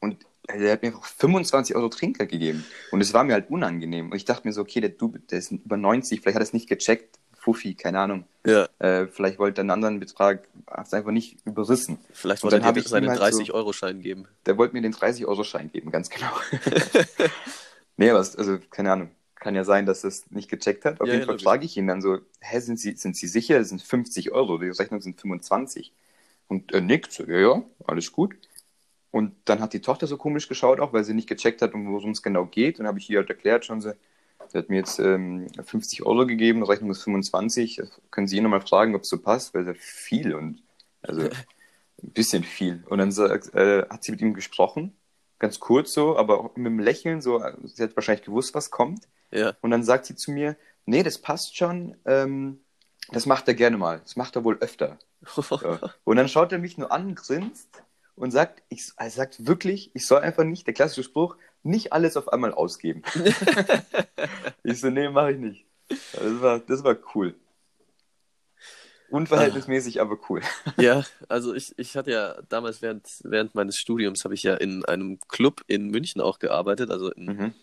und 0.00 0.26
der 0.48 0.72
hat 0.72 0.82
mir 0.82 0.88
einfach 0.88 1.04
25 1.04 1.74
Euro 1.76 1.88
Trinkgeld 1.88 2.30
gegeben. 2.30 2.64
Und 2.90 3.00
es 3.00 3.14
war 3.14 3.24
mir 3.24 3.34
halt 3.34 3.50
unangenehm. 3.50 4.10
Und 4.10 4.16
ich 4.16 4.24
dachte 4.24 4.46
mir 4.46 4.52
so, 4.52 4.60
okay, 4.62 4.80
der, 4.80 4.90
du, 4.90 5.14
der 5.30 5.38
ist 5.38 5.52
über 5.52 5.76
90, 5.76 6.20
vielleicht 6.20 6.34
hat 6.36 6.42
er 6.42 6.46
es 6.46 6.52
nicht 6.52 6.68
gecheckt, 6.68 7.18
Fuffi, 7.38 7.74
keine 7.74 7.98
Ahnung. 7.98 8.24
Ja, 8.46 8.68
Äh, 8.78 9.06
vielleicht 9.08 9.38
wollte 9.40 9.60
er 9.60 9.62
einen 9.62 9.70
anderen 9.72 9.98
Betrag, 10.00 10.46
hat 10.68 10.86
es 10.86 10.94
einfach 10.94 11.10
nicht 11.10 11.38
überrissen. 11.44 11.98
vielleicht 12.12 12.42
wollte 12.44 12.60
er 12.60 12.72
dir 12.72 12.82
seinen 12.82 13.08
halt 13.10 13.18
so- 13.34 13.40
30-Euro-Schein 13.40 14.00
geben. 14.00 14.28
Der 14.46 14.56
wollte 14.58 14.74
mir 14.74 14.82
den 14.82 14.92
30-Euro-Schein 14.94 15.70
geben, 15.72 15.90
ganz 15.90 16.08
genau. 16.08 16.30
nee, 17.96 18.10
aber 18.10 18.20
es, 18.20 18.36
also, 18.36 18.58
keine 18.70 18.92
Ahnung. 18.92 19.10
Kann 19.34 19.56
ja 19.56 19.64
sein, 19.64 19.86
dass 19.86 20.04
er 20.04 20.08
es 20.08 20.30
nicht 20.30 20.48
gecheckt 20.48 20.84
hat. 20.84 21.00
Auf 21.00 21.08
Ja, 21.08 21.14
jeden 21.14 21.22
ja, 21.22 21.26
Fall 21.26 21.34
logisch. 21.34 21.42
frage 21.44 21.64
ich 21.64 21.76
ihn 21.76 21.88
dann 21.88 22.00
so, 22.00 22.18
hä, 22.40 22.60
sind 22.60 22.78
Sie, 22.78 22.92
sind 22.94 23.16
Sie 23.16 23.26
sicher? 23.26 23.58
Das 23.58 23.70
sind 23.70 23.82
50 23.82 24.30
Euro, 24.30 24.56
die 24.58 24.68
Rechnung 24.68 25.00
sind 25.00 25.20
25. 25.20 25.92
Und 26.46 26.70
er 26.72 26.80
nickt 26.80 27.10
so, 27.12 27.24
ja, 27.24 27.38
ja, 27.40 27.62
alles 27.84 28.12
gut. 28.12 28.36
Und 29.12 29.34
dann 29.44 29.60
hat 29.60 29.74
die 29.74 29.82
Tochter 29.82 30.06
so 30.06 30.16
komisch 30.16 30.48
geschaut 30.48 30.80
auch, 30.80 30.94
weil 30.94 31.04
sie 31.04 31.12
nicht 31.12 31.28
gecheckt 31.28 31.60
hat, 31.60 31.74
um 31.74 31.92
worum 31.92 32.10
es 32.10 32.22
genau 32.22 32.46
geht. 32.46 32.80
Und 32.80 32.86
habe 32.86 32.98
ich 32.98 33.08
ihr 33.10 33.18
halt 33.18 33.28
erklärt 33.28 33.66
schon 33.66 33.82
so, 33.82 33.92
Der 34.52 34.62
hat 34.62 34.70
mir 34.70 34.76
jetzt 34.76 34.98
ähm, 34.98 35.48
50 35.62 36.04
Euro 36.04 36.26
gegeben, 36.26 36.62
Rechnung 36.64 36.90
ist 36.90 37.02
25. 37.04 37.76
Das 37.76 38.00
können 38.10 38.26
Sie 38.26 38.38
ihn 38.38 38.42
nochmal 38.42 38.62
fragen, 38.62 38.94
ob 38.94 39.02
es 39.02 39.10
so 39.10 39.18
passt, 39.18 39.52
weil 39.54 39.62
es 39.62 39.68
ja 39.68 39.74
viel 39.78 40.34
und 40.34 40.62
also 41.02 41.20
ein 42.02 42.10
bisschen 42.12 42.42
viel. 42.42 42.82
Und 42.88 42.98
dann 42.98 43.10
äh, 43.10 43.86
hat 43.88 44.02
sie 44.02 44.12
mit 44.12 44.22
ihm 44.22 44.32
gesprochen, 44.32 44.96
ganz 45.38 45.60
kurz 45.60 45.92
so, 45.92 46.16
aber 46.16 46.40
auch 46.40 46.56
mit 46.56 46.66
einem 46.66 46.78
Lächeln, 46.78 47.20
so, 47.20 47.42
sie 47.64 47.82
hat 47.82 47.94
wahrscheinlich 47.94 48.24
gewusst, 48.24 48.54
was 48.54 48.70
kommt. 48.70 49.08
Ja. 49.30 49.52
Und 49.60 49.72
dann 49.72 49.82
sagt 49.82 50.06
sie 50.06 50.16
zu 50.16 50.30
mir, 50.30 50.56
nee, 50.86 51.02
das 51.02 51.18
passt 51.18 51.54
schon, 51.54 51.96
ähm, 52.06 52.60
das 53.10 53.26
macht 53.26 53.46
er 53.46 53.54
gerne 53.54 53.76
mal, 53.76 54.00
das 54.00 54.16
macht 54.16 54.36
er 54.36 54.44
wohl 54.44 54.56
öfter. 54.60 54.98
Ja. 55.62 55.78
Und 56.02 56.16
dann 56.16 56.28
schaut 56.28 56.50
er 56.50 56.58
mich 56.58 56.78
nur 56.78 56.90
an, 56.90 57.14
grinst 57.14 57.82
und 58.16 58.30
sagt, 58.30 58.62
ich, 58.68 58.90
er 58.96 59.10
sagt 59.10 59.46
wirklich, 59.46 59.90
ich 59.94 60.06
soll 60.06 60.20
einfach 60.20 60.44
nicht, 60.44 60.66
der 60.66 60.74
klassische 60.74 61.02
Spruch, 61.04 61.36
nicht 61.62 61.92
alles 61.92 62.16
auf 62.16 62.28
einmal 62.32 62.52
ausgeben. 62.52 63.02
ich 64.62 64.80
so, 64.80 64.90
nee, 64.90 65.08
mache 65.08 65.32
ich 65.32 65.38
nicht. 65.38 65.66
Das 65.88 66.40
war, 66.40 66.58
das 66.60 66.84
war 66.84 66.96
cool. 67.14 67.34
Unverhältnismäßig, 69.10 70.00
aber 70.00 70.18
cool. 70.30 70.40
Ja, 70.78 71.04
also 71.28 71.54
ich, 71.54 71.74
ich 71.76 71.96
hatte 71.96 72.12
ja 72.12 72.40
damals 72.48 72.80
während, 72.80 73.06
während 73.24 73.54
meines 73.54 73.76
Studiums 73.76 74.24
habe 74.24 74.32
ich 74.32 74.42
ja 74.42 74.54
in 74.54 74.84
einem 74.86 75.18
Club 75.28 75.62
in 75.66 75.88
München 75.90 76.22
auch 76.22 76.38
gearbeitet, 76.38 76.90
also 76.90 77.10
in, 77.12 77.26
Mhm. 77.26 77.54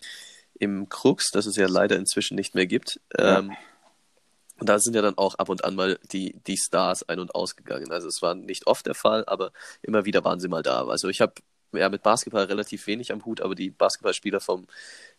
im 0.59 0.89
Krux, 0.89 1.31
das 1.31 1.47
es 1.47 1.55
ja 1.55 1.67
leider 1.67 1.95
inzwischen 1.95 2.35
nicht 2.35 2.53
mehr 2.53 2.67
gibt. 2.67 3.01
Ja. 3.17 3.39
Ähm, 3.39 3.55
und 4.60 4.67
da 4.69 4.80
sind 4.80 4.95
ja 4.95 5.02
dann 5.02 5.17
auch 5.17 5.36
ab 5.36 5.50
und 5.50 5.63
an 5.63 5.76
mal 5.76 6.00
die, 6.12 6.36
die 6.48 6.58
Stars 6.58 7.08
ein- 7.08 7.19
und 7.19 7.34
ausgegangen. 7.36 7.91
Also 7.91 8.08
es 8.08 8.22
war 8.22 8.36
nicht 8.36 8.67
oft 8.67 8.86
der 8.86 8.95
Fall, 8.95 9.24
aber 9.28 9.52
immer 9.82 10.06
wieder 10.06 10.24
waren 10.24 10.39
sie 10.39 10.48
mal 10.48 10.62
da. 10.63 10.86
Also 10.86 11.08
ich 11.10 11.22
habe 11.22 11.34
ja 11.72 11.88
mit 11.89 12.02
Basketball 12.02 12.45
relativ 12.45 12.88
wenig 12.88 13.12
am 13.12 13.24
Hut, 13.26 13.41
aber 13.41 13.54
die 13.54 13.69
Basketballspieler 13.69 14.39
vom, 14.39 14.65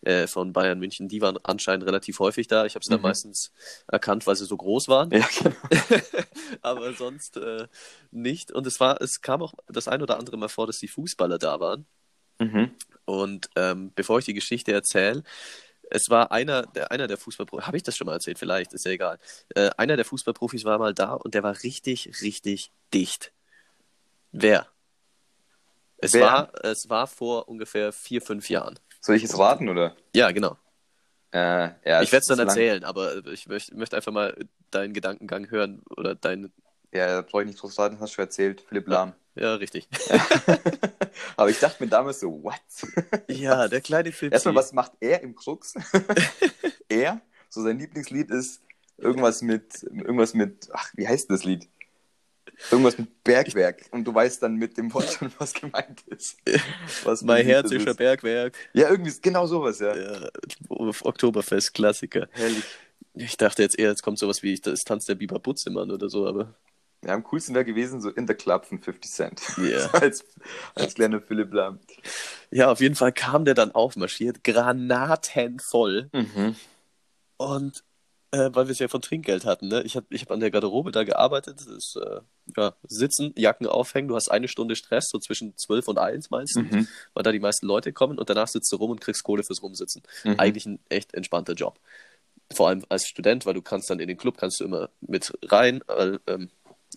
äh, 0.02 0.26
von 0.26 0.52
Bayern 0.52 0.80
München, 0.80 1.06
die 1.08 1.20
waren 1.20 1.38
anscheinend 1.44 1.86
relativ 1.86 2.18
häufig 2.18 2.48
da. 2.48 2.66
Ich 2.66 2.74
habe 2.74 2.84
sie 2.84 2.90
dann 2.90 3.00
Mhm. 3.00 3.04
meistens 3.06 3.52
erkannt, 3.86 4.26
weil 4.26 4.34
sie 4.36 4.46
so 4.46 4.56
groß 4.56 4.88
waren, 4.88 5.10
Ja, 5.12 5.28
genau. 5.38 5.54
aber 6.62 6.92
sonst 6.94 7.36
äh, 7.36 7.68
nicht. 8.10 8.50
Und 8.50 8.66
es 8.66 8.80
war, 8.80 9.00
es 9.00 9.20
kam 9.20 9.42
auch 9.42 9.54
das 9.68 9.86
ein 9.88 10.02
oder 10.02 10.18
andere 10.18 10.36
Mal 10.36 10.48
vor, 10.48 10.66
dass 10.66 10.78
die 10.78 10.88
Fußballer 10.88 11.38
da 11.38 11.60
waren. 11.60 11.86
Mhm. 12.40 12.72
Und 13.04 13.48
ähm, 13.56 13.92
bevor 13.94 14.18
ich 14.18 14.24
die 14.24 14.34
Geschichte 14.34 14.72
erzähle, 14.72 15.22
es 15.90 16.08
war 16.08 16.32
einer 16.32 16.62
der, 16.62 16.90
einer 16.90 17.06
der 17.06 17.18
Fußballprofis, 17.18 17.66
habe 17.66 17.76
ich 17.76 17.82
das 17.82 17.96
schon 17.96 18.06
mal 18.06 18.14
erzählt? 18.14 18.38
Vielleicht, 18.38 18.72
ist 18.72 18.84
ja 18.84 18.92
egal. 18.92 19.18
Äh, 19.54 19.70
einer 19.76 19.96
der 19.96 20.04
Fußballprofis 20.04 20.64
war 20.64 20.78
mal 20.78 20.94
da 20.94 21.12
und 21.12 21.34
der 21.34 21.42
war 21.42 21.62
richtig, 21.62 22.10
richtig 22.22 22.70
dicht. 22.94 23.32
Wer? 24.32 24.66
Es, 25.98 26.14
Wer? 26.14 26.22
War, 26.22 26.64
es 26.64 26.88
war 26.88 27.06
vor 27.06 27.48
ungefähr 27.48 27.92
vier, 27.92 28.22
fünf 28.22 28.48
Jahren. 28.48 28.78
Soll 29.00 29.16
ich 29.16 29.22
jetzt 29.22 29.38
raten, 29.38 29.68
oder? 29.68 29.96
Ja, 30.14 30.30
genau. 30.30 30.56
Äh, 31.32 31.38
ja, 31.84 32.02
ich 32.02 32.10
werde 32.10 32.22
es 32.22 32.26
dann 32.26 32.38
ist 32.38 32.38
lang- 32.38 32.48
erzählen, 32.48 32.84
aber 32.84 33.24
ich 33.26 33.46
möchte 33.46 33.76
möchte 33.76 33.96
einfach 33.96 34.12
mal 34.12 34.36
deinen 34.70 34.92
Gedankengang 34.94 35.50
hören 35.50 35.82
oder 35.90 36.14
dein. 36.14 36.52
Ja, 36.92 37.06
da 37.06 37.22
brauche 37.22 37.42
ich 37.42 37.48
nicht 37.48 37.62
drauf 37.62 37.78
raten, 37.78 38.00
hast 38.00 38.10
du 38.10 38.14
schon 38.16 38.24
erzählt, 38.24 38.62
Philipp 38.62 38.88
Lahm. 38.88 39.10
Ja, 39.10 39.14
richtig. 39.36 39.88
aber 41.36 41.50
ich 41.50 41.58
dachte 41.58 41.82
mir 41.82 41.88
damals 41.88 42.20
so, 42.20 42.42
what? 42.42 42.54
Ja, 43.28 43.68
der 43.68 43.80
kleine 43.80 44.12
Film. 44.12 44.32
Erstmal, 44.32 44.54
was 44.54 44.72
macht 44.72 44.92
er 45.00 45.22
im 45.22 45.34
Krux? 45.34 45.74
er? 46.88 47.20
So 47.48 47.62
sein 47.62 47.78
Lieblingslied 47.78 48.30
ist 48.30 48.62
irgendwas 48.98 49.42
mit, 49.42 49.82
irgendwas 49.82 50.34
mit, 50.34 50.68
ach, 50.72 50.90
wie 50.94 51.06
heißt 51.06 51.30
das 51.30 51.44
Lied? 51.44 51.68
Irgendwas 52.70 52.98
mit 52.98 53.24
Bergwerk. 53.24 53.86
Und 53.90 54.04
du 54.04 54.14
weißt 54.14 54.42
dann 54.42 54.56
mit 54.56 54.76
dem 54.76 54.92
Wort 54.92 55.10
schon, 55.10 55.32
was 55.38 55.54
gemeint 55.54 56.02
ist. 56.08 56.36
Was 57.04 57.22
Mein 57.22 57.38
Lied 57.38 57.54
Herz 57.54 57.62
das 57.70 57.72
ist 57.72 57.82
ein 57.82 57.88
ist. 57.88 57.96
Bergwerk. 57.96 58.56
Ja, 58.74 58.90
irgendwie 58.90 59.12
genau 59.22 59.46
sowas, 59.46 59.78
ja. 59.78 59.96
Ja, 59.96 60.28
Oktoberfest, 60.68 61.72
Klassiker. 61.72 62.28
Herrlich. 62.32 62.64
Ich 63.14 63.36
dachte 63.36 63.62
jetzt 63.62 63.78
eher, 63.78 63.88
jetzt 63.88 64.02
kommt 64.02 64.18
sowas 64.18 64.42
wie 64.42 64.54
das 64.56 64.80
Tanz 64.80 65.06
der 65.06 65.14
Biber 65.14 65.38
Butzemann 65.38 65.90
oder 65.90 66.08
so, 66.08 66.26
aber 66.26 66.54
Ja, 67.04 67.14
am 67.14 67.24
coolsten 67.24 67.54
wäre 67.54 67.64
gewesen, 67.64 68.00
so 68.02 68.10
in 68.10 68.26
the 68.28 68.34
Club 68.34 68.66
von 68.66 68.78
50 68.80 69.10
Cent. 69.10 69.40
Ja. 69.56 69.86
als, 69.92 70.24
als 70.74 70.94
kleiner 70.94 71.20
Philipp 71.20 71.52
Lahm. 71.52 71.78
ja, 72.50 72.70
auf 72.70 72.80
jeden 72.80 72.94
Fall 72.94 73.12
kam 73.12 73.44
der 73.46 73.54
dann 73.54 73.72
aufmarschiert, 73.72 74.44
granatenvoll 74.44 76.10
Mhm. 76.12 76.56
und 77.38 77.84
äh, 78.32 78.50
weil 78.52 78.66
wir 78.68 78.72
es 78.72 78.78
ja 78.78 78.86
von 78.86 79.02
Trinkgeld 79.02 79.44
hatten, 79.44 79.66
ne? 79.66 79.82
Ich 79.82 79.96
habe 79.96 80.06
ich 80.10 80.22
hab 80.22 80.30
an 80.30 80.38
der 80.38 80.52
Garderobe 80.52 80.92
da 80.92 81.02
gearbeitet, 81.02 81.58
das 81.58 81.66
ist, 81.66 81.96
äh, 81.96 82.20
ja, 82.56 82.74
sitzen, 82.86 83.32
Jacken 83.36 83.66
aufhängen, 83.66 84.06
du 84.06 84.14
hast 84.14 84.30
eine 84.30 84.46
Stunde 84.46 84.76
Stress, 84.76 85.08
so 85.10 85.18
zwischen 85.18 85.56
12 85.56 85.88
und 85.88 85.98
1 85.98 86.30
meistens, 86.30 86.70
Mhm. 86.70 86.86
weil 87.14 87.22
da 87.24 87.32
die 87.32 87.40
meisten 87.40 87.66
Leute 87.66 87.92
kommen 87.92 88.18
und 88.18 88.30
danach 88.30 88.46
sitzt 88.46 88.70
du 88.70 88.76
rum 88.76 88.90
und 88.92 89.00
kriegst 89.00 89.24
Kohle 89.24 89.42
fürs 89.42 89.62
Rumsitzen. 89.62 90.02
Mhm. 90.22 90.34
Eigentlich 90.38 90.64
ein 90.66 90.78
echt 90.90 91.12
entspannter 91.14 91.54
Job. 91.54 91.80
Vor 92.52 92.68
allem 92.68 92.84
als 92.88 93.08
Student, 93.08 93.46
weil 93.46 93.54
du 93.54 93.62
kannst 93.62 93.90
dann 93.90 93.98
in 93.98 94.06
den 94.06 94.16
Club, 94.16 94.36
kannst 94.38 94.60
du 94.60 94.64
immer 94.64 94.90
mit 95.00 95.32
rein, 95.46 95.82
weil 95.88 96.20
ähm, 96.28 96.50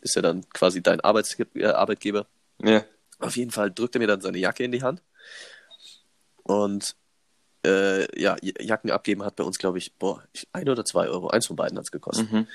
ist 0.03 0.15
ja 0.15 0.21
dann 0.21 0.47
quasi 0.49 0.83
dein 0.83 0.99
Arbeits 1.01 1.37
äh, 1.55 1.65
Arbeitgeber. 1.65 2.27
Ja. 2.61 2.83
Auf 3.19 3.37
jeden 3.37 3.51
Fall 3.51 3.71
drückt 3.71 3.95
er 3.95 3.99
mir 3.99 4.07
dann 4.07 4.21
seine 4.21 4.37
Jacke 4.37 4.63
in 4.63 4.71
die 4.71 4.83
Hand. 4.83 5.01
Und 6.43 6.95
äh, 7.65 8.21
ja, 8.21 8.35
Jacken 8.41 8.91
abgeben 8.91 9.23
hat 9.23 9.37
bei 9.37 9.43
uns, 9.43 9.57
glaube 9.57 9.77
ich, 9.77 9.95
boah, 9.95 10.23
ein 10.51 10.67
oder 10.67 10.83
zwei 10.83 11.07
Euro. 11.07 11.29
Eins 11.29 11.47
von 11.47 11.55
beiden 11.55 11.77
hat 11.77 11.85
es 11.85 11.91
gekostet. 11.91 12.31
Mhm. 12.31 12.47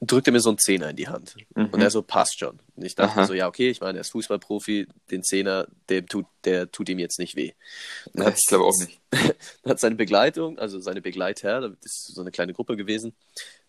Drückt 0.00 0.28
er 0.28 0.32
mir 0.32 0.40
so 0.40 0.50
einen 0.50 0.58
Zehner 0.58 0.90
in 0.90 0.96
die 0.96 1.08
Hand. 1.08 1.34
Mhm. 1.56 1.66
Und 1.66 1.80
er 1.82 1.90
so, 1.90 2.02
passt 2.02 2.38
schon. 2.38 2.60
Und 2.76 2.84
ich 2.84 2.94
dachte 2.94 3.18
Aha. 3.18 3.26
so, 3.26 3.34
ja, 3.34 3.48
okay, 3.48 3.68
ich 3.68 3.80
meine, 3.80 3.98
er 3.98 4.02
ist 4.02 4.10
Fußballprofi, 4.10 4.86
den 5.10 5.24
Zehner, 5.24 5.66
dem 5.90 6.06
tut, 6.06 6.26
der 6.44 6.70
tut 6.70 6.88
ihm 6.88 7.00
jetzt 7.00 7.18
nicht 7.18 7.34
weh. 7.34 7.52
Ja, 8.14 8.26
hat's- 8.26 8.38
ich 8.44 8.48
glaube 8.48 8.64
auch 8.64 8.78
nicht. 8.78 9.00
Dann 9.62 9.70
hat 9.70 9.80
seine 9.80 9.96
Begleitung, 9.96 10.58
also 10.58 10.78
seine 10.78 11.00
Begleiter, 11.02 11.60
das 11.70 11.78
ist 11.82 12.14
so 12.14 12.20
eine 12.20 12.30
kleine 12.30 12.52
Gruppe 12.54 12.76
gewesen, 12.76 13.12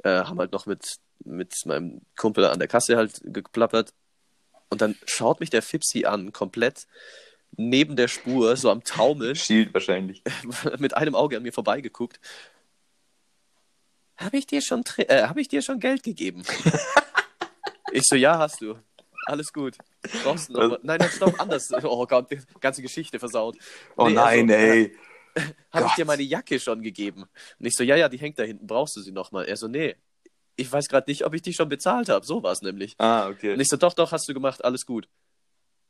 äh, 0.04 0.10
haben 0.10 0.38
halt 0.38 0.52
noch 0.52 0.68
mit, 0.68 0.98
mit 1.26 1.54
meinem 1.66 2.02
Kumpel 2.16 2.46
an 2.46 2.60
der 2.60 2.68
Kasse 2.68 2.96
halt 2.96 3.20
geplappert. 3.24 3.94
Und 4.70 4.82
dann 4.82 4.96
schaut 5.06 5.40
mich 5.40 5.50
der 5.50 5.64
Fipsi 5.64 6.06
an, 6.06 6.32
komplett 6.32 6.86
neben 7.58 7.96
der 7.96 8.08
Spur, 8.08 8.56
so 8.56 8.70
am 8.70 8.84
Taumeln, 8.84 9.36
Shield 9.36 9.74
wahrscheinlich. 9.74 10.22
mit 10.78 10.96
einem 10.96 11.16
Auge 11.16 11.38
an 11.38 11.42
mir 11.44 11.54
vorbeigeguckt. 11.54 12.20
Habe 14.20 14.38
ich 14.38 14.46
dir 14.46 14.62
schon 14.62 14.84
äh, 14.98 15.24
habe 15.24 15.40
ich 15.42 15.48
dir 15.48 15.62
schon 15.62 15.80
Geld 15.80 16.04
gegeben? 16.04 16.44
ich 17.92 18.04
so, 18.06 18.16
ja, 18.16 18.38
hast 18.38 18.62
du. 18.62 18.76
Alles 19.26 19.54
gut. 19.54 19.78
Brauchst 20.24 20.50
du 20.50 20.54
noch 20.54 20.62
Was? 20.62 20.70
mal? 20.70 20.80
Nein, 20.84 20.98
nein, 21.00 21.10
stopp, 21.10 21.40
anders. 21.40 21.72
Oh 21.84 22.06
Gott, 22.06 22.32
die 22.32 22.40
ganze 22.60 22.82
Geschichte 22.82 23.20
versaut. 23.20 23.58
Oh 23.96 24.08
Nee, 24.08 24.14
nein, 24.14 24.52
also, 24.52 24.54
ey. 24.54 24.96
habe 25.72 25.86
ich 25.88 25.94
dir 25.94 26.06
meine 26.06 26.24
Jacke 26.24 26.60
schon 26.60 26.82
gegeben? 26.82 27.24
Und 27.60 27.66
ich 27.66 27.76
so, 27.76 27.84
ja, 27.84 27.96
ja, 27.96 28.10
die 28.10 28.18
hängt 28.18 28.40
da 28.40 28.44
hinten, 28.44 28.68
brauchst 28.68 28.96
du 28.98 29.02
sie 29.02 29.12
nochmal? 29.12 29.46
Er 29.46 29.56
so, 29.56 29.68
nee, 29.68 29.96
ich 30.56 30.72
weiß 30.72 30.90
gerade 30.90 31.10
nicht, 31.10 31.26
ob 31.26 31.34
ich 31.34 31.42
die 31.42 31.54
schon 31.54 31.70
bezahlt 31.70 32.10
habe. 32.10 32.26
So 32.26 32.44
war 32.44 32.52
es 32.52 32.62
nämlich. 32.62 32.96
Ah, 32.98 33.30
okay. 33.30 33.54
Und 33.54 33.60
ich 33.60 33.70
so, 33.70 33.78
doch, 33.78 33.94
doch, 33.94 34.12
hast 34.12 34.28
du 34.28 34.34
gemacht, 34.34 34.66
alles 34.66 34.86
gut. 34.86 35.08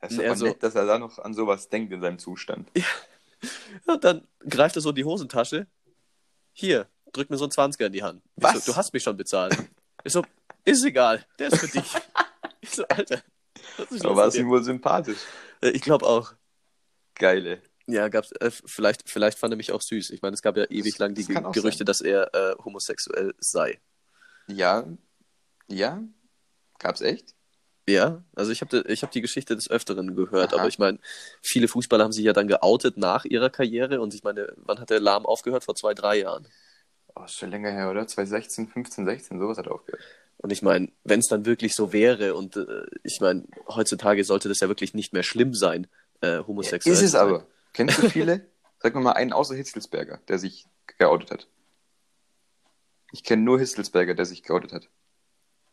Es 0.02 0.12
ist 0.12 0.20
aber 0.20 0.30
also- 0.30 0.46
nett, 0.46 0.62
dass 0.62 0.76
er 0.76 0.86
da 0.86 1.00
noch 1.00 1.18
an 1.20 1.34
sowas 1.34 1.70
denkt 1.70 1.92
in 1.92 2.02
seinem 2.02 2.20
Zustand. 2.20 2.70
Und 3.86 4.04
dann 4.04 4.28
greift 4.48 4.76
er 4.76 4.82
so 4.82 4.90
in 4.90 4.96
die 4.96 5.06
Hosentasche. 5.06 5.68
Hier, 6.52 6.88
drückt 7.14 7.30
mir 7.30 7.38
so 7.38 7.46
ein 7.46 7.52
20er 7.52 7.86
in 7.88 7.94
die 7.94 8.04
Hand. 8.04 8.22
Was? 8.36 8.66
So, 8.66 8.72
du 8.72 8.78
hast 8.78 8.94
mich 8.94 9.04
schon 9.04 9.18
bezahlt. 9.18 9.58
Ich 10.04 10.14
so, 10.14 10.24
ist 10.66 10.84
egal, 10.86 11.26
der 11.38 11.48
ist 11.50 11.58
für 11.58 11.68
dich. 11.68 11.94
ich 12.62 12.72
so, 12.72 12.86
Alter. 12.88 13.22
Aber 14.04 14.16
war 14.16 14.36
ihm 14.36 14.50
wohl 14.50 14.64
sympathisch. 14.64 15.20
Äh, 15.62 15.70
Ich 15.72 15.82
glaube 15.82 16.06
auch. 16.06 16.34
Geile. 17.16 17.62
Ja, 17.88 18.08
gab's, 18.08 18.32
äh, 18.34 18.52
vielleicht, 18.52 19.10
vielleicht 19.10 19.40
fand 19.40 19.54
er 19.54 19.58
mich 19.58 19.72
auch 19.72 19.82
süß. 19.82 20.12
Ich 20.12 20.22
meine, 20.22 20.36
es 20.36 20.42
gab 20.42 20.56
ja 20.58 20.66
ewig 20.70 20.98
lang 21.00 21.16
die 21.16 21.26
das 21.26 21.54
Gerüchte, 21.54 21.80
sein. 21.80 21.86
dass 21.86 22.02
er 22.02 22.34
äh, 22.34 22.56
homosexuell 22.64 23.34
sei. 23.40 23.80
Ja. 24.48 24.86
Ja. 25.68 26.02
Gab's 26.78 27.02
echt? 27.02 27.34
Ja, 27.88 28.24
also 28.36 28.52
ich 28.52 28.62
habe 28.62 28.84
ich 28.88 29.02
hab 29.02 29.10
die 29.12 29.22
Geschichte 29.22 29.56
des 29.56 29.70
Öfteren 29.70 30.16
gehört, 30.16 30.54
Aha. 30.54 30.60
aber 30.60 30.70
ich 30.70 30.78
meine, 30.78 31.00
viele 31.42 31.68
Fußballer 31.68 32.04
haben 32.04 32.12
sich 32.12 32.24
ja 32.24 32.34
dann 32.34 32.48
geoutet 32.48 32.98
nach 32.98 33.26
ihrer 33.26 33.50
Karriere 33.50 34.00
und 34.00 34.14
ich 34.14 34.24
meine, 34.24 34.54
wann 34.58 34.80
hat 34.80 34.92
der 34.92 35.00
Lahm 35.00 35.26
aufgehört? 35.26 35.64
Vor 35.64 35.74
zwei, 35.76 35.96
drei 35.96 36.20
Jahren. 36.20 36.48
Oh, 37.16 37.24
ist 37.24 37.36
schon 37.36 37.50
länger 37.50 37.72
her, 37.72 37.90
oder? 37.90 38.08
2016, 38.08 38.68
15, 38.68 39.06
16, 39.06 39.40
sowas 39.40 39.58
hat 39.58 39.68
er 39.68 39.74
aufgehört. 39.74 40.02
Und 40.38 40.52
ich 40.52 40.62
meine, 40.62 40.92
wenn 41.04 41.20
es 41.20 41.28
dann 41.28 41.46
wirklich 41.46 41.76
so 41.76 41.92
wäre 41.92 42.36
und 42.36 42.56
äh, 42.56 42.86
ich 43.04 43.20
meine, 43.20 43.46
heutzutage 43.68 44.24
sollte 44.24 44.48
das 44.48 44.62
ja 44.62 44.70
wirklich 44.70 44.94
nicht 44.94 45.12
mehr 45.12 45.24
schlimm 45.24 45.54
sein, 45.54 45.88
äh, 46.22 46.40
homosexuell 46.40 46.94
ist 46.94 47.02
es 47.02 47.12
sein. 47.12 47.22
aber. 47.22 47.46
Kennst 47.74 48.02
du 48.02 48.10
viele? 48.10 48.48
Sag 48.80 48.96
mir 48.96 49.02
mal 49.02 49.12
einen 49.12 49.34
außer 49.34 49.56
Hitzelsberger, 49.56 50.22
der 50.30 50.40
sich 50.40 50.66
geoutet 50.98 51.32
hat. 51.32 51.48
Ich 53.12 53.24
kenne 53.24 53.42
nur 53.42 53.60
Hitzelsberger, 53.60 54.16
der 54.16 54.26
sich 54.26 54.44
geoutet 54.44 54.72
hat. 54.72 54.90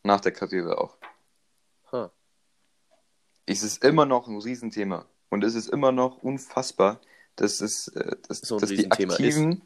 Nach 0.03 0.21
der 0.21 0.33
Karriere 0.33 0.79
auch. 0.79 0.97
Ha. 1.93 2.11
Es 3.47 3.63
ist 3.63 3.85
immer 3.85 4.07
noch 4.07 4.27
ein 4.27 4.41
Riesenthema. 4.41 5.07
Und 5.29 5.45
es 5.45 5.55
ist 5.55 5.69
immer 5.69 5.93
noch 5.93 6.19
unfassbar, 6.19 7.01
dass 7.37 7.61
es, 7.61 7.89
äh, 7.89 8.17
dass, 8.27 8.41
So 8.41 8.57
ein 8.57 8.61
dass 8.61 8.71
die 8.71 8.91
Aktiven, 8.91 9.63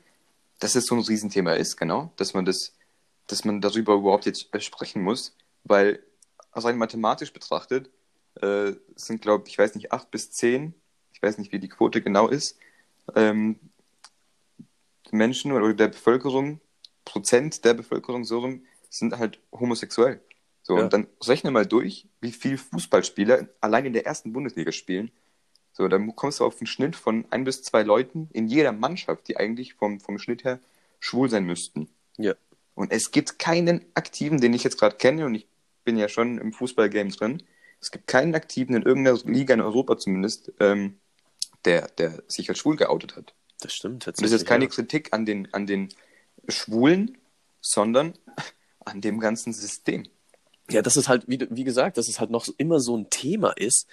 dass 0.61 0.77
es 0.77 0.87
so 0.87 0.95
ein 0.95 1.01
Riesenthema 1.01 1.55
ist, 1.55 1.77
genau, 1.77 2.13
dass 2.17 2.35
man 2.35 2.45
das, 2.45 2.77
dass 3.27 3.45
man 3.45 3.61
darüber 3.61 3.95
überhaupt 3.95 4.27
jetzt 4.27 4.49
sprechen 4.63 5.03
muss, 5.03 5.37
weil 5.65 6.03
also 6.53 6.69
rein 6.69 6.79
mathematisch 6.79 7.33
betrachtet 7.33 7.91
äh, 8.41 8.73
sind, 8.95 9.23
glaube 9.23 9.49
ich, 9.49 9.59
weiß 9.59 9.75
nicht, 9.75 9.93
acht 9.93 10.11
bis 10.11 10.31
zehn, 10.31 10.75
ich 11.13 11.23
weiß 11.23 11.39
nicht, 11.39 11.53
wie 11.53 11.59
die 11.59 11.69
Quote 11.69 12.03
genau 12.03 12.29
ist, 12.29 12.59
ähm, 13.15 13.59
Menschen 15.11 15.53
oder 15.53 15.73
der 15.75 15.89
Bevölkerung, 15.89 16.61
Prozent 17.05 17.65
der 17.65 17.75
Bevölkerung 17.75 18.25
so 18.25 18.41
rum, 18.41 18.65
sind 18.89 19.19
halt 19.19 19.41
homosexuell. 19.53 20.21
So, 20.63 20.77
Ja. 20.77 20.85
und 20.85 20.93
dann 20.93 21.07
rechne 21.25 21.51
mal 21.51 21.67
durch, 21.67 22.07
wie 22.21 22.33
viel 22.33 22.59
Fußballspieler 22.59 23.49
allein 23.61 23.87
in 23.87 23.93
der 23.93 24.07
ersten 24.07 24.33
Bundesliga 24.33 24.73
spielen. 24.73 25.11
So, 25.73 25.89
dann 25.89 26.15
kommst 26.17 26.41
du 26.41 26.45
auf 26.45 26.61
einen 26.61 26.67
Schnitt 26.67 26.97
von 26.97 27.25
ein 27.31 27.45
bis 27.45 27.63
zwei 27.63 27.83
Leuten 27.83 28.29
in 28.33 28.49
jeder 28.49 28.73
Mannschaft, 28.73 29.29
die 29.29 29.37
eigentlich 29.37 29.75
vom, 29.75 30.01
vom 30.01 30.19
Schnitt 30.19 30.45
her 30.45 30.61
schwul 30.99 31.31
sein 31.31 31.45
müssten. 31.45 31.89
Ja. 32.19 32.35
Und 32.75 32.93
es 32.93 33.11
gibt 33.11 33.39
keinen 33.39 33.85
Aktiven, 33.95 34.41
den 34.41 34.53
ich 34.53 34.65
jetzt 34.65 34.79
gerade 34.79 34.97
kenne, 34.97 35.27
und 35.27 35.35
ich 35.35 35.47
bin 35.85 35.97
ja 35.97 36.09
schon 36.09 36.39
im 36.39 36.53
Fußballgame 36.53 37.11
drin. 37.11 37.43
Es 37.81 37.91
gibt 37.91 38.07
keinen 38.07 38.35
Aktiven 38.35 38.75
in 38.75 38.83
irgendeiner 38.83 39.19
Liga 39.25 39.55
in 39.55 39.61
Europa 39.61 39.97
zumindest, 39.97 40.53
ähm, 40.61 40.99
der, 41.65 41.89
der 41.89 42.23
sich 42.27 42.49
als 42.49 42.59
schwul 42.59 42.77
geoutet 42.77 43.17
hat. 43.17 43.35
Das 43.61 43.73
stimmt 43.73 44.07
Und 44.07 44.19
das 44.19 44.25
ist 44.25 44.33
jetzt 44.33 44.47
keine 44.47 44.65
ja. 44.65 44.71
Kritik 44.71 45.13
an 45.13 45.25
den, 45.25 45.53
an 45.53 45.67
den 45.67 45.89
Schwulen, 46.49 47.19
sondern 47.61 48.15
an 48.85 49.01
dem 49.01 49.21
ganzen 49.21 49.53
System. 49.53 50.05
Ja, 50.71 50.83
das 50.83 50.97
ist 50.97 51.09
halt, 51.09 51.27
wie, 51.27 51.47
wie 51.51 51.65
gesagt, 51.65 51.97
dass 51.97 52.09
es 52.09 52.21
halt 52.21 52.31
noch 52.31 52.47
immer 52.57 52.81
so 52.81 52.97
ein 52.97 53.11
Thema 53.11 53.51
ist, 53.57 53.87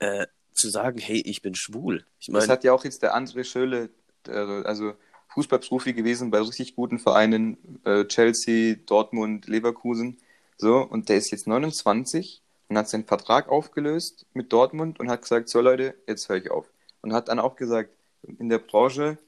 äh, 0.00 0.26
zu 0.54 0.70
sagen, 0.70 0.98
hey, 0.98 1.20
ich 1.20 1.42
bin 1.42 1.54
schwul. 1.54 2.04
Ich 2.18 2.26
Das 2.26 2.32
meine, 2.32 2.52
hat 2.52 2.64
ja 2.64 2.72
auch 2.72 2.84
jetzt 2.84 3.02
der 3.02 3.16
André 3.16 3.44
Schöle, 3.44 3.90
äh, 4.26 4.32
also 4.32 4.94
Fußballprofi 5.28 5.92
gewesen 5.92 6.30
bei 6.30 6.38
richtig 6.40 6.76
guten 6.76 6.98
Vereinen, 6.98 7.58
äh, 7.84 8.04
Chelsea, 8.04 8.76
Dortmund, 8.86 9.46
Leverkusen. 9.48 10.18
So, 10.56 10.78
und 10.78 11.08
der 11.08 11.16
ist 11.16 11.30
jetzt 11.32 11.46
29 11.46 12.40
und 12.68 12.78
hat 12.78 12.88
seinen 12.88 13.04
Vertrag 13.04 13.48
aufgelöst 13.48 14.26
mit 14.32 14.52
Dortmund 14.52 15.00
und 15.00 15.10
hat 15.10 15.22
gesagt, 15.22 15.48
so 15.48 15.60
Leute, 15.60 15.94
jetzt 16.06 16.28
höre 16.28 16.36
ich 16.36 16.50
auf. 16.50 16.66
Und 17.02 17.12
hat 17.12 17.28
dann 17.28 17.40
auch 17.40 17.56
gesagt, 17.56 17.90
in 18.38 18.48
der 18.48 18.58
Branche, 18.58 19.18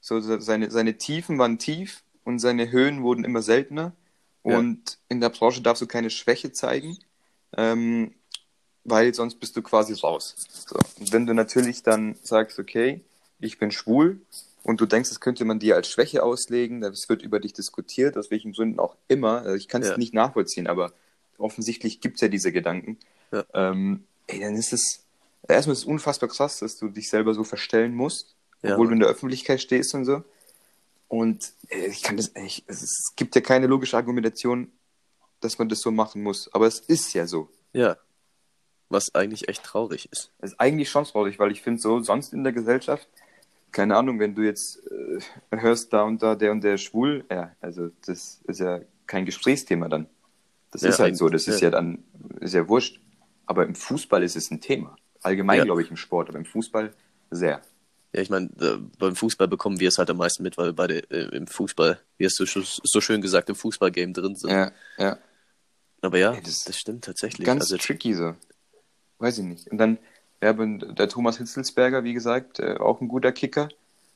so 0.00 0.20
seine, 0.20 0.70
seine 0.70 0.96
Tiefen 0.96 1.38
waren 1.38 1.58
tief 1.58 2.02
und 2.24 2.38
seine 2.38 2.70
Höhen 2.70 3.02
wurden 3.02 3.24
immer 3.24 3.42
seltener. 3.42 3.92
Ja. 4.44 4.58
Und 4.58 4.98
in 5.08 5.20
der 5.20 5.30
Branche 5.30 5.62
darfst 5.62 5.82
du 5.82 5.86
keine 5.86 6.10
Schwäche 6.10 6.52
zeigen, 6.52 6.96
ähm, 7.56 8.14
weil 8.86 9.12
sonst 9.14 9.36
bist 9.40 9.56
du 9.56 9.62
quasi 9.62 9.94
raus. 9.94 10.34
So. 10.68 10.76
Und 11.00 11.12
wenn 11.12 11.26
du 11.26 11.34
natürlich 11.34 11.82
dann 11.82 12.16
sagst, 12.22 12.58
okay, 12.58 13.02
ich 13.40 13.58
bin 13.58 13.70
schwul 13.70 14.20
und 14.62 14.80
du 14.80 14.86
denkst, 14.86 15.08
das 15.10 15.20
könnte 15.20 15.44
man 15.44 15.58
dir 15.58 15.74
als 15.76 15.88
Schwäche 15.88 16.22
auslegen, 16.22 16.82
es 16.84 17.08
wird 17.08 17.22
über 17.22 17.40
dich 17.40 17.52
diskutiert, 17.52 18.16
aus 18.16 18.30
welchen 18.30 18.52
Gründen 18.52 18.78
auch 18.78 18.96
immer, 19.08 19.42
also 19.42 19.54
ich 19.56 19.68
kann 19.68 19.82
es 19.82 19.88
Ja. 19.90 19.98
nicht 19.98 20.14
nachvollziehen, 20.14 20.66
aber 20.66 20.92
offensichtlich 21.38 22.00
gibt 22.00 22.16
es 22.16 22.20
ja 22.22 22.28
diese 22.28 22.52
Gedanken, 22.52 22.98
Ja. 23.32 23.44
ähm, 23.54 24.04
ey, 24.28 24.40
dann 24.40 24.54
ist 24.56 24.72
es, 24.72 25.00
erstmal 25.48 25.72
ist 25.74 25.80
es 25.80 25.84
unfassbar 25.84 26.28
krass, 26.28 26.58
dass 26.60 26.78
du 26.78 26.88
dich 26.88 27.10
selber 27.10 27.34
so 27.34 27.44
verstellen 27.44 27.94
musst, 27.94 28.34
Ja, 28.62 28.72
obwohl 28.72 28.86
du 28.88 28.94
in 28.94 29.00
der 29.00 29.08
Öffentlichkeit 29.08 29.60
stehst 29.60 29.94
und 29.94 30.04
so. 30.04 30.22
Und 31.08 31.52
äh, 31.68 31.86
ich 31.86 32.02
kann 32.02 32.16
das, 32.16 32.32
ich, 32.34 32.64
es 32.66 33.12
gibt 33.16 33.34
ja 33.34 33.40
keine 33.40 33.66
logische 33.66 33.96
Argumentation, 33.96 34.72
dass 35.40 35.58
man 35.58 35.68
das 35.68 35.80
so 35.80 35.90
machen 35.90 36.22
muss, 36.22 36.52
aber 36.54 36.66
es 36.66 36.80
ist 36.80 37.12
ja 37.12 37.26
so. 37.26 37.48
ja, 37.72 37.96
was 38.88 39.14
eigentlich 39.14 39.48
echt 39.48 39.64
traurig 39.64 40.08
ist. 40.12 40.30
Das 40.38 40.52
ist 40.52 40.60
eigentlich 40.60 40.90
schon 40.90 41.04
traurig, 41.04 41.38
weil 41.38 41.50
ich 41.50 41.62
finde, 41.62 41.80
so 41.80 42.00
sonst 42.00 42.32
in 42.32 42.44
der 42.44 42.52
Gesellschaft, 42.52 43.08
keine 43.72 43.96
Ahnung, 43.96 44.18
wenn 44.18 44.34
du 44.34 44.42
jetzt 44.42 44.80
äh, 44.90 45.56
hörst, 45.56 45.92
da 45.92 46.02
und 46.02 46.22
da, 46.22 46.34
der 46.34 46.52
und 46.52 46.62
der 46.62 46.78
schwul, 46.78 47.24
ja, 47.30 47.54
also 47.60 47.90
das 48.06 48.40
ist 48.46 48.60
ja 48.60 48.80
kein 49.06 49.24
Gesprächsthema 49.26 49.88
dann. 49.88 50.06
Das 50.70 50.82
Ja, 50.82 50.90
ist 50.90 50.98
halt 50.98 51.16
so, 51.16 51.28
das 51.28 51.46
ist 51.48 51.60
ja. 51.60 51.66
ja 51.68 51.70
dann, 51.70 52.04
ist 52.40 52.54
ja 52.54 52.68
wurscht. 52.68 53.00
Aber 53.46 53.64
im 53.64 53.74
Fußball 53.74 54.22
ist 54.22 54.36
es 54.36 54.50
ein 54.50 54.60
Thema. 54.60 54.96
Allgemein, 55.22 55.58
Ja. 55.58 55.64
glaube 55.64 55.82
ich, 55.82 55.90
im 55.90 55.96
Sport, 55.96 56.28
aber 56.28 56.38
im 56.38 56.44
Fußball 56.44 56.92
sehr. 57.30 57.60
Ja, 58.12 58.22
ich 58.22 58.30
meine, 58.30 58.46
äh, 58.60 58.78
beim 58.98 59.14
Fußball 59.14 59.46
bekommen 59.48 59.78
wir 59.78 59.88
es 59.88 59.98
halt 59.98 60.10
am 60.10 60.16
meisten 60.16 60.42
mit, 60.42 60.56
weil 60.58 60.66
wir 60.66 60.72
beide 60.72 60.98
äh, 61.10 61.36
im 61.36 61.46
Fußball, 61.46 62.00
wie 62.18 62.24
hast 62.26 62.38
du 62.40 62.46
schon 62.46 62.64
so 62.64 63.00
schön 63.00 63.20
gesagt, 63.20 63.48
im 63.48 63.54
Fußballgame 63.54 64.12
drin 64.12 64.34
sind. 64.36 64.50
Ja, 64.50 64.72
ja. 64.98 65.18
Aber 66.02 66.18
ja, 66.18 66.34
Ja, 66.34 66.40
das- 66.40 66.64
das, 66.64 66.76
stimmt 66.78 67.04
tatsächlich. 67.04 67.46
Ganz 67.46 67.62
also, 67.62 67.76
tricky 67.76 68.14
so. 68.14 68.34
Weiß 69.18 69.38
ich 69.38 69.44
nicht. 69.44 69.68
Und 69.68 69.78
dann, 69.78 69.98
ja, 70.42 70.52
der 70.52 71.08
Thomas 71.08 71.38
Hitzelsberger, 71.38 72.04
wie 72.04 72.14
gesagt, 72.14 72.60
äh, 72.60 72.76
auch 72.78 73.00
ein 73.00 73.08
guter 73.08 73.32
Kicker. 73.32 73.68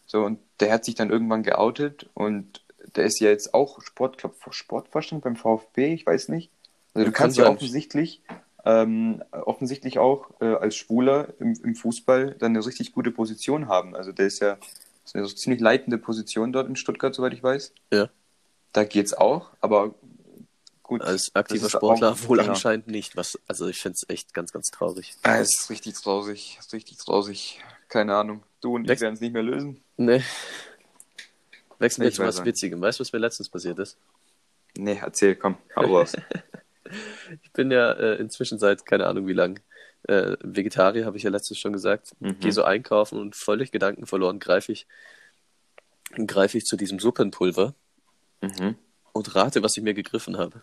So, 0.07 0.25
und 0.25 0.41
der 0.59 0.73
hat 0.73 0.85
sich 0.85 0.95
dann 0.95 1.11
irgendwann 1.11 1.43
geoutet 1.43 2.11
und 2.15 2.65
der 2.97 3.05
ist 3.05 3.21
ja 3.21 3.29
jetzt 3.29 3.55
auch 3.55 3.81
Sport, 3.83 4.21
Sportvorstand 4.51 5.23
beim 5.23 5.37
VfB, 5.37 5.95
ich 5.95 6.07
weiß 6.07 6.29
nicht. 6.31 6.51
Also 6.95 7.07
du 7.07 7.13
Kann 7.13 7.25
kannst 7.27 7.39
ja 7.39 7.49
offensichtlich, 7.49 8.23
ähm, 8.65 9.23
offensichtlich 9.31 9.99
auch 9.99 10.31
äh, 10.41 10.55
als 10.55 10.75
Schwuler 10.77 11.29
im, 11.39 11.55
im 11.63 11.77
Fußball 11.77 12.35
dann 12.39 12.57
eine 12.57 12.67
richtig 12.67 12.93
gute 12.93 13.13
Position 13.13 13.69
haben. 13.69 13.95
Also 13.95 14.11
der 14.11 14.27
ist 14.27 14.41
ja 14.41 14.59
ist 15.05 15.17
eine 15.17 15.27
so 15.27 15.35
ziemlich 15.35 15.61
leitende 15.61 15.99
Position 15.99 16.53
dort 16.53 16.69
in 16.69 16.77
Stuttgart, 16.77 17.15
soweit 17.15 17.33
ich 17.33 17.43
weiß. 17.43 17.73
Ja. 17.93 18.09
Da 18.73 18.85
geht's 18.85 19.13
auch, 19.13 19.51
aber 19.61 19.95
gut. 20.99 21.03
als 21.03 21.35
aktiver 21.35 21.69
Sportler 21.71 22.13
auch- 22.13 22.29
wohl 22.29 22.39
genau. 22.39 22.51
anscheinend 22.51 22.87
nicht. 22.89 23.17
Was, 23.17 23.39
also 23.49 23.67
ich 23.69 23.79
finde 23.81 23.97
es 24.01 24.09
echt 24.09 24.35
ganz, 24.35 24.53
ganz 24.53 24.69
traurig. 24.71 25.15
Ah, 25.23 25.39
es 25.39 25.49
ist 25.61 25.71
richtig 25.71 25.95
traurig, 25.95 26.57
es 26.59 26.67
ist 26.67 26.73
richtig 26.73 26.99
traurig. 26.99 27.61
Keine 27.89 28.15
Ahnung. 28.17 28.43
Du 28.61 28.75
und 28.75 28.83
ich 28.85 28.89
Next- 28.89 29.01
werden 29.03 29.15
es 29.15 29.21
nicht 29.21 29.33
mehr 29.33 29.43
lösen. 29.43 29.83
Nee. 29.97 30.23
Wechseln 31.79 32.03
wir 32.03 32.09
Ich 32.11 32.17
zu 32.17 32.23
was 32.23 32.37
nicht. 32.37 32.45
Witzigem. 32.47 32.81
Weißt 32.81 32.99
du, 32.99 33.03
was 33.03 33.13
mir 33.13 33.19
letztens 33.21 33.49
passiert 33.49 33.79
ist? 33.79 33.97
Nee, 34.77 34.99
erzähl, 35.03 35.35
komm, 35.35 35.57
hau 35.77 35.97
raus. 35.99 36.13
Ich 37.43 37.53
bin 37.53 37.71
ja 37.71 37.93
äh, 37.93 38.17
inzwischen 38.17 38.59
seit 38.59 38.85
keine 38.85 39.07
Ahnung 39.07 39.29
wie 39.29 39.33
lang 39.33 39.61
äh, 40.09 40.37
Vegetarier, 40.43 41.07
habe 41.07 41.17
ich 41.19 41.23
ja 41.23 41.31
letztens 41.31 41.61
schon 41.61 41.73
gesagt. 41.73 42.17
Mhm. 42.19 42.41
Gehe 42.41 42.51
so 42.51 42.65
einkaufen 42.65 43.21
und 43.21 43.37
völlig 43.37 43.71
Gedanken 43.71 44.07
verloren 44.07 44.41
greife 44.41 44.73
ich, 44.73 44.89
greife 46.27 46.59
ich 46.59 46.65
zu 46.65 46.77
diesem 46.77 46.99
Suppenpulver 46.99 47.75
mhm. 48.41 48.75
und 49.13 49.35
rate, 49.37 49.63
was 49.63 49.77
ich 49.77 49.85
mir 49.85 49.95
gegriffen 49.95 50.37
habe. 50.37 50.63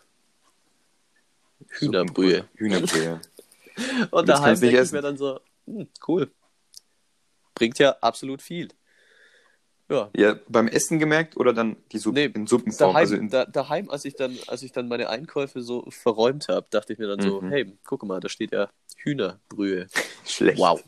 Hühnerbrühe. 1.70 2.48
Hühnerbrühe. 2.56 3.22
Und 4.12 4.28
daheim 4.30 4.60
denke 4.60 4.76
ich 4.76 4.82
essen. 4.82 4.96
mir 4.96 5.02
dann 5.02 5.17
so, 5.17 5.39
hm, 5.65 5.88
cool. 6.08 6.32
Bringt 7.56 7.80
ja 7.80 7.91
absolut 8.02 8.41
viel. 8.41 8.70
Ja. 9.89 10.10
Ja, 10.15 10.38
beim 10.50 10.67
Essen 10.67 11.00
gemerkt 11.00 11.38
oder 11.38 11.54
dann 11.54 11.78
die 11.93 11.98
Suppe 11.98 12.15
Nee, 12.20 12.26
in 12.26 12.46
Suppenform? 12.46 12.89
Daheim, 12.93 12.96
Also 12.98 13.15
in, 13.15 13.30
da, 13.30 13.46
daheim 13.46 13.89
als, 13.89 14.04
ich 14.04 14.15
dann, 14.15 14.38
als 14.48 14.62
ich 14.63 14.72
dann 14.74 14.88
meine 14.89 15.10
Einkäufe 15.10 15.62
so 15.62 15.86
verräumt 15.89 16.50
habe, 16.50 16.67
dachte 16.70 16.91
ich 16.93 17.00
mir 17.00 17.08
dann 17.08 17.22
so, 17.22 17.39
Mhm. 17.41 17.50
hey, 17.50 17.78
guck 17.86 18.04
mal, 18.04 18.20
da 18.20 18.28
steht 18.28 18.52
ja 18.52 18.70
Hühnerbrühe. 18.98 19.88
schlecht. 20.26 20.60
Wow. 20.60 20.84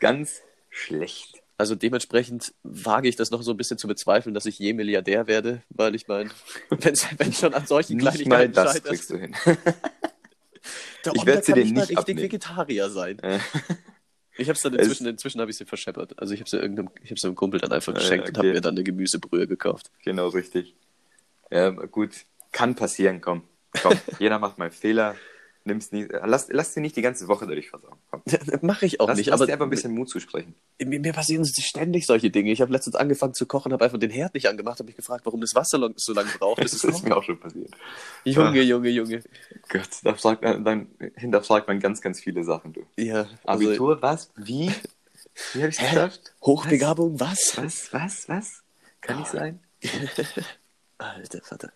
Ganz 0.00 0.42
schlecht. 0.68 1.42
Also 1.58 1.74
dementsprechend 1.74 2.52
wage 2.62 3.08
ich 3.08 3.16
das 3.16 3.30
noch 3.30 3.42
so 3.42 3.50
ein 3.50 3.56
bisschen 3.56 3.78
zu 3.78 3.88
bezweifeln, 3.88 4.34
dass 4.34 4.44
ich 4.46 4.58
je 4.58 4.74
Milliardär 4.74 5.26
werde, 5.26 5.62
weil 5.70 5.94
ich 5.94 6.06
meine, 6.06 6.30
wenn 6.70 7.32
schon 7.32 7.54
an 7.54 7.66
solchen 7.66 7.96
Nicht 7.96 8.04
mal 8.04 8.10
Kleinigkeiten 8.12 8.52
das 8.52 8.72
scheitert, 8.72 8.88
kriegst 8.90 9.10
du 9.10 9.16
hin. 9.18 9.34
ich 11.04 11.12
Onda 11.12 11.26
werd 11.26 11.44
sie 11.44 11.52
dir 11.54 11.62
nicht 11.64 11.74
mal 11.74 11.80
richtig 11.82 11.98
abnehmen. 11.98 12.20
Vegetarier 12.22 12.90
sein. 12.90 13.18
Äh, 13.20 13.38
Ich 14.38 14.48
habe 14.48 14.56
es 14.56 14.60
dann 14.62 14.74
Es- 14.74 14.82
inzwischen, 14.82 15.06
inzwischen 15.06 15.40
habe 15.40 15.50
ich 15.50 15.56
sie 15.56 15.64
verscheppert. 15.64 16.18
Also 16.18 16.34
ich 16.34 16.40
habe 16.40 16.50
sie 16.50 16.58
irgendeinem, 16.58 16.90
ich 17.02 17.10
habe 17.10 17.18
sie 17.18 17.26
einem 17.26 17.36
Kumpel 17.36 17.58
dann 17.58 17.72
einfach 17.72 17.94
Ah, 17.94 17.96
geschenkt 17.98 18.26
ja, 18.26 18.28
und 18.32 18.36
habe 18.36 18.48
okay. 18.48 18.54
mir 18.56 18.60
dann 18.60 18.74
eine 18.74 18.84
Gemüsebrühe 18.84 19.46
gekauft. 19.46 19.90
genau, 20.04 20.28
richtig. 20.28 20.74
Ja, 21.50 21.70
gut. 21.70 22.10
Kann 22.52 22.74
passieren, 22.74 23.22
komm. 23.22 23.44
Komm, 23.80 23.94
jeder 24.18 24.38
macht 24.38 24.58
mal 24.58 24.70
Fehler. 24.70 25.16
Nimm's 25.66 25.90
nie, 25.90 26.06
lass, 26.08 26.46
lass 26.48 26.74
dir 26.74 26.80
nicht 26.80 26.94
die 26.94 27.02
ganze 27.02 27.26
Woche 27.26 27.44
dadurch 27.44 27.70
versauen. 27.70 27.96
Komm. 28.10 28.22
Mache 28.62 28.86
ich 28.86 29.00
auch 29.00 29.08
Lass, 29.08 29.18
nicht, 29.18 29.26
lass 29.26 29.40
aber 29.40 29.46
dir 29.46 29.54
einfach 29.54 29.66
ein 29.66 29.70
bisschen 29.70 29.92
Mut 29.92 30.08
zusprechen. 30.08 30.54
mir, 30.78 31.00
mir 31.00 31.12
passieren 31.12 31.44
ständig 31.44 32.06
solche 32.06 32.30
Dinge. 32.30 32.52
Ich 32.52 32.60
habe 32.60 32.72
letztens 32.72 32.94
angefangen 32.94 33.34
zu 33.34 33.46
kochen, 33.46 33.72
habe 33.72 33.84
einfach 33.84 33.98
den 33.98 34.10
Herd 34.10 34.34
nicht 34.34 34.48
angemacht, 34.48 34.78
habe 34.78 34.86
mich 34.86 34.94
gefragt, 34.94 35.26
warum 35.26 35.40
das 35.40 35.56
Wasser 35.56 35.90
so 35.96 36.12
lange 36.12 36.30
braucht. 36.38 36.62
Das 36.62 36.72
es 36.72 36.84
ist 36.84 37.02
mir 37.02 37.16
auch 37.16 37.24
schon 37.24 37.40
passiert. 37.40 37.70
Junge, 38.24 38.62
Junge, 38.62 38.88
Junge. 38.90 39.24
Gott, 39.68 39.88
da 40.04 40.14
fragt 40.14 40.42
man, 40.42 40.64
dann 40.64 40.86
hinterfragt 41.16 41.66
man 41.66 41.80
ganz, 41.80 42.00
ganz 42.00 42.20
viele 42.20 42.44
Sachen, 42.44 42.72
du. 42.72 42.86
Ja, 42.96 43.26
also 43.44 43.66
Abitur, 43.66 44.00
was? 44.00 44.30
Wie? 44.36 44.70
Wie 45.52 45.58
habe 45.58 45.70
ich 45.70 45.80
es 45.80 45.84
geschafft? 45.90 46.32
Hochbegabung, 46.42 47.18
was? 47.18 47.54
Was? 47.56 47.92
Was? 47.92 48.28
Was? 48.28 48.62
Kann 49.00 49.18
nicht 49.18 49.30
sein? 49.30 49.60
Alter 50.98 51.40
Vater. 51.42 51.72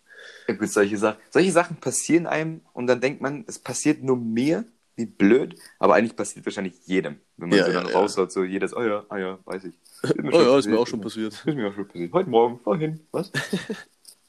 Ja, 0.49 0.55
gut, 0.55 0.68
solche 0.68 0.99
Sachen. 0.99 1.20
Solche 1.31 1.53
Sachen 1.53 1.76
passieren 1.76 2.26
einem 2.26 2.61
und 2.72 2.87
dann 2.87 3.01
denkt 3.01 3.20
man, 3.20 3.45
es 3.47 3.59
passiert 3.59 4.03
nur 4.03 4.16
mir, 4.16 4.64
wie 4.97 5.07
blöd, 5.07 5.57
aber 5.78 5.95
eigentlich 5.95 6.16
passiert 6.16 6.45
wahrscheinlich 6.45 6.74
jedem. 6.87 7.20
Wenn 7.37 7.49
man 7.49 7.59
Ja, 7.59 7.66
so 7.66 7.72
dann 7.72 7.87
ja. 7.87 7.93
raushaut, 7.93 8.33
so 8.33 8.45
jedes, 8.45 8.74
oh 8.76 8.83
ja, 8.83 9.05
ah 9.09 9.18
ja, 9.18 9.39
weiß 9.45 9.64
ich. 9.64 9.74
Oh 10.33 10.41
ja, 10.41 10.59
ist 10.59 10.66
mir 10.66 10.78
auch 10.78 10.87
schon 10.87 11.01
passiert. 11.01 11.33
Ist 11.33 11.47
mir 11.47 11.68
auch 11.68 11.74
schon 11.74 11.87
passiert. 11.87 12.12
Heute 12.12 12.31
Morgen, 12.31 12.59
vorhin, 12.61 13.01
was? 13.11 13.31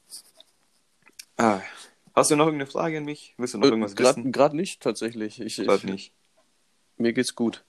ah, 1.36 1.60
hast 2.14 2.30
du 2.30 2.36
noch 2.36 2.46
irgendeine 2.46 2.70
Frage 2.70 2.98
an 2.98 3.04
mich? 3.04 3.34
Willst 3.36 3.54
du 3.54 3.58
noch 3.58 3.66
irgendwas 3.66 3.96
wissen? 3.96 4.32
Gerade 4.32 4.56
nicht, 4.56 4.82
tatsächlich. 4.82 5.40
Ich, 5.40 5.58
ich, 5.58 5.66
Gerade 5.66 5.86
nicht. 5.86 6.12
Mir 6.96 7.12
geht's 7.12 7.34
gut. 7.34 7.64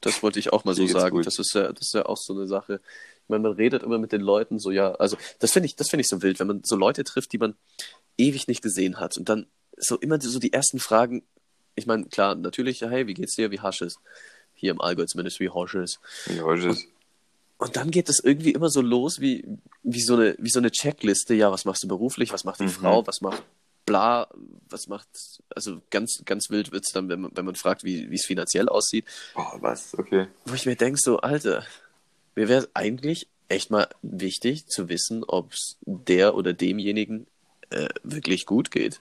Das 0.00 0.22
wollte 0.22 0.38
ich 0.38 0.52
auch 0.52 0.64
mal 0.64 0.74
so 0.74 0.86
sagen. 0.86 1.16
gut. 1.16 1.26
Das 1.26 1.38
ist 1.38 1.54
ja, 1.54 1.72
das 1.72 1.86
ist 1.88 1.94
ja 1.94 2.06
auch 2.06 2.16
so 2.16 2.32
eine 2.34 2.46
Sache. 2.46 2.80
Ich 3.24 3.28
meine, 3.28 3.42
man 3.42 3.52
redet 3.52 3.82
immer 3.82 3.98
mit 3.98 4.12
den 4.12 4.20
Leuten 4.20 4.58
so, 4.58 4.70
ja, 4.70 4.92
also 4.94 5.16
das 5.38 5.52
finde 5.52 5.66
ich, 5.66 5.76
das 5.76 5.90
finde 5.90 6.02
ich 6.02 6.08
so 6.08 6.22
wild, 6.22 6.38
wenn 6.40 6.46
man 6.46 6.62
so 6.64 6.76
Leute 6.76 7.04
trifft, 7.04 7.32
die 7.32 7.38
man 7.38 7.54
ewig 8.16 8.48
nicht 8.48 8.62
gesehen 8.62 8.98
hat 9.00 9.16
und 9.18 9.28
dann 9.28 9.46
so 9.76 9.96
immer 9.96 10.20
so 10.20 10.38
die 10.38 10.52
ersten 10.52 10.78
Fragen. 10.78 11.22
Ich 11.74 11.86
meine, 11.86 12.04
klar, 12.06 12.34
natürlich, 12.34 12.80
hey, 12.80 13.06
wie 13.06 13.14
geht's 13.14 13.36
dir? 13.36 13.50
Wie 13.50 13.60
hasch 13.60 13.82
es? 13.82 13.96
Hier 14.54 14.70
im 14.72 14.80
Allgäu 14.80 15.04
zumindest, 15.06 15.38
wie 15.40 15.50
hasch 15.50 15.74
es? 15.74 15.98
Heute 16.42 16.68
ist. 16.70 16.86
Und 17.58 17.76
dann 17.76 17.90
geht 17.90 18.08
es 18.08 18.20
irgendwie 18.22 18.52
immer 18.52 18.70
so 18.70 18.80
los 18.80 19.20
wie, 19.20 19.44
wie, 19.82 20.00
so 20.00 20.14
eine, 20.14 20.36
wie 20.38 20.50
so 20.50 20.60
eine 20.60 20.70
Checkliste. 20.70 21.34
Ja, 21.34 21.50
was 21.50 21.64
machst 21.64 21.82
du 21.82 21.88
beruflich? 21.88 22.32
Was 22.32 22.44
macht 22.44 22.60
die 22.60 22.64
Mhm. 22.64 22.70
Frau? 22.70 23.06
Was 23.06 23.20
macht 23.20 23.42
bla? 23.88 24.28
Was 24.68 24.86
macht, 24.86 25.08
also 25.54 25.80
ganz, 25.90 26.22
ganz 26.24 26.50
wild 26.50 26.72
wird's 26.72 26.92
dann, 26.92 27.08
wenn 27.08 27.22
man, 27.22 27.30
wenn 27.34 27.44
man 27.44 27.54
fragt, 27.54 27.84
wie 27.84 28.12
es 28.12 28.26
finanziell 28.26 28.68
aussieht. 28.68 29.06
Boah, 29.34 29.56
was? 29.60 29.98
Okay. 29.98 30.28
Wo 30.44 30.54
ich 30.54 30.66
mir 30.66 30.76
denke, 30.76 30.98
so, 31.02 31.18
Alter, 31.18 31.64
mir 32.34 32.48
wäre 32.48 32.68
eigentlich 32.74 33.28
echt 33.48 33.70
mal 33.70 33.88
wichtig 34.02 34.66
zu 34.66 34.88
wissen, 34.88 35.24
ob 35.24 35.52
es 35.52 35.76
der 35.80 36.34
oder 36.34 36.52
demjenigen 36.52 37.26
äh, 37.70 37.88
wirklich 38.02 38.46
gut 38.46 38.70
geht. 38.70 39.00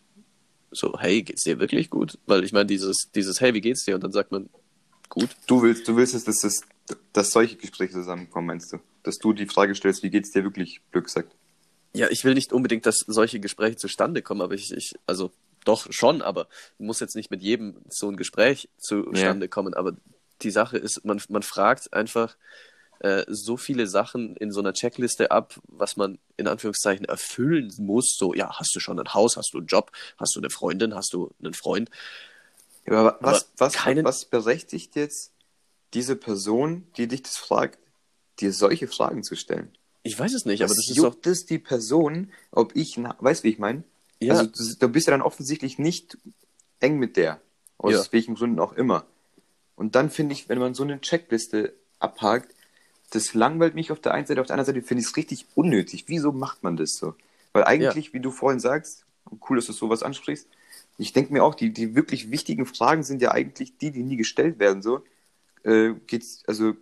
So, 0.71 0.99
hey, 0.99 1.21
geht's 1.21 1.43
dir 1.43 1.59
wirklich 1.59 1.89
gut? 1.89 2.17
Weil 2.25 2.43
ich 2.43 2.53
meine, 2.53 2.65
dieses, 2.65 3.09
dieses, 3.13 3.41
hey, 3.41 3.53
wie 3.53 3.61
geht's 3.61 3.83
dir? 3.83 3.95
Und 3.95 4.03
dann 4.03 4.11
sagt 4.11 4.31
man, 4.31 4.49
gut. 5.09 5.29
Du 5.47 5.61
willst, 5.61 5.87
du 5.87 5.95
willst 5.95 6.15
es, 6.15 6.23
dass, 6.23 6.39
das, 6.39 6.61
dass 7.13 7.31
solche 7.31 7.57
Gespräche 7.57 7.93
zusammenkommen, 7.93 8.47
meinst 8.47 8.71
du? 8.71 8.79
Dass 9.03 9.17
du 9.17 9.33
die 9.33 9.45
Frage 9.45 9.75
stellst, 9.75 10.03
wie 10.03 10.09
geht's 10.09 10.31
dir 10.31 10.43
wirklich, 10.43 10.81
blöd 10.91 11.05
gesagt? 11.05 11.33
Ja, 11.97 12.07
ich 12.09 12.23
will 12.23 12.33
nicht 12.33 12.53
unbedingt, 12.53 12.85
dass 12.85 12.99
solche 13.07 13.39
Gespräche 13.39 13.75
zustande 13.77 14.21
kommen, 14.21 14.41
aber 14.41 14.53
ich, 14.53 14.71
ich 14.71 14.93
also 15.05 15.31
doch 15.65 15.91
schon, 15.91 16.21
aber 16.21 16.47
muss 16.77 16.99
jetzt 16.99 17.15
nicht 17.15 17.31
mit 17.31 17.41
jedem 17.41 17.75
so 17.89 18.07
ein 18.09 18.17
Gespräch 18.17 18.69
zustande 18.77 19.47
kommen. 19.49 19.73
Aber 19.73 19.93
die 20.41 20.51
Sache 20.51 20.77
ist, 20.77 21.03
man, 21.05 21.21
man 21.29 21.41
fragt 21.43 21.91
einfach 21.93 22.37
äh, 22.99 23.25
so 23.27 23.57
viele 23.57 23.87
Sachen 23.87 24.35
in 24.37 24.51
so 24.51 24.59
einer 24.59 24.73
Checkliste 24.73 25.31
ab, 25.31 25.59
was 25.67 25.97
man 25.97 26.19
in 26.37 26.47
Anführungszeichen 26.47 27.05
erfüllen 27.05 27.73
muss. 27.79 28.15
So, 28.17 28.33
ja, 28.33 28.57
hast 28.59 28.75
du 28.75 28.79
schon 28.79 28.99
ein 28.99 29.13
Haus, 29.13 29.37
hast 29.37 29.53
du 29.53 29.57
einen 29.57 29.67
Job, 29.67 29.91
hast 30.17 30.35
du 30.35 30.39
eine 30.39 30.49
Freundin, 30.49 30.95
hast 30.95 31.13
du 31.13 31.31
einen 31.43 31.53
Freund? 31.53 31.89
Ja, 32.85 32.93
aber 33.01 33.17
was, 33.21 33.43
Aber 33.43 33.53
was, 33.57 33.73
keinen- 33.73 34.05
was 34.05 34.25
berechtigt 34.25 34.95
jetzt 34.95 35.31
diese 35.93 36.15
Person, 36.15 36.87
die 36.97 37.07
dich 37.07 37.23
das 37.23 37.37
fragt, 37.37 37.79
dir 38.39 38.53
solche 38.53 38.87
Fragen 38.87 39.23
zu 39.23 39.35
stellen? 39.35 39.76
Ich 40.07 40.19
weiß 40.19 40.33
es 40.33 40.45
nicht, 40.45 40.63
aber 40.63 40.73
das 40.73 40.89
ist 40.89 40.97
doch. 40.97 41.03
juckt 41.03 41.27
es 41.27 41.45
die 41.45 41.59
Person, 41.59 42.31
ob 42.51 42.75
ich, 42.75 42.97
weißt 42.97 43.43
wie 43.43 43.49
ich 43.49 43.59
meine? 43.59 43.83
Ja, 44.19 44.33
Also 44.33 44.47
du, 44.47 44.75
du 44.79 44.89
bist 44.89 45.07
ja 45.07 45.11
dann 45.11 45.21
offensichtlich 45.21 45.77
nicht 45.79 46.17
eng 46.79 46.97
mit 46.97 47.17
der, 47.17 47.41
aus 47.77 47.93
Ja. 47.93 48.05
welchen 48.11 48.35
Gründen 48.35 48.59
auch 48.59 48.73
immer. 48.73 49.05
Und 49.75 49.95
dann 49.95 50.09
finde 50.09 50.33
ich, 50.33 50.49
wenn 50.49 50.59
man 50.59 50.73
so 50.73 50.83
eine 50.83 50.99
Checkliste 51.01 51.73
abhakt, 51.99 52.53
das 53.11 53.33
langweilt 53.33 53.75
mich 53.75 53.91
auf 53.91 53.99
der 53.99 54.13
einen 54.13 54.25
Seite, 54.27 54.41
auf 54.41 54.47
der 54.47 54.55
anderen 54.55 54.75
Seite 54.75 54.85
finde 54.85 55.01
ich 55.01 55.07
es 55.07 55.17
richtig 55.17 55.45
unnötig. 55.55 56.05
Wieso 56.07 56.31
macht 56.31 56.63
man 56.63 56.77
das 56.77 56.97
so? 56.97 57.15
Weil 57.53 57.63
eigentlich, 57.65 58.13
wie 58.13 58.19
du 58.19 58.31
vorhin 58.31 58.59
sagst, 58.59 59.05
cool, 59.49 59.57
dass 59.57 59.65
du 59.67 59.73
sowas 59.73 60.03
ansprichst, 60.03 60.47
ich 60.97 61.13
denke 61.13 61.31
mir 61.31 61.43
auch, 61.43 61.53
die, 61.55 61.71
die 61.71 61.95
wirklich 61.95 62.31
wichtigen 62.31 62.65
Fragen 62.65 63.03
sind 63.03 63.21
ja 63.21 63.31
eigentlich 63.31 63.77
die, 63.77 63.91
die 63.91 64.03
nie 64.03 64.17
gestellt 64.17 64.57
werden. 64.59 64.81
So, 64.81 65.03
äh, 65.63 65.93
geht's, 66.07 66.43
also 66.47 66.73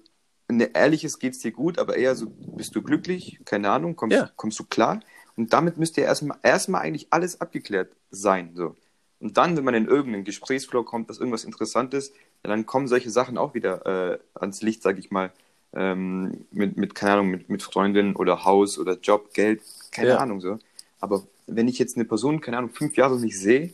ein 0.47 0.59
ehrliches 0.59 1.19
geht's 1.19 1.39
dir 1.39 1.51
gut, 1.51 1.79
aber 1.79 1.95
eher 1.97 2.15
so, 2.15 2.27
bist 2.29 2.75
du 2.75 2.81
glücklich? 2.81 3.39
Keine 3.45 3.69
Ahnung, 3.71 3.95
kommst, 3.95 4.17
Ja. 4.17 4.29
kommst 4.35 4.59
du 4.59 4.63
klar? 4.65 4.99
Und 5.35 5.53
damit 5.53 5.77
müsste 5.77 6.01
ja 6.01 6.07
erstmal 6.07 6.37
erstmal 6.43 6.81
eigentlich 6.81 7.07
alles 7.09 7.41
abgeklärt 7.41 7.91
sein. 8.11 8.51
So. 8.55 8.75
Und 9.19 9.37
dann, 9.37 9.57
wenn 9.57 9.63
man 9.63 9.73
in 9.73 9.87
irgendeinen 9.87 10.23
Gesprächsflow 10.23 10.83
kommt, 10.83 11.09
dass 11.09 11.17
irgendwas 11.19 11.43
interessant 11.43 11.93
ist, 11.93 12.13
ja, 12.43 12.49
dann 12.49 12.65
kommen 12.65 12.87
solche 12.87 13.09
Sachen 13.09 13.37
auch 13.37 13.53
wieder 13.53 13.85
äh, 14.13 14.19
ans 14.35 14.61
Licht, 14.61 14.83
sag 14.83 14.97
ich 14.99 15.11
mal. 15.11 15.31
Ähm, 15.73 16.45
mit, 16.51 16.77
mit, 16.77 16.95
keine 16.95 17.13
Ahnung, 17.13 17.31
mit, 17.31 17.49
mit 17.49 17.61
Freundin 17.63 18.15
oder 18.15 18.45
Haus 18.45 18.77
oder 18.79 18.97
Job, 18.97 19.33
Geld, 19.33 19.61
keine 19.91 20.11
Ja. 20.11 20.17
Ahnung 20.17 20.39
so. 20.39 20.57
Aber 21.01 21.23
wenn 21.47 21.67
ich 21.67 21.79
jetzt 21.79 21.97
eine 21.97 22.05
Person, 22.05 22.39
keine 22.39 22.57
Ahnung, 22.59 22.69
fünf 22.69 22.95
Jahre 22.95 23.19
nicht 23.19 23.37
sehe, 23.37 23.73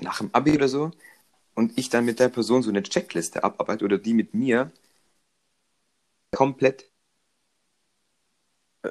nach 0.00 0.18
dem 0.18 0.30
Abi 0.32 0.52
oder 0.52 0.68
so, 0.68 0.90
und 1.54 1.76
ich 1.76 1.90
dann 1.90 2.04
mit 2.04 2.18
der 2.20 2.28
Person 2.28 2.62
so 2.62 2.70
eine 2.70 2.82
Checkliste 2.82 3.42
abarbeite 3.42 3.84
oder 3.84 3.98
die 3.98 4.14
mit 4.14 4.32
mir, 4.32 4.70
komplett 6.32 6.90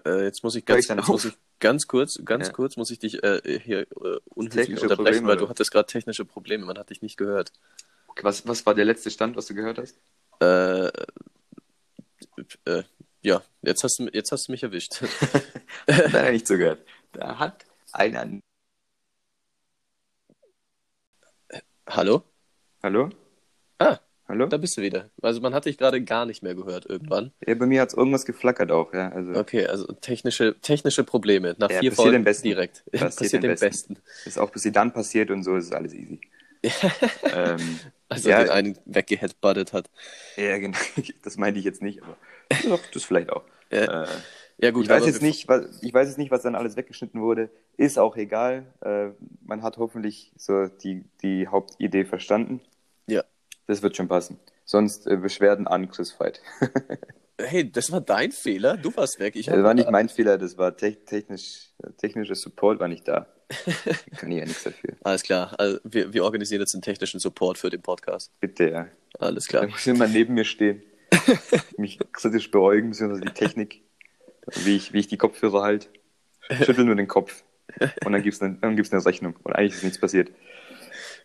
äh, 0.06 0.24
jetzt 0.24 0.44
muss 0.44 0.56
ich 0.56 0.66
ganz, 0.66 0.90
ich 0.90 1.08
muss 1.08 1.26
ich 1.26 1.34
ganz 1.60 1.88
kurz, 1.88 2.20
ganz 2.24 2.48
Ja. 2.48 2.54
kurz 2.54 2.78
muss 2.78 2.92
ich 2.92 3.00
dich 3.00 3.22
äh, 3.24 3.60
hier 3.60 3.82
äh, 3.82 4.20
unhöflich 4.30 4.82
unterbrechen, 4.82 4.96
Probleme, 4.96 5.28
weil 5.28 5.38
oder? 5.38 5.46
du 5.46 5.50
hattest 5.50 5.72
gerade 5.72 5.88
technische 5.88 6.26
Probleme, 6.26 6.66
man 6.66 6.78
hat 6.78 6.90
dich 6.90 7.02
nicht 7.02 7.18
gehört. 7.18 7.52
Was, 8.22 8.48
was 8.48 8.66
war 8.66 8.74
der 8.74 8.86
letzte 8.86 9.10
Stand, 9.12 9.36
was 9.36 9.48
du 9.48 9.56
gehört 9.56 9.78
hast? 9.78 9.98
Äh, 10.40 10.88
äh, 12.66 12.84
ja, 13.22 13.44
jetzt 13.62 13.84
hast 13.84 14.00
du, 14.00 14.10
jetzt 14.12 14.32
hast 14.32 14.48
du 14.48 14.52
mich 14.52 14.64
erwischt. 14.64 15.02
Nein, 15.88 16.34
nicht 16.34 16.48
zugehört. 16.48 16.86
Da 17.12 17.38
hat 17.38 17.66
einer. 17.92 18.40
Hallo? 21.88 22.24
Hallo? 22.82 23.10
Ah, 23.80 24.00
Hallo? 24.32 24.46
da 24.48 24.58
bist 24.58 24.78
du 24.78 24.82
wieder. 24.82 25.10
Also 25.22 25.42
man 25.42 25.54
hat 25.54 25.66
dich 25.66 25.78
gerade 25.78 26.02
gar 26.04 26.26
nicht 26.26 26.42
mehr 26.42 26.56
gehört 26.56 26.86
irgendwann. 26.86 27.32
Ja, 27.46 27.54
bei 27.56 27.66
mir 27.66 27.82
hat 27.82 27.90
es 27.90 27.96
irgendwas 27.96 28.26
geflackert 28.26 28.72
auch, 28.72 28.94
ja. 28.94 29.10
Also 29.10 29.34
Okay, 29.34 29.68
also 29.68 29.88
technische, 29.94 30.56
technische 30.62 31.04
Probleme. 31.04 31.56
Nach 31.60 31.70
Ja, 31.70 31.80
vier 31.82 31.90
passiert 31.92 32.08
Folgen 32.08 32.24
besten. 32.24 32.48
direkt. 32.48 32.84
Passiert 32.92 33.16
Passiert, 33.16 33.44
dem 33.44 33.52
besten. 33.52 33.68
Besten. 33.96 33.98
ist 34.26 34.40
auch 34.40 34.50
bis 34.50 34.62
sie 34.64 34.72
dann 34.72 34.94
passiert 34.94 35.32
und 35.32 35.44
so 35.44 35.56
ist 35.56 35.74
alles 35.74 35.94
easy. 35.94 36.22
ähm, 37.34 37.80
Also 38.10 38.30
Ja. 38.30 38.40
den 38.44 38.50
einen 38.50 38.78
weggeheadbuttet 38.86 39.74
hat. 39.74 39.90
ja, 40.38 40.58
genau. 40.58 40.78
Das 41.24 41.38
meinte 41.38 41.60
ich 41.60 41.66
jetzt 41.66 41.82
nicht, 41.82 42.02
aber 42.04 42.18
doch, 42.70 42.80
das 42.94 43.04
vielleicht 43.04 43.30
auch. 43.32 43.44
Ja. 43.72 44.04
Äh, 44.04 44.08
Ja 44.58 44.72
gut, 44.72 44.84
ich 44.84 44.90
weiß 44.90 45.06
jetzt 45.08 45.22
nicht, 45.24 45.48
was, 45.48 45.82
ich 45.82 45.94
weiß 45.94 46.08
jetzt 46.08 46.18
nicht, 46.20 46.30
was 46.32 46.44
dann 46.44 46.56
alles 46.56 46.76
weggeschnitten 46.78 47.20
wurde. 47.22 47.50
Ist 47.78 47.98
auch 47.98 48.16
egal. 48.16 48.66
Äh, 48.82 49.10
man 49.44 49.64
hat 49.64 49.78
hoffentlich 49.78 50.32
so 50.38 50.68
die, 50.68 51.04
die 51.24 51.48
Hauptidee 51.48 52.06
verstanden. 52.06 52.62
Ja. 53.08 53.24
Das 53.68 53.82
wird 53.82 53.96
schon 53.96 54.08
passen. 54.08 54.40
Sonst 54.66 55.08
äh, 55.08 55.18
Beschwerden 55.18 55.68
an 55.68 55.90
Chris 55.90 56.20
Veit. 56.20 56.42
Hey, 57.38 57.72
das 57.72 57.92
war 57.92 58.02
dein 58.02 58.32
Fehler. 58.32 58.78
Du 58.78 58.96
warst 58.96 59.20
weg. 59.20 59.36
Ich 59.36 59.48
Das 59.48 59.64
war 59.64 59.74
nicht 59.74 59.90
mein 59.90 60.10
Fehler, 60.10 60.38
das 60.38 60.58
war 60.58 60.76
te 60.76 60.96
technisch, 61.06 61.72
technischer 61.98 62.36
Support 62.36 62.80
war 62.80 62.88
nicht 62.88 63.08
da. 63.08 63.28
Kann 64.18 64.32
ich 64.32 64.38
ja 64.40 64.46
nichts 64.46 64.64
dafür. 64.64 64.94
Alles 65.04 65.24
klar. 65.24 65.54
Also 65.58 65.80
wir, 65.84 66.14
wir 66.14 66.24
organisieren 66.24 66.62
jetzt 66.62 66.74
einen 66.76 66.82
technischen 66.84 67.20
Support 67.20 67.58
für 67.58 67.70
den 67.70 67.82
Podcast. 67.82 68.32
Bitte, 68.40 68.70
ja. 68.70 68.88
Alles 69.20 69.46
Da 69.46 69.60
klar. 69.60 69.68
muss 69.70 69.84
jemand 69.86 70.14
neben 70.14 70.34
mir 70.36 70.46
stehen. 70.46 70.84
mich 71.78 72.00
kritisch 72.14 72.50
beäugen, 72.52 72.92
beziehungsweise 72.92 73.22
die 73.22 73.34
Technik. 73.34 73.82
Wie 74.64 74.76
ich, 74.76 74.94
wie 74.94 75.00
ich 75.00 75.08
die 75.08 75.18
Kopfhörer 75.18 75.62
halt. 75.64 75.90
Schüttel 76.64 76.86
nur 76.86 76.96
den 76.96 77.08
Kopf. 77.08 77.44
Und 78.06 78.12
dann 78.14 78.22
gibt's 78.24 78.42
eine, 78.42 78.56
dann 78.56 78.76
gibt's 78.76 78.92
eine 78.92 79.06
Rechnung. 79.06 79.36
Und 79.44 79.54
eigentlich 79.54 79.76
ist 79.76 79.84
nichts 79.84 80.00
passiert. 80.00 80.32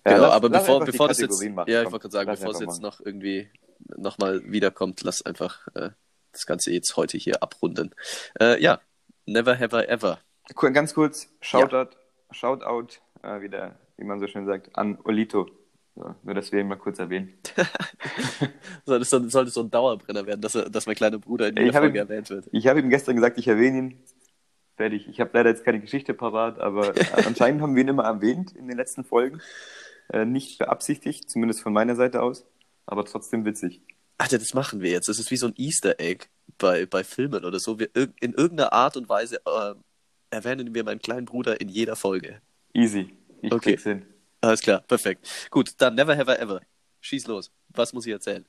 Ja, 0.06 0.14
genau, 0.14 0.26
lass- 0.28 0.34
aber 0.36 0.48
lass 0.48 0.62
bevor, 0.66 0.84
bevor 0.84 1.08
das 1.08 1.18
jetzt, 1.20 1.44
machen. 1.50 1.70
ja, 1.70 1.82
ich 1.82 1.90
wollte 1.90 2.08
gerade 2.08 2.12
sagen, 2.12 2.30
bevor 2.30 2.50
es 2.52 2.60
jetzt 2.60 2.68
machen. 2.68 2.82
noch 2.82 3.00
irgendwie 3.00 3.50
nochmal 3.96 4.42
wiederkommt, 4.44 5.02
lass 5.02 5.24
einfach 5.24 5.66
äh, 5.74 5.90
das 6.32 6.46
Ganze 6.46 6.70
jetzt 6.72 6.96
heute 6.96 7.18
hier 7.18 7.42
abrunden. 7.42 7.94
Äh, 8.40 8.60
ja, 8.62 8.80
never 9.26 9.58
have 9.58 9.76
I 9.76 9.86
ever. 9.88 10.18
Cool, 10.60 10.72
Ganz 10.72 10.94
kurz, 10.94 11.28
Shoutout, 11.40 11.96
Shoutout 12.30 12.98
äh, 13.22 13.40
wieder, 13.40 13.78
wie 13.96 14.04
man 14.04 14.20
so 14.20 14.26
schön 14.26 14.46
sagt, 14.46 14.76
an 14.76 14.98
Olito. 15.04 15.48
So, 15.96 16.14
nur, 16.24 16.34
dass 16.34 16.52
wir 16.52 16.60
ihn 16.60 16.68
mal 16.68 16.76
kurz 16.76 16.98
erwähnen. 16.98 17.32
Soll 18.84 18.98
das 18.98 19.08
so, 19.10 19.28
sollte 19.28 19.50
so 19.50 19.62
ein 19.62 19.70
Dauerbrenner 19.70 20.26
werden, 20.26 20.40
dass, 20.42 20.54
er, 20.54 20.68
dass 20.68 20.86
mein 20.86 20.94
kleiner 20.94 21.18
Bruder 21.18 21.48
in 21.48 21.56
Ja, 21.56 21.62
jeder 21.62 21.78
Folge 21.80 21.98
ihn- 21.98 22.04
erwähnt 22.04 22.28
wird. 22.30 22.46
Ich 22.52 22.66
habe 22.66 22.80
ihm 22.80 22.90
gestern 22.90 23.16
gesagt, 23.16 23.38
ich 23.38 23.48
erwähne 23.48 23.78
ihn. 23.78 24.04
Fertig. 24.76 25.08
Ich 25.08 25.20
habe 25.20 25.30
leider 25.32 25.48
jetzt 25.48 25.64
keine 25.64 25.80
Geschichte 25.80 26.12
parat, 26.12 26.58
aber 26.58 26.94
äh, 26.94 27.00
anscheinend 27.26 27.62
haben 27.62 27.74
wir 27.74 27.82
ihn 27.82 27.88
immer 27.88 28.04
erwähnt 28.04 28.52
in 28.54 28.68
den 28.68 28.76
letzten 28.76 29.04
Folgen. 29.04 29.40
Äh, 30.12 30.24
nicht 30.24 30.58
beabsichtigt, 30.58 31.28
zumindest 31.30 31.62
von 31.62 31.72
meiner 31.72 31.96
Seite 31.96 32.22
aus, 32.22 32.46
aber 32.86 33.04
trotzdem 33.04 33.44
witzig. 33.44 33.82
Alter, 34.18 34.38
das 34.38 34.54
machen 34.54 34.80
wir 34.80 34.90
jetzt. 34.90 35.08
Das 35.08 35.18
ist 35.18 35.30
wie 35.30 35.36
so 35.36 35.46
ein 35.48 35.54
Easter 35.56 36.00
Egg 36.00 36.26
bei, 36.58 36.86
bei 36.86 37.04
Filmen 37.04 37.44
oder 37.44 37.58
so. 37.58 37.78
Wir, 37.78 37.90
in 37.94 38.32
irgendeiner 38.32 38.72
Art 38.72 38.96
und 38.96 39.08
Weise 39.08 39.40
äh, 39.44 39.74
erwähnen 40.30 40.74
wir 40.74 40.84
meinen 40.84 41.00
kleinen 41.00 41.26
Bruder 41.26 41.60
in 41.60 41.68
jeder 41.68 41.96
Folge. 41.96 42.40
Easy. 42.72 43.12
Ich 43.42 43.52
Okay. 43.52 43.72
krieg's 43.72 43.82
hin. 43.82 44.06
Alles 44.40 44.60
klar, 44.60 44.80
perfekt. 44.80 45.48
Gut, 45.50 45.72
dann 45.78 45.94
never 45.94 46.16
have 46.16 46.30
I 46.30 46.36
ever. 46.36 46.60
Schieß 47.00 47.26
los. 47.26 47.52
Was 47.68 47.92
muss 47.92 48.06
ich 48.06 48.12
erzählen? 48.12 48.46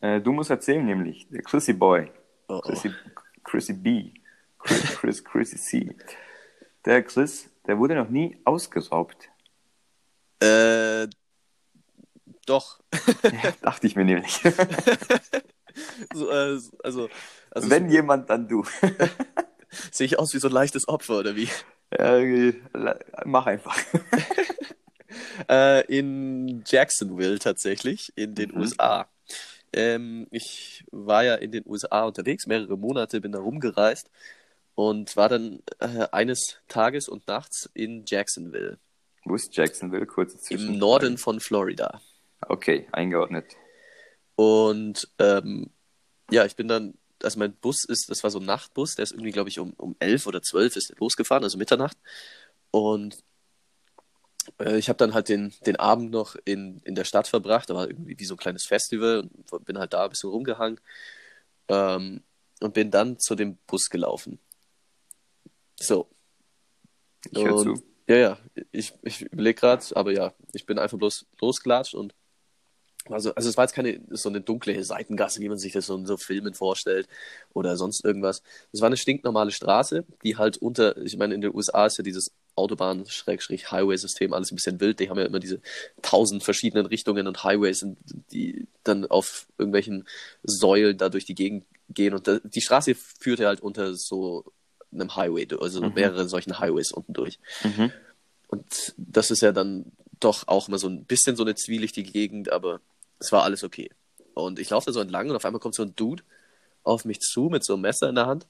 Äh, 0.00 0.20
du 0.20 0.32
musst 0.32 0.50
erzählen, 0.50 0.84
nämlich, 0.84 1.26
der 1.30 1.42
Chrissy 1.42 1.72
Boy. 1.72 2.10
Oh, 2.48 2.56
oh. 2.56 2.60
Chrissy, 2.60 2.92
Chrissy 3.44 3.72
B. 3.72 4.12
Chris, 4.58 4.82
Chris, 4.96 5.24
Chrissy 5.24 5.56
C. 5.56 5.96
Der 6.84 7.02
Chris, 7.02 7.50
der 7.66 7.78
wurde 7.78 7.94
noch 7.94 8.08
nie 8.08 8.40
ausgeraubt. 8.44 9.28
Äh, 10.40 11.08
doch. 12.46 12.80
Ja, 13.24 13.52
dachte 13.62 13.86
ich 13.86 13.96
mir 13.96 14.04
nämlich. 14.04 14.40
so, 16.14 16.30
äh, 16.30 16.58
also, 16.82 17.08
also 17.50 17.70
Wenn 17.70 17.90
jemand, 17.90 18.30
dann 18.30 18.48
du. 18.48 18.64
sehe 19.90 20.06
ich 20.06 20.18
aus 20.18 20.32
wie 20.34 20.38
so 20.38 20.48
ein 20.48 20.54
leichtes 20.54 20.88
Opfer 20.88 21.18
oder 21.18 21.36
wie? 21.36 21.48
Äh, 21.90 22.52
mach 23.24 23.46
einfach. 23.46 23.76
Äh, 25.48 25.84
in 25.86 26.64
Jacksonville 26.66 27.38
tatsächlich, 27.38 28.12
in 28.16 28.34
den 28.34 28.50
Mhm. 28.50 28.60
USA. 28.60 29.08
Ähm, 29.72 30.26
ich 30.30 30.84
war 30.90 31.24
ja 31.24 31.34
in 31.36 31.52
den 31.52 31.62
USA 31.66 32.04
unterwegs, 32.04 32.46
mehrere 32.46 32.76
Monate, 32.76 33.20
bin 33.20 33.32
da 33.32 33.38
rumgereist 33.38 34.10
und 34.74 35.16
war 35.16 35.28
dann 35.28 35.60
äh, 35.78 36.06
eines 36.12 36.58
Tages 36.68 37.08
und 37.08 37.26
nachts 37.28 37.70
in 37.74 38.04
Jacksonville, 38.06 38.78
Wo 39.26 39.34
ist 39.34 39.56
Jacksonville? 39.56 40.06
Kurze 40.06 40.38
Zwischen. 40.38 40.74
im 40.74 40.78
Norden 40.78 41.18
von 41.18 41.40
Florida. 41.40 42.00
Okay, 42.40 42.88
eingeordnet. 42.92 43.56
Und 44.36 45.08
ähm, 45.18 45.70
ja, 46.30 46.44
ich 46.44 46.56
bin 46.56 46.68
dann 46.68 46.94
also 47.22 47.38
mein 47.38 47.54
Bus 47.54 47.84
ist, 47.84 48.10
das 48.10 48.22
war 48.22 48.30
so 48.30 48.38
ein 48.38 48.44
Nachtbus, 48.44 48.94
der 48.94 49.04
ist 49.04 49.12
irgendwie, 49.12 49.30
glaube 49.32 49.48
ich, 49.48 49.58
um, 49.58 49.72
um 49.78 49.96
elf 49.98 50.26
oder 50.26 50.42
zwölf 50.42 50.76
ist 50.76 50.94
losgefahren, 50.98 51.44
also 51.44 51.58
Mitternacht. 51.58 51.96
Und 52.70 53.16
äh, 54.58 54.76
ich 54.78 54.88
habe 54.88 54.98
dann 54.98 55.14
halt 55.14 55.28
den, 55.28 55.52
den 55.64 55.76
Abend 55.76 56.10
noch 56.10 56.36
in, 56.44 56.80
in 56.84 56.94
der 56.94 57.04
Stadt 57.04 57.26
verbracht, 57.26 57.70
da 57.70 57.74
war 57.74 57.88
irgendwie 57.88 58.18
wie 58.18 58.24
so 58.24 58.34
ein 58.34 58.38
kleines 58.38 58.66
Festival 58.66 59.28
und 59.50 59.64
bin 59.64 59.78
halt 59.78 59.92
da 59.92 60.04
ein 60.04 60.10
bisschen 60.10 60.30
rumgehangen 60.30 60.78
ähm, 61.68 62.22
und 62.60 62.74
bin 62.74 62.90
dann 62.90 63.18
zu 63.18 63.34
dem 63.34 63.56
Bus 63.66 63.88
gelaufen. 63.88 64.38
So. 65.80 66.08
Ich 67.30 67.38
Und- 67.38 67.78
zu. 67.78 67.95
Ja, 68.08 68.16
ja, 68.16 68.38
ich, 68.70 68.92
ich 69.02 69.22
überlege 69.22 69.60
gerade, 69.60 69.84
aber 69.96 70.12
ja, 70.12 70.32
ich 70.52 70.64
bin 70.64 70.78
einfach 70.78 70.96
bloß 70.98 71.26
losgelatscht 71.40 71.94
und 71.94 72.14
also, 73.10 73.34
also 73.34 73.48
es 73.48 73.56
war 73.56 73.64
jetzt 73.64 73.74
keine 73.74 74.00
so 74.10 74.28
eine 74.28 74.40
dunkle 74.40 74.82
Seitengasse, 74.84 75.40
wie 75.40 75.48
man 75.48 75.58
sich 75.58 75.72
das 75.72 75.86
so 75.86 75.96
in 75.96 76.06
so 76.06 76.16
Filmen 76.16 76.54
vorstellt 76.54 77.08
oder 77.54 77.76
sonst 77.76 78.04
irgendwas. 78.04 78.42
Es 78.72 78.80
war 78.80 78.86
eine 78.88 78.96
stinknormale 78.96 79.52
Straße, 79.52 80.04
die 80.24 80.36
halt 80.36 80.58
unter, 80.58 80.96
ich 80.98 81.16
meine, 81.16 81.34
in 81.34 81.40
den 81.40 81.54
USA 81.54 81.86
ist 81.86 81.98
ja 81.98 82.04
dieses 82.04 82.32
Autobahn-Highway-System 82.56 84.32
alles 84.32 84.50
ein 84.50 84.56
bisschen 84.56 84.80
wild. 84.80 84.98
Die 85.00 85.08
haben 85.10 85.18
ja 85.18 85.26
immer 85.26 85.40
diese 85.40 85.60
tausend 86.02 86.42
verschiedenen 86.44 86.86
Richtungen 86.86 87.26
und 87.28 87.44
Highways, 87.44 87.86
die 88.32 88.66
dann 88.84 89.06
auf 89.06 89.46
irgendwelchen 89.58 90.04
Säulen 90.42 90.98
da 90.98 91.08
durch 91.08 91.24
die 91.26 91.34
Gegend 91.36 91.64
gehen. 91.90 92.14
Und 92.14 92.26
da, 92.26 92.40
die 92.42 92.60
Straße 92.60 92.94
führte 92.96 93.46
halt 93.46 93.60
unter 93.60 93.94
so 93.94 94.44
einem 95.00 95.16
Highway, 95.16 95.46
also 95.60 95.80
Mhm. 95.82 95.94
mehrere 95.94 96.28
solchen 96.28 96.58
Highways 96.58 96.92
unten 96.92 97.12
durch. 97.12 97.38
Mhm. 97.64 97.92
Und 98.48 98.94
das 98.96 99.30
ist 99.30 99.42
ja 99.42 99.52
dann 99.52 99.92
doch 100.20 100.46
auch 100.48 100.68
immer 100.68 100.78
so 100.78 100.88
ein 100.88 101.04
bisschen 101.04 101.36
so 101.36 101.42
eine 101.44 101.54
zwielichtige 101.54 102.10
Gegend, 102.10 102.50
aber 102.52 102.80
es 103.18 103.32
war 103.32 103.42
alles 103.42 103.64
okay. 103.64 103.90
Und 104.34 104.58
ich 104.58 104.70
laufe 104.70 104.86
da 104.86 104.92
so 104.92 105.00
entlang 105.00 105.28
und 105.30 105.36
auf 105.36 105.44
einmal 105.44 105.60
kommt 105.60 105.74
so 105.74 105.82
ein 105.82 105.94
Dude 105.96 106.22
auf 106.84 107.04
mich 107.04 107.20
zu 107.20 107.48
mit 107.50 107.64
so 107.64 107.72
einem 107.74 107.82
Messer 107.82 108.08
in 108.08 108.14
der 108.14 108.26
Hand 108.26 108.46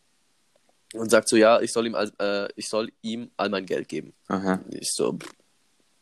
und 0.95 1.11
sagt 1.11 1.29
so, 1.29 1.37
ja, 1.37 1.61
ich 1.61 1.73
soll 1.73 1.87
ihm, 1.87 1.95
all, 1.95 2.13
äh, 2.19 2.49
ich 2.57 2.69
soll 2.69 2.93
ihm 3.03 3.31
all 3.37 3.49
mein 3.49 3.67
Geld 3.67 3.89
geben. 3.89 4.13
Aha. 4.29 4.61
Ich 4.71 4.93
so, 4.93 5.13
pff, 5.15 5.33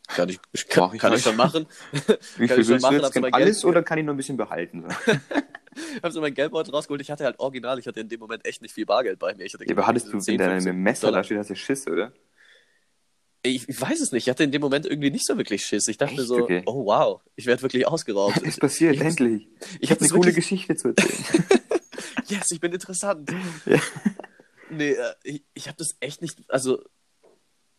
kann 0.07 0.29
ich, 0.29 0.39
ich 0.51 0.67
kann, 0.67 0.93
ich 0.93 0.99
kann 1.01 1.17
schon 1.19 1.35
machen. 1.35 1.65
Wie 2.37 2.47
Kann 2.47 2.55
viel 2.55 2.59
ich 2.59 2.67
schon 2.67 2.81
machen, 2.81 3.21
mein 3.21 3.33
Alles 3.33 3.61
Geld? 3.61 3.71
oder 3.71 3.83
kann 3.83 3.97
ich 3.97 4.05
nur 4.05 4.13
ein 4.13 4.17
bisschen 4.17 4.37
behalten? 4.37 4.85
Ich 5.77 6.03
habe 6.03 6.11
so 6.13 6.21
mein 6.21 6.33
Geldbeutel 6.33 6.73
rausgeholt. 6.73 7.01
Ich 7.01 7.11
hatte 7.11 7.25
halt 7.25 7.37
original, 7.37 7.77
ich 7.77 7.85
hatte 7.85 7.99
in 7.99 8.07
dem 8.07 8.21
Moment 8.21 8.45
echt 8.45 8.61
nicht 8.61 8.73
viel 8.73 8.85
Bargeld 8.85 9.19
bei 9.19 9.35
mir. 9.35 9.43
Ich 9.43 9.53
hatte 9.53 9.65
Ja, 9.65 9.71
aber 9.73 9.85
hattest 9.85 10.07
du 10.07 10.17
10, 10.19 10.35
in 10.35 10.39
deinem 10.39 10.51
15 10.53 10.73
Messer 10.77 11.11
da 11.11 11.21
steht, 11.21 11.37
hast 11.37 11.49
du 11.49 11.55
Schiss, 11.57 11.85
oder? 11.85 12.13
Ich, 13.43 13.67
ich 13.67 13.81
weiß 13.81 13.99
es 13.99 14.13
nicht. 14.13 14.23
Ich 14.25 14.29
hatte 14.29 14.45
in 14.45 14.51
dem 14.53 14.61
Moment 14.61 14.85
irgendwie 14.85 15.11
nicht 15.11 15.25
so 15.27 15.37
wirklich 15.37 15.65
Schiss. 15.65 15.89
Ich 15.89 15.97
dachte 15.97 16.15
Echt? 16.15 16.27
so, 16.27 16.43
Okay. 16.43 16.63
oh 16.65 16.85
wow, 16.85 17.21
ich 17.35 17.45
werde 17.45 17.61
wirklich 17.61 17.85
ausgeraubt. 17.87 18.41
Es 18.45 18.57
passiert, 18.57 18.95
ich 18.95 19.01
endlich. 19.01 19.49
Ich 19.81 19.91
habe 19.91 19.99
eine 19.99 20.09
coole 20.09 20.27
wirklich, 20.27 20.35
Geschichte 20.47 20.77
zu 20.77 20.89
erzählen. 20.89 21.43
yes, 22.27 22.51
ich 22.51 22.61
bin 22.61 22.71
interessant. 22.71 23.29
Ja. 23.65 23.79
Nee, 24.69 24.91
äh, 24.91 25.13
ich, 25.23 25.43
ich 25.53 25.67
habe 25.67 25.77
das 25.77 25.95
echt 25.99 26.21
nicht, 26.21 26.39
also 26.47 26.81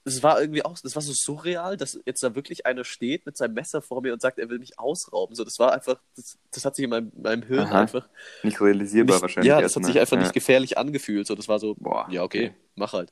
es 0.07 0.23
war 0.23 0.41
irgendwie 0.41 0.65
auch, 0.65 0.79
das 0.83 0.95
war 0.95 1.03
so 1.03 1.13
surreal, 1.13 1.77
dass 1.77 1.99
jetzt 2.07 2.23
da 2.23 2.35
wirklich 2.35 2.65
einer 2.65 2.85
steht 2.85 3.27
mit 3.27 3.37
seinem 3.37 3.55
Messer 3.55 3.83
vor 3.83 4.03
mir 4.03 4.13
und 4.13 4.21
sagt, 4.23 4.39
er 4.39 4.49
will 4.49 4.59
mich 4.61 4.79
ausrauben. 4.79 5.35
So, 5.35 5.43
das 5.45 5.59
war 5.59 5.73
einfach, 5.73 5.97
das, 6.15 6.39
das 6.53 6.65
hat 6.65 6.77
sich 6.77 6.85
in 6.85 6.91
meinem, 6.91 7.11
meinem 7.21 7.43
Hirn 7.43 7.67
Aha. 7.67 7.81
einfach 7.81 8.09
Nicht 8.45 8.61
realisierbar 8.61 9.17
nicht, 9.17 9.23
wahrscheinlich. 9.23 9.49
ja, 9.49 9.61
das 9.61 9.73
hat 9.73 9.83
erstmal. 9.83 9.93
sich 9.93 10.01
einfach 10.01 10.17
ja. 10.17 10.23
nicht 10.23 10.33
gefährlich 10.33 10.79
angefühlt. 10.79 11.27
So, 11.27 11.35
das 11.35 11.49
war 11.49 11.59
so, 11.59 11.75
Boah, 11.75 12.07
ja, 12.11 12.23
okay, 12.23 12.55
mach 12.77 12.93
halt. 12.93 13.11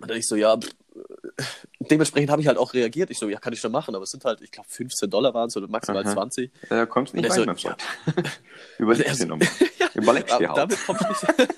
Und 0.00 0.10
dann 0.10 0.18
ich 0.18 0.26
so, 0.26 0.34
ja, 0.34 0.56
pff, 0.56 0.72
dementsprechend 1.78 2.30
habe 2.30 2.40
ich 2.42 2.48
halt 2.48 2.58
auch 2.58 2.72
reagiert. 2.74 3.10
Ich 3.10 3.18
so, 3.18 3.28
ja, 3.28 3.38
kann 3.38 3.52
ich 3.52 3.60
schon 3.60 3.70
machen, 3.72 3.94
aber 3.94 4.04
es 4.04 4.10
sind 4.10 4.24
halt, 4.24 4.40
ich 4.40 4.50
glaube, 4.50 4.68
15 4.70 5.10
Dollar 5.10 5.34
waren 5.34 5.48
es 5.48 5.56
oder 5.56 5.68
maximal 5.68 6.04
Aha. 6.04 6.12
20. 6.14 6.50
Da 6.68 6.86
kommst 6.86 7.12
du 7.12 7.18
nicht 7.18 7.30
rein, 7.30 7.40
er 7.40 7.46
mein 7.46 7.56
so, 7.58 7.68
Freund. 7.68 7.82
Überleg 8.78 9.06
Er 9.06 9.14
so- 9.14 9.24
dir 9.24 9.28
nochmal. 9.28 9.48
Überleg 9.94 10.26
dir 10.26 10.50
auch. 10.50 10.54
damit 10.56 10.78
kommst 10.86 11.02
du 11.02 11.08
nicht. 11.08 11.48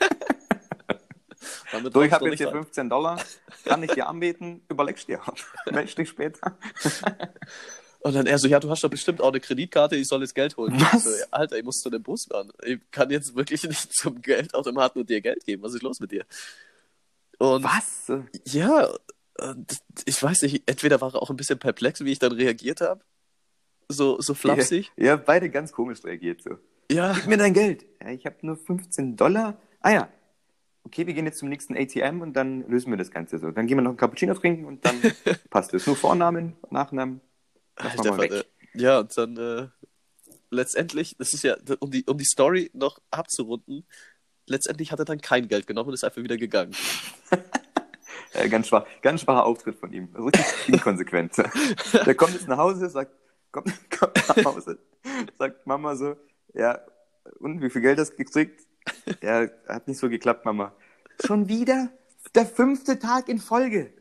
Damit 1.73 1.93
So, 1.93 2.03
ich 2.03 2.13
habe 2.13 2.29
jetzt 2.29 2.39
hier 2.39 2.49
rein. 2.49 2.63
15 2.65 2.89
Dollar, 2.91 3.21
kann 3.65 3.83
ich 3.83 3.93
dir 3.93 4.07
anbieten, 4.09 4.63
überlegst 4.69 5.09
dir 5.09 5.21
auch. 5.27 5.35
Meld 5.71 5.97
dich 5.97 6.09
später. 6.09 6.57
Und 8.01 8.15
dann 8.15 8.27
er 8.27 8.39
so, 8.39 8.47
ja, 8.47 8.61
du 8.61 8.71
hast 8.71 8.85
doch 8.85 8.91
bestimmt 8.91 9.21
auch 9.21 9.29
eine 9.31 9.41
Kreditkarte, 9.41 9.97
ich 9.97 10.07
soll 10.07 10.21
jetzt 10.23 10.35
Geld 10.35 10.57
holen. 10.57 10.75
Was? 10.81 11.05
So, 11.05 11.11
ja, 11.11 11.25
Alter, 11.31 11.59
ich 11.59 11.65
muss 11.65 11.79
zu 11.79 11.91
dem 11.91 12.03
Bus 12.03 12.27
fahren. 12.27 12.53
Ich 12.65 12.79
kann 12.91 13.11
jetzt 13.11 13.35
wirklich 13.35 13.65
nicht 13.65 13.93
zum 13.93 14.23
Geldautomaten 14.23 15.01
und 15.01 15.11
dir 15.11 15.21
Geld 15.21 15.45
geben. 15.45 15.63
Was 15.63 15.75
ist 15.75 15.83
los 15.83 15.99
mit 16.01 16.13
dir? 16.13 16.25
Und 17.39 17.65
Was? 17.65 18.13
ja, 18.45 18.89
ich 20.05 20.23
weiß 20.23 20.43
nicht, 20.43 20.63
entweder 20.67 21.01
war 21.01 21.15
er 21.15 21.23
auch 21.23 21.31
ein 21.31 21.37
bisschen 21.37 21.59
perplex, 21.59 22.05
wie 22.05 22.13
ich 22.13 22.19
dann 22.19 22.33
reagiert 22.33 22.81
habe. 22.81 23.01
So, 23.89 24.21
so 24.21 24.35
flapsig. 24.35 24.91
Ihr 24.97 25.13
habt 25.13 25.27
beide 25.27 25.51
ganz 25.51 25.73
komisch 25.73 26.03
reagiert 26.05 26.43
so. 26.43 26.59
Ja. 26.91 27.13
Gib 27.13 27.27
mir 27.27 27.37
dein 27.37 27.53
Geld. 27.55 27.85
Ja, 28.01 28.11
ich 28.11 28.25
habe 28.27 28.37
nur 28.43 28.57
15 28.57 29.17
Dollar. 29.17 29.57
Ah 29.81 29.93
ja. 29.93 30.09
Okay, 30.87 31.05
wir 31.05 31.15
gehen 31.15 31.27
jetzt 31.27 31.39
zum 31.39 31.49
nächsten 31.49 31.77
ATM 31.77 32.21
und 32.21 32.35
dann 32.35 32.61
lösen 32.69 32.93
wir 32.93 32.97
das 32.97 33.11
Ganze 33.11 33.41
so. 33.41 33.51
Dann 33.51 33.67
gehen 33.67 33.77
wir 33.77 33.83
noch 33.83 33.91
einen 33.91 33.97
Cappuccino 33.97 34.35
trinken 34.35 34.67
und 34.67 34.85
dann 34.85 34.95
passt 35.51 35.75
es. 35.75 35.85
Nur 35.85 35.97
Vornamen, 35.97 36.55
Nachnamen. 36.71 37.21
Lass 37.77 37.99
Alter, 37.99 38.13
mal 38.13 38.21
weg. 38.21 38.33
Vater. 38.33 38.47
Ja, 38.75 39.01
und 39.01 39.19
dann 39.19 39.37
äh, 39.37 39.67
letztendlich, 40.51 41.17
das 41.19 41.33
ist 41.33 41.43
ja, 41.43 41.57
um 41.81 41.91
die, 41.91 42.05
um 42.07 42.17
die 42.17 42.25
Story 42.25 42.71
noch 42.73 43.01
abzurunden, 43.11 43.85
letztendlich 44.47 44.93
hat 44.93 45.01
er 45.01 45.05
dann 45.05 45.21
kein 45.21 45.49
Geld 45.49 45.67
genommen 45.67 45.89
und 45.89 45.95
ist 45.95 46.05
einfach 46.05 46.23
wieder 46.23 46.37
gegangen. 46.37 46.75
Äh, 48.33 48.51
ganz, 48.51 48.69
schwach, 48.69 48.85
ganz 49.01 49.23
schwacher 49.23 49.47
Auftritt 49.47 49.77
von 49.77 49.91
ihm. 49.95 50.11
Also 50.13 50.27
Richtig 50.27 50.69
inkonsequent. 50.69 51.37
Der 51.39 52.15
kommt 52.15 52.35
jetzt 52.35 52.49
nach 52.49 52.59
Hause, 52.59 52.91
sagt, 52.91 53.13
kommt, 53.51 53.73
kommt 53.91 54.15
nach 54.29 54.45
Hause, 54.45 54.79
sagt 55.39 55.67
Mama 55.67 55.97
so, 55.97 56.17
ja, 56.53 56.79
und 57.39 57.63
wie 57.63 57.71
viel 57.71 57.81
Geld 57.81 57.99
hast 57.99 58.11
du 58.11 58.17
gekriegt? 58.17 58.66
Ja, 59.23 59.47
hat 59.69 59.89
nicht 59.89 59.99
so 59.99 60.09
geklappt, 60.09 60.45
Mama. 60.45 60.73
Schon 61.25 61.49
wieder? 61.49 61.89
Der 62.35 62.47
fünfte 62.47 62.99
Tag 62.99 63.29
in 63.29 63.39
Folge. 63.39 63.93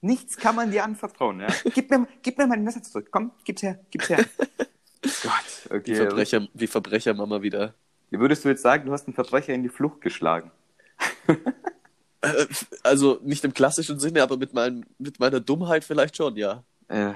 Nichts 0.00 0.36
kann 0.36 0.56
man 0.56 0.70
dir 0.70 0.84
anvertrauen, 0.84 1.40
ja? 1.40 1.48
Gib 1.74 1.90
mir, 1.90 2.06
gib 2.22 2.38
mir 2.38 2.46
mein 2.46 2.64
Messer 2.64 2.82
zurück. 2.82 3.08
Komm, 3.10 3.32
gib's 3.44 3.62
her, 3.62 3.78
gib's 3.90 4.08
her. 4.08 4.24
Gott, 5.02 5.70
Wie 5.70 5.74
okay. 5.76 5.94
Verbrecher, 5.96 6.48
wie 6.54 6.66
Verbrechermama 6.66 7.42
wieder. 7.42 7.74
Wie 8.10 8.18
würdest 8.18 8.44
du 8.44 8.48
jetzt 8.48 8.62
sagen, 8.62 8.86
du 8.86 8.92
hast 8.92 9.06
einen 9.06 9.14
Verbrecher 9.14 9.52
in 9.54 9.62
die 9.62 9.68
Flucht 9.68 10.00
geschlagen? 10.00 10.50
Äh, 12.22 12.46
Also 12.82 13.20
nicht 13.22 13.44
im 13.44 13.52
klassischen 13.52 14.00
Sinne, 14.00 14.22
aber 14.22 14.38
mit, 14.38 14.54
meinem, 14.54 14.84
mit 14.98 15.20
meiner 15.20 15.38
Dummheit 15.38 15.84
vielleicht 15.84 16.16
schon, 16.16 16.34
ja. 16.36 16.64
Äh, 16.88 17.12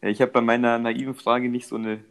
ich 0.00 0.20
habe 0.20 0.32
bei 0.32 0.40
meiner 0.40 0.78
naiven 0.78 1.14
Frage 1.14 1.48
nicht 1.48 1.68
so 1.68 1.76
eine 1.76 2.04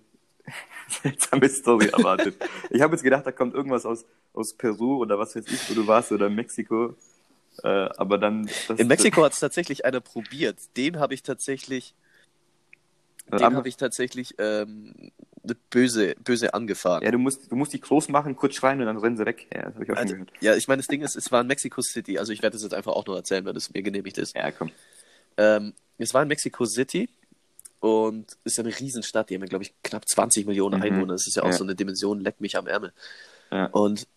seltsame 1.03 1.49
Story 1.49 1.87
erwartet. 1.87 2.35
ich 2.69 2.81
habe 2.81 2.93
jetzt 2.93 3.03
gedacht, 3.03 3.25
da 3.25 3.31
kommt 3.31 3.53
irgendwas 3.53 3.85
aus, 3.85 4.05
aus 4.33 4.53
Peru 4.53 4.97
oder 4.97 5.17
was 5.17 5.35
weiß 5.35 5.45
ich, 5.47 5.69
wo 5.69 5.73
du 5.73 5.87
warst, 5.87 6.11
oder 6.11 6.29
Mexiko. 6.29 6.95
Äh, 7.63 7.67
aber 7.67 8.17
dann. 8.17 8.49
In 8.77 8.87
Mexiko 8.87 9.23
hat 9.23 9.33
es 9.33 9.39
tatsächlich 9.39 9.85
einer 9.85 10.01
probiert. 10.01 10.57
Den 10.77 10.99
habe 10.99 11.13
ich 11.13 11.23
tatsächlich, 11.23 11.95
Das, 13.27 13.41
den 13.41 13.55
habe 13.55 13.67
ich 13.69 13.77
tatsächlich 13.77 14.35
ähm, 14.39 15.11
böse, 15.69 16.15
böse 16.23 16.53
angefahren. 16.53 17.03
ja, 17.03 17.11
du 17.11 17.17
musst, 17.17 17.49
du 17.51 17.55
musst 17.55 17.71
die 17.73 17.79
groß 17.79 18.09
machen, 18.09 18.35
kurz 18.35 18.55
schreien 18.55 18.79
und 18.81 18.87
dann 18.87 18.97
rennen 18.97 19.15
sie 19.15 19.25
weg. 19.25 19.47
Ja, 19.53 19.63
das 19.63 19.75
habe 19.75 19.83
ich 19.85 19.89
auch 19.91 19.95
schon 19.95 20.03
Also, 20.03 20.13
gehört. 20.15 20.31
ja, 20.41 20.55
ich 20.55 20.67
meine, 20.67 20.81
das 20.81 20.87
Ding 20.87 21.01
ist, 21.01 21.15
es 21.15 21.31
war 21.31 21.41
in 21.41 21.47
Mexico 21.47 21.81
City, 21.81 22.19
also 22.19 22.33
ich 22.33 22.41
werde 22.41 22.55
das 22.55 22.63
jetzt 22.63 22.73
einfach 22.73 22.91
auch 22.93 23.05
nur 23.05 23.15
erzählen, 23.15 23.45
wenn 23.45 23.55
es 23.55 23.73
mir 23.73 23.81
genehmigt 23.83 24.17
ist. 24.17 24.35
Ja, 24.35 24.51
komm. 24.51 24.71
Ähm, 25.37 25.73
es 25.97 26.13
war 26.13 26.23
in 26.23 26.27
Mexico 26.27 26.65
City 26.65 27.09
und 27.85 28.25
ist 28.43 28.57
ja 28.57 28.63
eine 28.63 28.77
Riesenstadt, 28.79 29.29
die 29.29 29.35
haben, 29.35 29.41
ja, 29.43 29.47
glaube 29.47 29.63
ich, 29.63 29.73
knapp 29.83 30.07
20 30.07 30.47
Millionen 30.47 30.77
Mhm. 30.77 30.83
Einwohner. 30.83 31.13
Das 31.13 31.27
ist 31.27 31.35
ja 31.35 31.43
auch 31.43 31.47
Ja. 31.47 31.53
so 31.53 31.63
eine 31.63 31.75
Dimension, 31.75 32.19
leck 32.19 32.41
mich 32.41 32.57
am 32.57 32.65
Ärmel. 32.65 32.93
Ja. 33.51 33.67
Und 33.67 34.07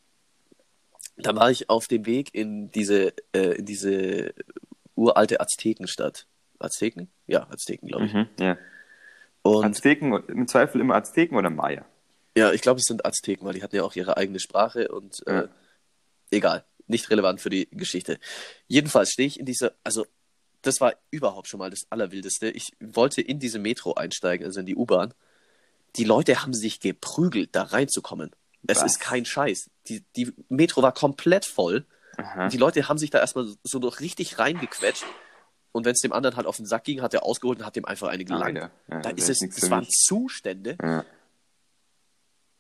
dann 1.19 1.37
war 1.37 1.51
ich 1.51 1.69
auf 1.69 1.87
dem 1.87 2.07
Weg 2.07 2.35
in 2.35 2.71
diese, 2.71 3.13
äh, 3.35 3.57
in 3.59 3.67
diese 3.67 4.33
uralte 4.95 5.41
Aztekenstadt. 5.41 6.27
Azteken? 6.59 7.09
Ja, 7.27 7.47
Azteken, 7.51 7.89
glaube 7.89 8.07
ich. 8.07 8.15
Mhm, 8.15 8.29
ja. 8.41 8.57
Und 9.43 9.65
Azteken, 9.65 10.13
im 10.29 10.49
Zweifel 10.49 10.81
immer 10.81 10.95
Azteken 10.97 11.37
oder 11.37 11.51
Maya. 11.51 11.85
ja, 12.37 12.53
ich 12.53 12.63
glaube, 12.63 12.79
es 12.81 12.85
sind 12.87 13.05
Azteken, 13.05 13.47
weil 13.47 13.55
die 13.55 13.63
hatten 13.63 13.77
ja 13.77 13.83
auch 13.83 13.95
ihre 13.97 14.17
eigene 14.17 14.41
Sprache 14.41 14.89
und 14.89 15.23
Ja. 15.27 15.43
äh, 15.43 15.49
egal, 16.31 16.65
nicht 16.87 17.11
relevant 17.11 17.41
für 17.41 17.51
die 17.51 17.69
Geschichte. 17.71 18.19
Jedenfalls 18.67 19.11
stehe 19.11 19.27
ich 19.27 19.39
in 19.39 19.45
dieser, 19.47 19.73
also 19.85 20.07
das 20.63 20.81
war 20.81 20.95
überhaupt 21.11 21.49
schon 21.49 21.59
mal 21.59 21.71
das 21.71 21.87
Allerwildeste. 21.91 22.51
Ich 22.51 22.73
wollte 22.81 23.21
in 23.21 23.39
diese 23.39 23.59
Metro 23.59 23.95
einsteigen, 23.95 24.47
also 24.47 24.61
in 24.61 24.67
die 24.67 24.77
U-Bahn. 24.77 25.15
Die 25.97 26.05
Leute 26.05 26.43
haben 26.43 26.53
sich 26.55 26.81
geprügelt, 26.81 27.51
da 27.55 27.63
reinzukommen. 27.63 28.31
Es 28.67 28.83
ist 28.83 29.01
kein 29.01 29.25
Scheiß. 29.25 29.71
Die, 29.87 30.05
die 30.17 30.33
Metro 30.49 30.83
war 30.83 30.93
komplett 30.93 31.45
voll. 31.47 31.87
Aha. 32.17 32.49
Die 32.49 32.57
Leute 32.57 32.89
haben 32.89 32.99
sich 32.99 33.11
da 33.11 33.19
erstmal 33.19 33.49
so 33.63 33.79
noch 33.79 34.01
richtig 34.01 34.39
reingequetscht. 34.39 35.05
Und 35.73 35.85
wenn 35.85 35.93
es 35.93 36.01
dem 36.01 36.13
anderen 36.13 36.37
halt 36.37 36.47
auf 36.47 36.57
den 36.57 36.67
Sack 36.67 36.85
ging, 36.85 37.01
hat 37.03 37.15
er 37.15 37.23
ausgeholt 37.23 37.61
und 37.61 37.65
hat 37.65 37.77
dem 37.77 37.85
einfach 37.85 38.09
eine 38.09 38.25
gelangt. 38.25 38.59
Ah, 38.59 38.61
ja. 38.63 38.71
Ja, 38.97 39.01
da 39.01 39.13
das 39.13 39.29
ist 39.29 39.43
es, 39.43 39.57
es 39.63 39.71
waren. 39.71 39.87
Zustände, 39.89 40.77
Ja. 40.83 41.05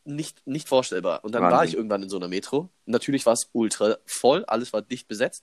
nicht, 0.04 0.46
nicht 0.46 0.68
vorstellbar. 0.68 1.24
Und 1.24 1.32
dann 1.34 1.42
war 1.42 1.50
Wahnsinn. 1.52 1.68
ich 1.68 1.74
irgendwann 1.76 2.02
in 2.02 2.08
so 2.08 2.16
einer 2.16 2.28
Metro. 2.28 2.70
Natürlich 2.86 3.26
war 3.26 3.32
es 3.34 3.48
ultra 3.52 3.98
voll, 4.06 4.44
alles 4.46 4.72
war 4.72 4.82
dicht 4.82 5.08
besetzt. 5.08 5.42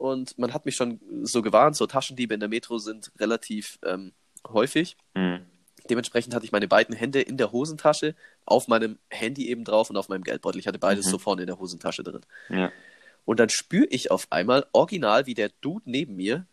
Und 0.00 0.38
man 0.38 0.54
hat 0.54 0.64
mich 0.64 0.76
schon 0.76 0.98
so 1.24 1.42
gewarnt, 1.42 1.76
so 1.76 1.86
Taschendiebe 1.86 2.32
in 2.32 2.40
der 2.40 2.48
Metro 2.48 2.78
sind 2.78 3.12
relativ 3.18 3.78
ähm, 3.84 4.12
häufig. 4.48 4.96
Mhm. 5.14 5.40
dementsprechend 5.88 6.34
hatte 6.34 6.44
ich 6.44 6.52
meine 6.52 6.68
beiden 6.68 6.94
Hände 6.94 7.20
in 7.20 7.36
der 7.36 7.50
Hosentasche, 7.52 8.14
auf 8.46 8.68
meinem 8.68 8.98
Handy 9.10 9.48
eben 9.48 9.64
drauf 9.64 9.90
und 9.90 9.96
auf 9.96 10.08
meinem 10.08 10.22
Geldbeutel. 10.22 10.58
Ich 10.60 10.66
hatte 10.68 10.78
beides 10.78 11.06
Mhm. 11.06 11.10
so 11.10 11.18
vorne 11.18 11.42
in 11.42 11.46
der 11.48 11.58
Hosentasche 11.58 12.02
drin. 12.04 12.20
Ja. 12.48 12.70
Und 13.24 13.40
dann 13.40 13.48
spüre 13.50 13.86
ich 13.86 14.10
auf 14.10 14.26
einmal 14.30 14.64
original, 14.72 15.26
wie 15.26 15.34
der 15.34 15.50
Dude 15.60 15.90
neben 15.90 16.14
mir 16.16 16.46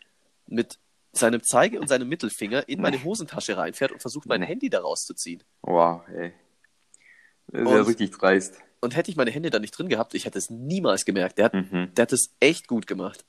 mit 0.48 0.80
seinem 1.14 1.44
Zeige- 1.44 1.80
und 1.80 1.88
seinem 1.88 2.10
Mittelfinger 2.10 2.68
in 2.68 2.82
meine 2.82 3.04
Hosentasche 3.04 3.58
reinfährt 3.58 3.92
und 3.92 4.02
versucht, 4.02 4.26
mein 4.28 4.42
Handy 4.42 4.70
da 4.70 4.80
rauszuziehen. 4.80 5.44
Wow, 5.62 6.02
ey. 6.10 6.34
Das 7.48 7.62
ist 7.62 7.70
ja 7.70 7.80
Und- 7.80 7.88
richtig 7.88 8.12
dreist. 8.18 8.56
Und 8.82 8.96
hätte 8.96 9.10
ich 9.12 9.18
meine 9.18 9.32
Hände 9.32 9.50
da 9.50 9.60
nicht 9.60 9.72
drin 9.72 9.90
gehabt, 9.90 10.14
ich 10.16 10.26
hätte 10.26 10.38
es 10.38 10.50
niemals 10.50 11.06
gemerkt. 11.06 11.38
Der 11.38 11.46
hat, 11.46 11.54
Mhm. 11.54 11.94
der 11.96 12.04
hat 12.04 12.14
es 12.14 12.34
echt 12.40 12.68
gut 12.68 12.88
gemacht. 12.88 13.26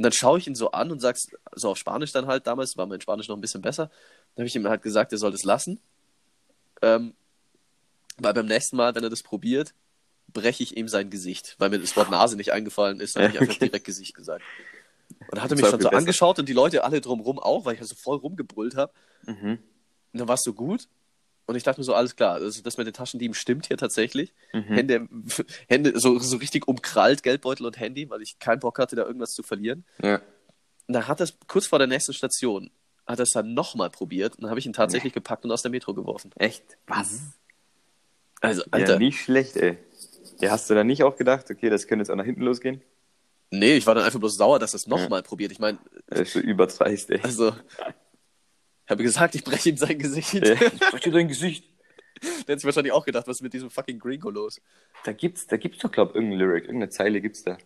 Und 0.00 0.04
dann 0.04 0.12
schaue 0.12 0.38
ich 0.38 0.46
ihn 0.46 0.54
so 0.54 0.70
an 0.70 0.90
und 0.90 1.00
sag's 1.00 1.28
so 1.54 1.68
auf 1.68 1.76
Spanisch 1.76 2.10
dann 2.10 2.26
halt 2.26 2.46
damals, 2.46 2.78
war 2.78 2.86
mein 2.86 3.02
Spanisch 3.02 3.28
noch 3.28 3.36
ein 3.36 3.42
bisschen 3.42 3.60
besser. 3.60 3.90
Dann 4.34 4.44
habe 4.44 4.46
ich 4.46 4.56
ihm 4.56 4.66
halt 4.66 4.80
gesagt, 4.80 5.12
er 5.12 5.18
soll 5.18 5.30
das 5.30 5.44
lassen. 5.44 5.78
Ähm, 6.80 7.12
weil 8.16 8.32
beim 8.32 8.46
nächsten 8.46 8.78
Mal, 8.78 8.94
wenn 8.94 9.04
er 9.04 9.10
das 9.10 9.22
probiert, 9.22 9.74
breche 10.32 10.62
ich 10.62 10.74
ihm 10.78 10.88
sein 10.88 11.10
Gesicht, 11.10 11.54
weil 11.58 11.68
mir 11.68 11.78
das 11.80 11.94
Wort 11.96 12.10
Nase 12.10 12.38
nicht 12.38 12.50
eingefallen 12.50 12.98
ist, 12.98 13.14
dann 13.14 13.24
habe 13.24 13.34
ich 13.34 13.40
einfach 13.42 13.54
Okay. 13.56 13.66
direkt 13.66 13.84
Gesicht 13.84 14.14
gesagt. 14.14 14.42
Und 15.18 15.34
dann 15.34 15.42
hat 15.42 15.50
er 15.50 15.56
mich 15.58 15.66
schon 15.66 15.72
so 15.82 15.88
besser. 15.90 15.98
angeschaut 15.98 16.38
und 16.38 16.48
die 16.48 16.54
Leute 16.54 16.82
alle 16.82 17.02
drumrum 17.02 17.38
auch, 17.38 17.66
weil 17.66 17.74
ich 17.74 17.80
ja 17.80 17.86
so 17.86 17.94
voll 17.94 18.16
rumgebrüllt 18.16 18.76
habe. 18.76 18.94
Mhm. 19.26 19.58
Und 20.14 20.18
dann 20.18 20.28
war 20.28 20.36
es 20.36 20.42
so 20.42 20.54
gut. 20.54 20.88
Und 21.50 21.56
ich 21.56 21.64
dachte 21.64 21.80
mir 21.80 21.84
so, 21.84 21.94
alles 21.94 22.14
klar, 22.14 22.34
also 22.34 22.62
das 22.62 22.76
mit 22.76 22.86
den 22.86 22.94
Taschendieben 22.94 23.34
stimmt 23.34 23.66
hier 23.66 23.76
tatsächlich. 23.76 24.32
Mhm. 24.52 24.62
Hände, 24.62 25.08
Hände 25.68 25.98
so, 25.98 26.20
so 26.20 26.36
richtig 26.36 26.68
umkrallt, 26.68 27.24
Geldbeutel 27.24 27.66
und 27.66 27.80
Handy, 27.80 28.08
weil 28.08 28.22
ich 28.22 28.38
keinen 28.38 28.60
Bock 28.60 28.78
hatte, 28.78 28.94
da 28.94 29.04
irgendwas 29.04 29.32
zu 29.32 29.42
verlieren. 29.42 29.84
Ja. 30.00 30.20
Und 30.86 30.94
dann 30.94 31.08
hat 31.08 31.20
es 31.20 31.36
kurz 31.48 31.66
vor 31.66 31.80
der 31.80 31.88
nächsten 31.88 32.12
Station, 32.12 32.70
hat 33.04 33.18
es 33.18 33.30
dann 33.30 33.52
nochmal 33.52 33.90
probiert 33.90 34.36
und 34.36 34.42
dann 34.42 34.50
habe 34.50 34.60
ich 34.60 34.66
ihn 34.66 34.72
tatsächlich 34.72 35.12
gepackt 35.12 35.44
und 35.44 35.50
aus 35.50 35.62
der 35.62 35.72
Metro 35.72 35.92
geworfen. 35.92 36.30
Echt? 36.36 36.62
Was? 36.86 37.20
Also, 38.40 38.62
Ja, 38.62 38.68
Alter, 38.70 38.98
nicht 39.00 39.20
schlecht, 39.20 39.56
ey. 39.56 39.76
Ja, 40.40 40.52
hast 40.52 40.70
du 40.70 40.74
dann 40.74 40.86
nicht 40.86 41.02
auch 41.02 41.16
gedacht, 41.16 41.50
okay, 41.50 41.68
das 41.68 41.88
könnte 41.88 42.02
jetzt 42.02 42.10
auch 42.10 42.16
nach 42.16 42.24
hinten 42.24 42.42
losgehen? 42.42 42.80
nee, 43.52 43.74
ich 43.76 43.86
war 43.88 43.96
dann 43.96 44.04
einfach 44.04 44.20
bloß 44.20 44.36
sauer, 44.36 44.60
dass 44.60 44.74
es 44.74 44.86
nochmal 44.86 45.24
probiert. 45.24 45.50
Ich 45.50 45.58
meine, 45.58 45.78
Das 46.06 46.20
ist 46.20 46.32
so 46.34 46.38
überdreist, 46.38 47.10
ey. 47.10 47.20
also, 47.24 47.52
habe 48.90 49.02
gesagt, 49.02 49.34
ich 49.34 49.44
breche 49.44 49.70
ihm 49.70 49.76
sein 49.76 49.98
Gesicht. 49.98 50.34
Ja, 50.34 50.52
ich 50.54 50.78
breche 50.90 51.10
dir 51.10 51.12
dein 51.12 51.28
Gesicht. 51.28 51.64
Der 52.46 52.54
hat 52.54 52.60
sich 52.60 52.64
wahrscheinlich 52.66 52.92
auch 52.92 53.06
gedacht, 53.06 53.26
was 53.26 53.38
ist 53.38 53.42
mit 53.42 53.52
diesem 53.54 53.70
fucking 53.70 53.98
Gringo 53.98 54.30
los? 54.30 54.60
Da 55.04 55.12
gibt's, 55.12 55.46
da 55.46 55.56
gibt's 55.56 55.78
doch, 55.78 55.90
glaub 55.90 56.14
irgendein 56.14 56.38
Lyric, 56.38 56.64
irgendeine 56.64 56.90
Zeile 56.90 57.20
gibt's 57.20 57.42
da. 57.44 57.56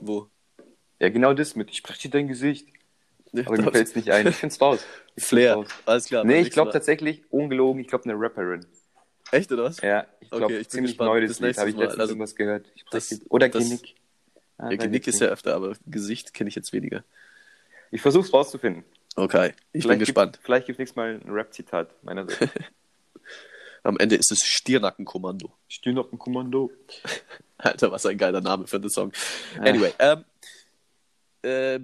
Wo? 0.00 0.28
Ja, 0.98 1.08
genau 1.10 1.32
das 1.34 1.54
mit, 1.54 1.70
ich 1.70 1.82
breche 1.82 2.02
dir 2.08 2.10
dein 2.10 2.28
Gesicht. 2.28 2.66
Aber 3.46 3.56
mir 3.60 3.70
fällt's 3.72 3.94
nicht 3.96 4.10
ein. 4.10 4.26
Ich 4.28 4.36
find's 4.36 4.60
raus. 4.60 4.84
Ich 5.16 5.24
Flair, 5.24 5.54
raus. 5.54 5.68
alles 5.86 6.06
klar. 6.06 6.24
Nee, 6.24 6.40
ich 6.40 6.50
glaube 6.50 6.70
tatsächlich, 6.72 7.22
ungelogen, 7.30 7.80
ich 7.82 7.88
glaube 7.88 8.04
eine 8.04 8.14
Rapperin. 8.18 8.64
Echt, 9.32 9.50
oder 9.52 9.64
was? 9.64 9.80
Ja, 9.80 10.06
ich 10.20 10.28
glaube, 10.30 10.44
Okay, 10.46 10.54
ich 10.58 10.60
bin 10.68 10.70
ziemlich 10.70 10.92
gespannt. 10.92 11.10
neu 11.10 11.26
das 11.26 11.40
Lied. 11.40 11.56
Habe 11.58 11.70
ich 11.70 11.76
letztens 11.76 12.00
Also, 12.00 12.12
irgendwas 12.12 12.36
gehört. 12.36 12.66
Ich 12.74 12.84
das- 12.90 13.20
Oder 13.28 13.48
das- 13.48 13.62
Genick. 13.64 13.94
Ah, 14.58 14.70
Ja, 14.70 14.76
Genick 14.76 15.02
ich 15.02 15.08
ist 15.14 15.20
ja 15.20 15.28
öfter, 15.28 15.54
aber 15.54 15.74
Gesicht 15.86 16.32
kenne 16.32 16.48
ich 16.48 16.54
jetzt 16.54 16.72
weniger. 16.72 17.02
Ich 17.90 18.00
versuch's 18.02 18.32
rauszufinden. 18.32 18.84
Okay, 19.16 19.52
ich 19.72 19.72
bin 19.72 19.82
Vielleicht 19.82 19.98
gespannt. 20.00 20.32
Gibt, 20.34 20.44
vielleicht 20.44 20.66
gibt 20.66 20.78
nächstes 20.78 20.96
Mal 20.96 21.20
ein 21.24 21.30
Rap-Zitat 21.30 22.02
meiner 22.02 22.28
Seite. 22.28 22.50
Am 23.84 23.98
Ende 23.98 24.16
ist 24.16 24.32
es 24.32 24.40
Stirnackenkommando. 24.42 25.52
Steh 25.68 25.92
noch 25.92 26.10
ein 26.10 26.18
Kommando. 26.18 26.70
Alter, 27.58 27.92
was 27.92 28.06
ein 28.06 28.16
geiler 28.18 28.40
Name 28.40 28.66
für 28.66 28.80
den 28.80 28.90
Song. 28.90 29.12
Anyway, 29.58 29.92
ähm, 29.98 30.24
äh, 31.42 31.80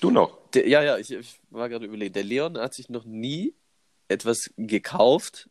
Du 0.00 0.10
noch. 0.10 0.50
der, 0.50 0.68
ja, 0.68 0.82
ja, 0.82 0.98
ich, 0.98 1.10
ich 1.10 1.40
war 1.50 1.68
gerade 1.68 1.86
überlegen. 1.86 2.12
Der 2.12 2.22
Leon 2.24 2.58
hat 2.58 2.74
sich 2.74 2.90
noch 2.90 3.04
nie 3.06 3.54
etwas 4.08 4.50
gekauft, 4.56 5.48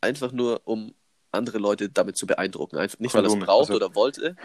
einfach 0.00 0.32
nur 0.32 0.62
um 0.64 0.94
andere 1.32 1.58
Leute 1.58 1.90
damit 1.90 2.16
zu 2.16 2.26
beeindrucken. 2.26 2.78
Einfach 2.78 2.98
nicht, 2.98 3.12
weil 3.14 3.22
er 3.22 3.26
es 3.26 3.32
Kondome, 3.32 3.46
braucht 3.46 3.70
also- 3.70 3.76
oder 3.76 3.94
wollte. 3.94 4.36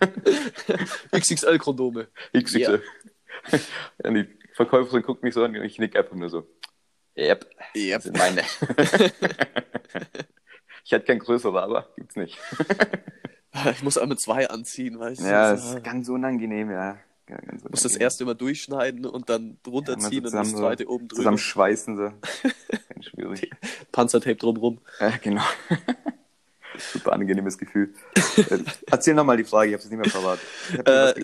XXL-Kondome. 1.12 2.08
XXL. 2.32 2.82
Ja. 4.02 4.10
Verkäuferin 4.60 5.02
guckt 5.02 5.22
mich 5.22 5.32
so 5.32 5.42
an 5.42 5.56
und 5.56 5.64
ich 5.64 5.78
nick 5.78 5.96
einfach 5.96 6.14
nur 6.14 6.28
so. 6.28 6.46
Yep, 7.16 7.46
Yep. 7.74 8.02
sind 8.02 8.18
meine. 8.18 8.42
ich 10.84 10.92
hätte 10.92 11.06
kein 11.06 11.18
größerer, 11.18 11.62
aber 11.62 11.88
gibt's 11.96 12.16
nicht. 12.16 12.38
Ich 13.72 13.82
muss 13.82 13.98
einmal 13.98 14.16
zwei 14.16 14.48
anziehen, 14.48 15.00
weißt 15.00 15.22
du? 15.22 15.26
Ja, 15.26 15.50
das 15.50 15.74
ist 15.74 15.82
ganz 15.82 16.08
unangenehm, 16.08 16.70
ja. 16.70 16.98
ja 17.28 17.36
ganz 17.38 17.64
muss 17.64 17.82
das 17.82 17.92
unangenehm. 17.92 18.02
erste 18.02 18.22
immer 18.22 18.36
durchschneiden 18.36 19.04
und 19.06 19.28
dann 19.28 19.58
runterziehen 19.66 20.24
und 20.24 20.32
das 20.32 20.52
zweite 20.52 20.88
oben 20.88 21.08
drüber. 21.08 21.16
Zusammen 21.16 21.38
schweißen 21.38 21.96
so. 21.96 22.02
Ganz 22.94 23.06
schwierig. 23.06 23.50
Panzertape 23.90 24.36
drumrum. 24.36 24.80
Ja, 25.00 25.16
genau. 25.20 25.42
Super 26.78 27.12
angenehmes 27.12 27.58
Gefühl. 27.58 27.94
Äh, 28.36 28.58
Erzähl 28.90 29.14
nochmal 29.14 29.36
die 29.36 29.44
Frage, 29.44 29.68
ich 29.70 29.74
habe 29.74 29.82
es 29.82 29.90
nicht 29.90 29.98
mehr 29.98 30.08
verraten. 30.10 30.40
Äh. 30.84 31.14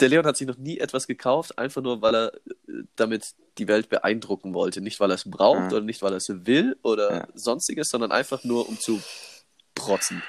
Der 0.00 0.08
Leon 0.08 0.24
hat 0.26 0.36
sich 0.36 0.46
noch 0.46 0.56
nie 0.56 0.78
etwas 0.78 1.06
gekauft, 1.06 1.58
einfach 1.58 1.82
nur, 1.82 2.00
weil 2.02 2.14
er 2.14 2.34
äh, 2.34 2.84
damit 2.96 3.34
die 3.58 3.68
Welt 3.68 3.88
beeindrucken 3.88 4.54
wollte. 4.54 4.80
Nicht, 4.80 5.00
weil 5.00 5.10
er 5.10 5.14
es 5.16 5.30
braucht 5.30 5.70
Ja. 5.70 5.76
oder 5.76 5.80
nicht, 5.82 6.02
weil 6.02 6.12
er 6.12 6.16
es 6.16 6.28
will 6.46 6.76
oder 6.82 7.12
Ja. 7.14 7.28
sonstiges, 7.34 7.88
sondern 7.88 8.12
einfach 8.12 8.44
nur, 8.44 8.68
um 8.68 8.78
zu 8.80 9.00
protzen. 9.74 10.22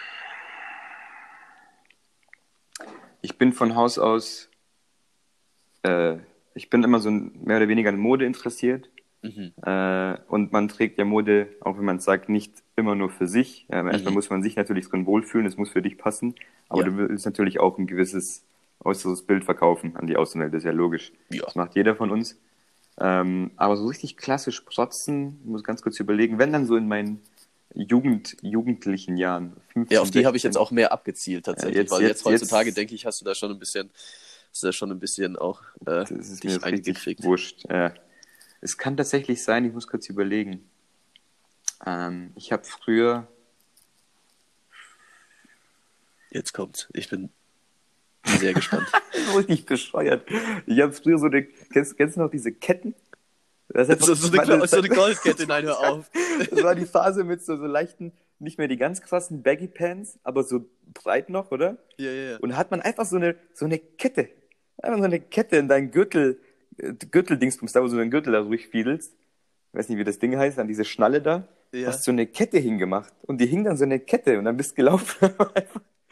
Ich 3.21 3.37
bin 3.37 3.53
von 3.53 3.75
Haus 3.75 3.97
aus, 3.97 4.49
äh, 5.83 6.17
ich 6.53 6.69
bin 6.69 6.83
immer 6.83 6.99
so 6.99 7.09
mehr 7.09 7.57
oder 7.57 7.67
weniger 7.67 7.89
an 7.89 7.97
Mode 7.97 8.25
interessiert. 8.25 8.89
Mhm. 9.25 9.53
Äh, 9.63 10.17
und 10.27 10.51
man 10.51 10.67
trägt 10.67 10.97
ja 10.97 11.05
Mode, 11.05 11.47
auch 11.61 11.77
wenn 11.77 11.85
man 11.85 11.99
sagt, 11.99 12.29
nicht 12.29 12.53
immer 12.75 12.95
nur 12.95 13.09
für 13.09 13.27
sich. 13.27 13.65
Äh, 13.69 13.75
erstmal 13.85 14.11
Mhm. 14.11 14.13
muss 14.13 14.29
man 14.29 14.43
sich 14.43 14.55
natürlich 14.55 14.87
drin 14.89 15.05
wohlfühlen, 15.05 15.45
es 15.47 15.57
muss 15.57 15.69
für 15.69 15.81
dich 15.81 15.97
passen. 15.97 16.35
Aber 16.69 16.81
Ja. 16.81 16.87
du 16.89 16.97
willst 16.97 17.25
natürlich 17.25 17.59
auch 17.59 17.77
ein 17.77 17.87
gewisses 17.87 18.43
äußeres 18.83 19.23
Bild 19.23 19.43
verkaufen 19.45 19.95
an 19.95 20.05
die 20.07 20.15
Außenwelt, 20.17 20.53
das 20.53 20.59
ist 20.59 20.65
ja 20.65 20.71
logisch. 20.71 21.11
Ja. 21.29 21.43
Das 21.45 21.55
macht 21.55 21.75
jeder 21.75 21.95
von 21.95 22.11
uns. 22.11 22.37
Ähm, 22.99 23.51
aber 23.57 23.75
so 23.77 23.87
richtig 23.87 24.15
klassisch 24.17 24.61
protzen, 24.61 25.39
ich 25.43 25.49
muss 25.49 25.63
ganz 25.63 25.81
kurz 25.81 25.99
überlegen, 25.99 26.39
wenn 26.39 26.53
dann 26.53 26.65
so 26.65 26.75
in 26.77 26.87
meinen 26.87 27.21
Jugend, 27.73 28.37
jugendlichen 28.41 29.17
Jahren. 29.17 29.53
15, 29.73 29.95
Ja, 29.95 30.01
auf 30.01 30.11
die 30.11 30.25
habe 30.25 30.37
ich 30.37 30.43
16. 30.43 30.49
jetzt 30.51 30.57
auch 30.57 30.71
mehr 30.71 30.93
abgezielt 30.93 31.45
tatsächlich, 31.45 31.75
Ja, 31.75 31.81
jetzt- 31.81 31.91
weil 31.91 32.01
jetzt, 32.03 32.09
jetzt- 32.19 32.25
heutzutage 32.25 32.67
jetzt- 32.69 32.77
denke 32.77 32.95
ich, 32.95 33.05
hast 33.05 33.19
du 33.19 33.25
da 33.25 33.35
schon 33.35 33.51
ein 33.51 33.59
bisschen, 33.59 33.89
hast 34.49 34.63
du 34.63 34.67
da 34.67 34.71
schon 34.71 34.91
ein 34.91 34.99
bisschen 34.99 35.35
auch 35.35 35.61
äh, 35.81 35.85
Das 35.85 36.11
ist 36.11 36.43
mir 36.45 36.51
dich 36.51 36.63
richtig 36.65 36.87
eingekriegt. 36.95 37.23
wurscht. 37.23 37.65
Äh, 37.69 37.89
es 38.65 38.77
kann 38.79 38.97
tatsächlich 38.97 39.43
sein, 39.43 39.63
ich 39.63 39.73
muss 39.73 39.87
kurz 39.87 40.09
überlegen. 40.09 40.67
Ähm, 41.85 42.31
ich 42.35 42.51
habe 42.51 42.63
früher, 42.63 43.27
Jetzt 46.31 46.51
kommt's. 46.53 46.89
Ich 46.93 47.09
bin 47.09 47.29
sehr 48.25 48.53
gespannt. 48.53 48.87
richtig 49.35 49.65
bescheuert. 49.65 50.27
Ich 50.65 50.81
habe 50.81 50.91
früher 50.91 51.17
so 51.17 51.27
eine, 51.27 51.43
kennst, 51.43 51.95
kennst 51.95 52.17
du 52.17 52.21
noch 52.21 52.29
diese 52.31 52.51
Ketten? 52.51 52.93
Das, 53.69 53.87
hat- 53.87 54.01
so, 54.01 54.13
so, 54.15 54.27
eine, 54.27 54.41
Glo- 54.43 54.65
so 54.65 54.77
eine 54.77 54.89
Goldkette, 54.89 55.45
nein, 55.47 55.63
hör 55.65 55.79
auf. 55.79 56.09
Das 56.49 56.61
war 56.63 56.75
die 56.75 56.85
Phase 56.85 57.23
mit 57.23 57.41
so, 57.45 57.55
so 57.55 57.65
leichten, 57.65 58.11
nicht 58.39 58.57
mehr 58.57 58.67
die 58.67 58.75
ganz 58.77 59.01
krassen 59.01 59.43
Baggy 59.43 59.67
Pants, 59.67 60.19
aber 60.23 60.43
so 60.43 60.67
breit 60.93 61.29
noch, 61.29 61.51
oder? 61.51 61.77
Ja, 61.97 62.11
ja, 62.11 62.31
ja. 62.31 62.37
Und 62.39 62.49
da 62.49 62.57
hat 62.57 62.69
man 62.71 62.81
einfach 62.81 63.05
so 63.05 63.15
eine, 63.15 63.37
so 63.53 63.63
eine 63.65 63.79
Kette, 63.79 64.29
einfach 64.81 64.97
so 64.99 65.05
eine 65.05 65.21
Kette 65.21 65.55
in 65.55 65.69
deinen 65.69 65.91
Gürtel, 65.91 66.41
Gürteldingsbums, 66.77 67.71
da 67.73 67.81
wo 67.83 67.87
du 67.87 67.95
deinen 67.97 68.11
Gürtel 68.11 68.33
da 68.33 68.41
durchfiedelst. 68.41 69.13
Ich 69.13 69.79
weiß 69.79 69.89
nicht, 69.89 69.97
wie 69.97 70.03
das 70.03 70.19
Ding 70.19 70.37
heißt, 70.37 70.59
an 70.59 70.67
diese 70.67 70.85
Schnalle 70.85 71.21
da. 71.21 71.47
Ja. 71.73 71.87
Hast 71.87 72.03
so 72.03 72.11
eine 72.11 72.27
Kette 72.27 72.57
hingemacht. 72.59 73.13
Und 73.23 73.41
die 73.41 73.45
hing 73.47 73.63
dann 73.63 73.75
so 73.77 73.83
eine 73.83 73.99
Kette 73.99 74.39
und 74.39 74.45
dann 74.45 74.55
bist 74.57 74.71
du 74.71 74.75
gelaufen. 74.75 75.29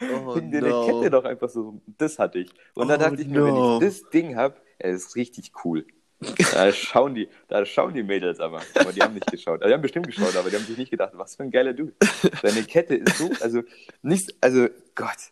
Oh, 0.00 0.34
hing 0.34 0.50
dir 0.50 0.60
no. 0.60 0.66
eine 0.82 0.92
Kette 0.92 1.10
doch 1.10 1.24
einfach 1.24 1.48
so. 1.48 1.80
Das 1.98 2.18
hatte 2.18 2.40
ich. 2.40 2.50
Und 2.74 2.90
Oh, 2.90 2.96
dachte 2.96 3.22
ich 3.22 3.28
mir, 3.28 3.38
no. 3.40 3.80
wenn 3.80 3.88
ich 3.88 3.94
das 4.00 4.10
Ding 4.10 4.36
hab, 4.36 4.60
ey, 4.78 4.92
das 4.92 5.04
ist 5.04 5.16
richtig 5.16 5.52
cool. 5.64 5.86
Da 6.52 6.72
schauen 6.72 7.14
die, 7.14 7.28
da 7.48 7.64
schauen 7.64 7.94
die 7.94 8.02
Mädels 8.02 8.40
aber. 8.40 8.60
Aber 8.74 8.92
die 8.92 9.00
haben 9.00 9.14
nicht 9.14 9.30
geschaut. 9.30 9.62
Also, 9.62 9.68
die 9.68 9.74
haben 9.74 9.82
bestimmt 9.82 10.06
geschaut, 10.06 10.36
aber 10.36 10.50
die 10.50 10.56
haben 10.56 10.64
sich 10.64 10.76
nicht 10.76 10.90
gedacht, 10.90 11.12
was 11.14 11.36
für 11.36 11.44
ein 11.44 11.50
geiler 11.50 11.72
Dude. 11.72 11.94
Deine 12.42 12.64
Kette 12.64 12.96
ist 12.96 13.18
so, 13.18 13.30
also 13.40 13.62
nicht, 14.02 14.34
also 14.40 14.66
Gott. 14.96 15.30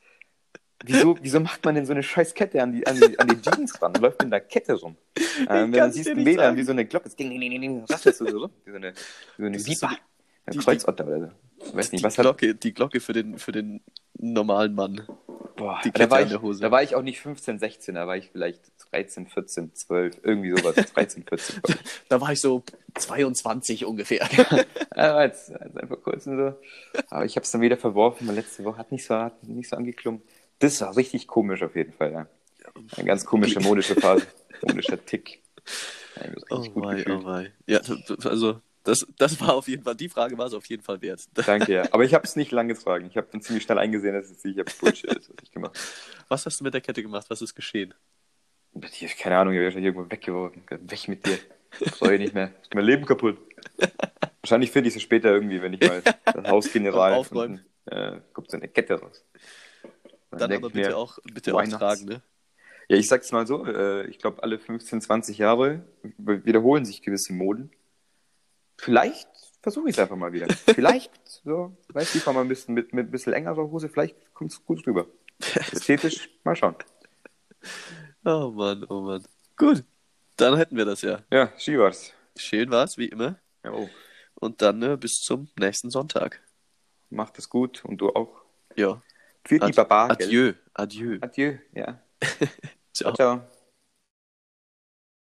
Wieso, 0.84 1.16
wieso 1.22 1.40
macht 1.40 1.64
man 1.64 1.74
denn 1.74 1.86
so 1.86 1.92
eine 1.92 2.02
scheiß 2.02 2.34
Kette 2.34 2.62
an 2.62 2.72
die, 2.72 2.86
an 2.86 2.96
die, 2.96 3.18
an 3.18 3.28
die 3.28 3.40
Jeans 3.40 3.80
ran 3.80 3.94
läuft 3.94 4.22
in 4.22 4.30
der 4.30 4.40
Kette 4.40 4.74
rum? 4.74 4.96
Ähm, 5.48 5.72
wenn 5.72 5.80
man 5.80 5.92
siehst 5.92 6.08
an, 6.10 6.24
sagen. 6.24 6.56
wie 6.56 6.62
so 6.62 6.72
eine 6.72 6.84
Glocke, 6.86 7.04
das 7.04 7.16
ding, 7.16 7.30
ding, 7.30 7.40
ding, 7.40 7.60
ding, 7.60 7.84
rasselst 7.84 8.20
du 8.20 8.26
so 8.26 8.50
wie 8.64 8.70
so 8.70 8.76
eine, 8.76 8.92
wie 9.36 9.42
so 9.42 9.46
eine 9.46 9.58
Viper. 9.66 9.96
Ein 10.46 10.58
Kreuzotter 10.58 11.06
oder 11.06 11.20
so. 11.20 11.76
Weiß 11.76 11.92
nicht, 11.92 12.00
Die 12.00 12.04
was 12.04 12.18
hat, 12.18 12.24
Glocke, 12.24 12.54
die 12.54 12.74
Glocke 12.74 13.00
für 13.00 13.12
den, 13.12 13.38
für 13.38 13.52
den 13.52 13.80
normalen 14.18 14.74
Mann. 14.74 15.06
Boah, 15.56 15.80
Die 15.84 15.92
da, 15.92 16.00
Kette 16.00 16.10
war 16.10 16.18
an 16.18 16.24
ich, 16.24 16.30
der 16.30 16.42
Hose. 16.42 16.60
da 16.60 16.70
war 16.70 16.82
ich 16.82 16.94
auch 16.96 17.02
nicht 17.02 17.20
15, 17.20 17.58
16, 17.58 17.94
da 17.94 18.06
war 18.06 18.16
ich 18.16 18.30
vielleicht 18.30 18.60
13, 18.90 19.26
14, 19.28 19.74
12, 19.74 20.20
irgendwie 20.24 20.50
sowas, 20.50 20.74
13, 20.74 21.24
14. 21.24 21.62
glaub 21.62 21.76
ich. 21.76 21.84
Da 22.08 22.20
war 22.20 22.32
ich 22.32 22.40
so 22.40 22.64
22 22.98 23.84
ungefähr. 23.84 24.28
Ja, 24.94 25.14
war 25.14 25.24
jetzt, 25.24 25.48
jetzt 25.48 25.76
einfach 25.78 26.02
kurz 26.02 26.26
und 26.26 26.36
so. 26.36 26.54
Aber 27.08 27.24
ich 27.24 27.34
habe 27.36 27.44
es 27.44 27.50
dann 27.50 27.62
wieder 27.62 27.78
verworfen, 27.78 28.28
weil 28.28 28.34
letzte 28.34 28.62
Woche 28.64 28.76
hat 28.76 28.92
nicht 28.92 29.06
so, 29.06 29.14
hat 29.14 29.42
nicht 29.44 29.70
so 29.70 29.76
angeklungen. 29.76 30.20
Das 30.62 30.80
war 30.80 30.96
richtig 30.96 31.26
komisch 31.26 31.62
auf 31.62 31.74
jeden 31.74 31.92
Fall, 31.92 32.12
ja. 32.12 32.26
Eine 32.96 33.06
ganz 33.06 33.24
komische 33.24 33.60
modische 33.60 33.96
Phase, 33.96 34.26
modischer 34.62 35.04
Tick. 35.04 35.42
Ich 36.14 36.50
Oh 36.50 36.64
wei, 36.76 37.04
oh 37.08 37.24
wei. 37.24 37.52
Ja, 37.66 37.80
also 38.24 38.60
Das, 38.84 39.06
das 39.18 39.40
war 39.40 39.54
auf 39.54 39.68
jeden 39.68 39.82
Fall, 39.82 39.94
die 39.96 40.08
Frage 40.08 40.36
war 40.38 40.46
es 40.46 40.54
auf 40.54 40.66
jeden 40.66 40.82
Fall 40.82 41.00
wert. 41.02 41.28
Danke, 41.46 41.72
ja. 41.72 41.88
Aber 41.92 42.04
ich 42.04 42.14
habe 42.14 42.24
es 42.24 42.36
nicht 42.36 42.52
lange 42.52 42.74
getragen. 42.74 43.06
Ich 43.06 43.16
habe 43.16 43.28
dann 43.30 43.42
ziemlich 43.42 43.64
schnell 43.64 43.78
eingesehen, 43.78 44.14
dass 44.14 44.30
es 44.30 44.42
sicher 44.42 44.64
Bullshit 44.64 45.12
ist, 45.12 45.30
was 45.30 45.36
ich 45.42 45.50
gemacht 45.50 45.76
habe. 45.76 46.26
Was 46.28 46.46
hast 46.46 46.60
du 46.60 46.64
mit 46.64 46.74
der 46.74 46.80
Kette 46.80 47.02
gemacht? 47.02 47.26
Was 47.28 47.42
ist 47.42 47.54
geschehen? 47.54 47.94
Keine 49.18 49.38
Ahnung, 49.38 49.54
ich 49.54 49.60
wäre 49.60 49.78
irgendwo 49.78 50.10
weggeworfen. 50.10 50.62
Weg 50.68 51.08
mit 51.08 51.26
dir. 51.26 51.38
Freue 51.98 52.18
nicht 52.18 52.34
mehr. 52.34 52.52
Ist 52.62 52.74
mein 52.74 52.84
Leben 52.84 53.04
kaputt. 53.04 53.38
Wahrscheinlich 54.40 54.70
finde 54.70 54.88
ich 54.88 54.96
es 54.96 55.02
später 55.02 55.30
irgendwie, 55.30 55.62
wenn 55.62 55.72
ich 55.72 55.80
mal 55.80 56.02
das 56.02 56.44
Haus 56.48 56.72
general 56.72 57.14
Aufräumen. 57.14 57.64
äh, 57.86 58.20
kommt 58.32 58.50
so 58.50 58.56
eine 58.56 58.68
Kette 58.68 59.00
raus. 59.00 59.24
Dann 60.38 60.52
aber 60.52 60.70
bitte 60.70 60.88
mir, 60.88 60.96
auch, 60.96 61.18
bitte 61.32 61.54
auch 61.54 61.62
not? 61.62 61.78
tragen, 61.78 62.06
ne? 62.06 62.22
Ja, 62.88 62.96
ich 62.96 63.08
sag's 63.08 63.32
mal 63.32 63.46
so, 63.46 63.64
äh, 63.66 64.06
ich 64.06 64.18
glaube, 64.18 64.42
alle 64.42 64.58
15, 64.58 65.00
20 65.00 65.38
Jahre 65.38 65.84
wiederholen 66.18 66.84
sich 66.84 67.02
gewisse 67.02 67.32
Moden. 67.32 67.70
Vielleicht 68.76 69.28
versuche 69.62 69.88
ich 69.88 69.96
es 69.96 69.98
einfach 69.98 70.16
mal 70.16 70.32
wieder. 70.32 70.48
Vielleicht, 70.66 71.12
so, 71.44 71.76
weißt 71.92 72.14
du, 72.14 72.18
ich 72.18 72.26
mal 72.26 72.38
ein 72.38 72.48
bisschen 72.48 72.74
mit, 72.74 72.92
mit 72.92 73.08
ein 73.08 73.10
bisschen 73.10 73.32
längerer 73.32 73.70
Hose, 73.70 73.88
vielleicht 73.88 74.16
kommt 74.34 74.52
es 74.52 74.64
gut 74.64 74.86
rüber. 74.86 75.06
Ästhetisch, 75.72 76.28
mal 76.44 76.56
schauen. 76.56 76.74
Oh 78.24 78.50
Mann, 78.50 78.84
oh 78.88 79.00
Mann. 79.02 79.24
Gut, 79.56 79.84
dann 80.36 80.56
hätten 80.56 80.76
wir 80.76 80.84
das 80.84 81.02
ja. 81.02 81.22
Ja, 81.30 81.52
Ski 81.58 81.78
war's. 81.78 82.12
Schön 82.36 82.70
war's, 82.70 82.98
wie 82.98 83.06
immer. 83.06 83.38
Ja, 83.64 83.72
oh. 83.72 83.88
Und 84.34 84.60
dann 84.62 84.82
äh, 84.82 84.96
bis 84.96 85.20
zum 85.20 85.48
nächsten 85.56 85.90
Sonntag. 85.90 86.42
Macht 87.10 87.38
es 87.38 87.48
gut 87.48 87.84
und 87.84 87.98
du 87.98 88.10
auch. 88.10 88.42
Ja. 88.74 89.02
Für 89.44 89.58
die 89.58 89.64
Ad- 89.64 89.76
Baba. 89.76 90.14
gell? 90.14 90.26
Adieu, 90.26 90.52
adieu. 90.74 91.18
Adieu, 91.20 91.58
ja. 91.74 92.00
Ciao. 92.94 93.14
ciao. 93.14 93.42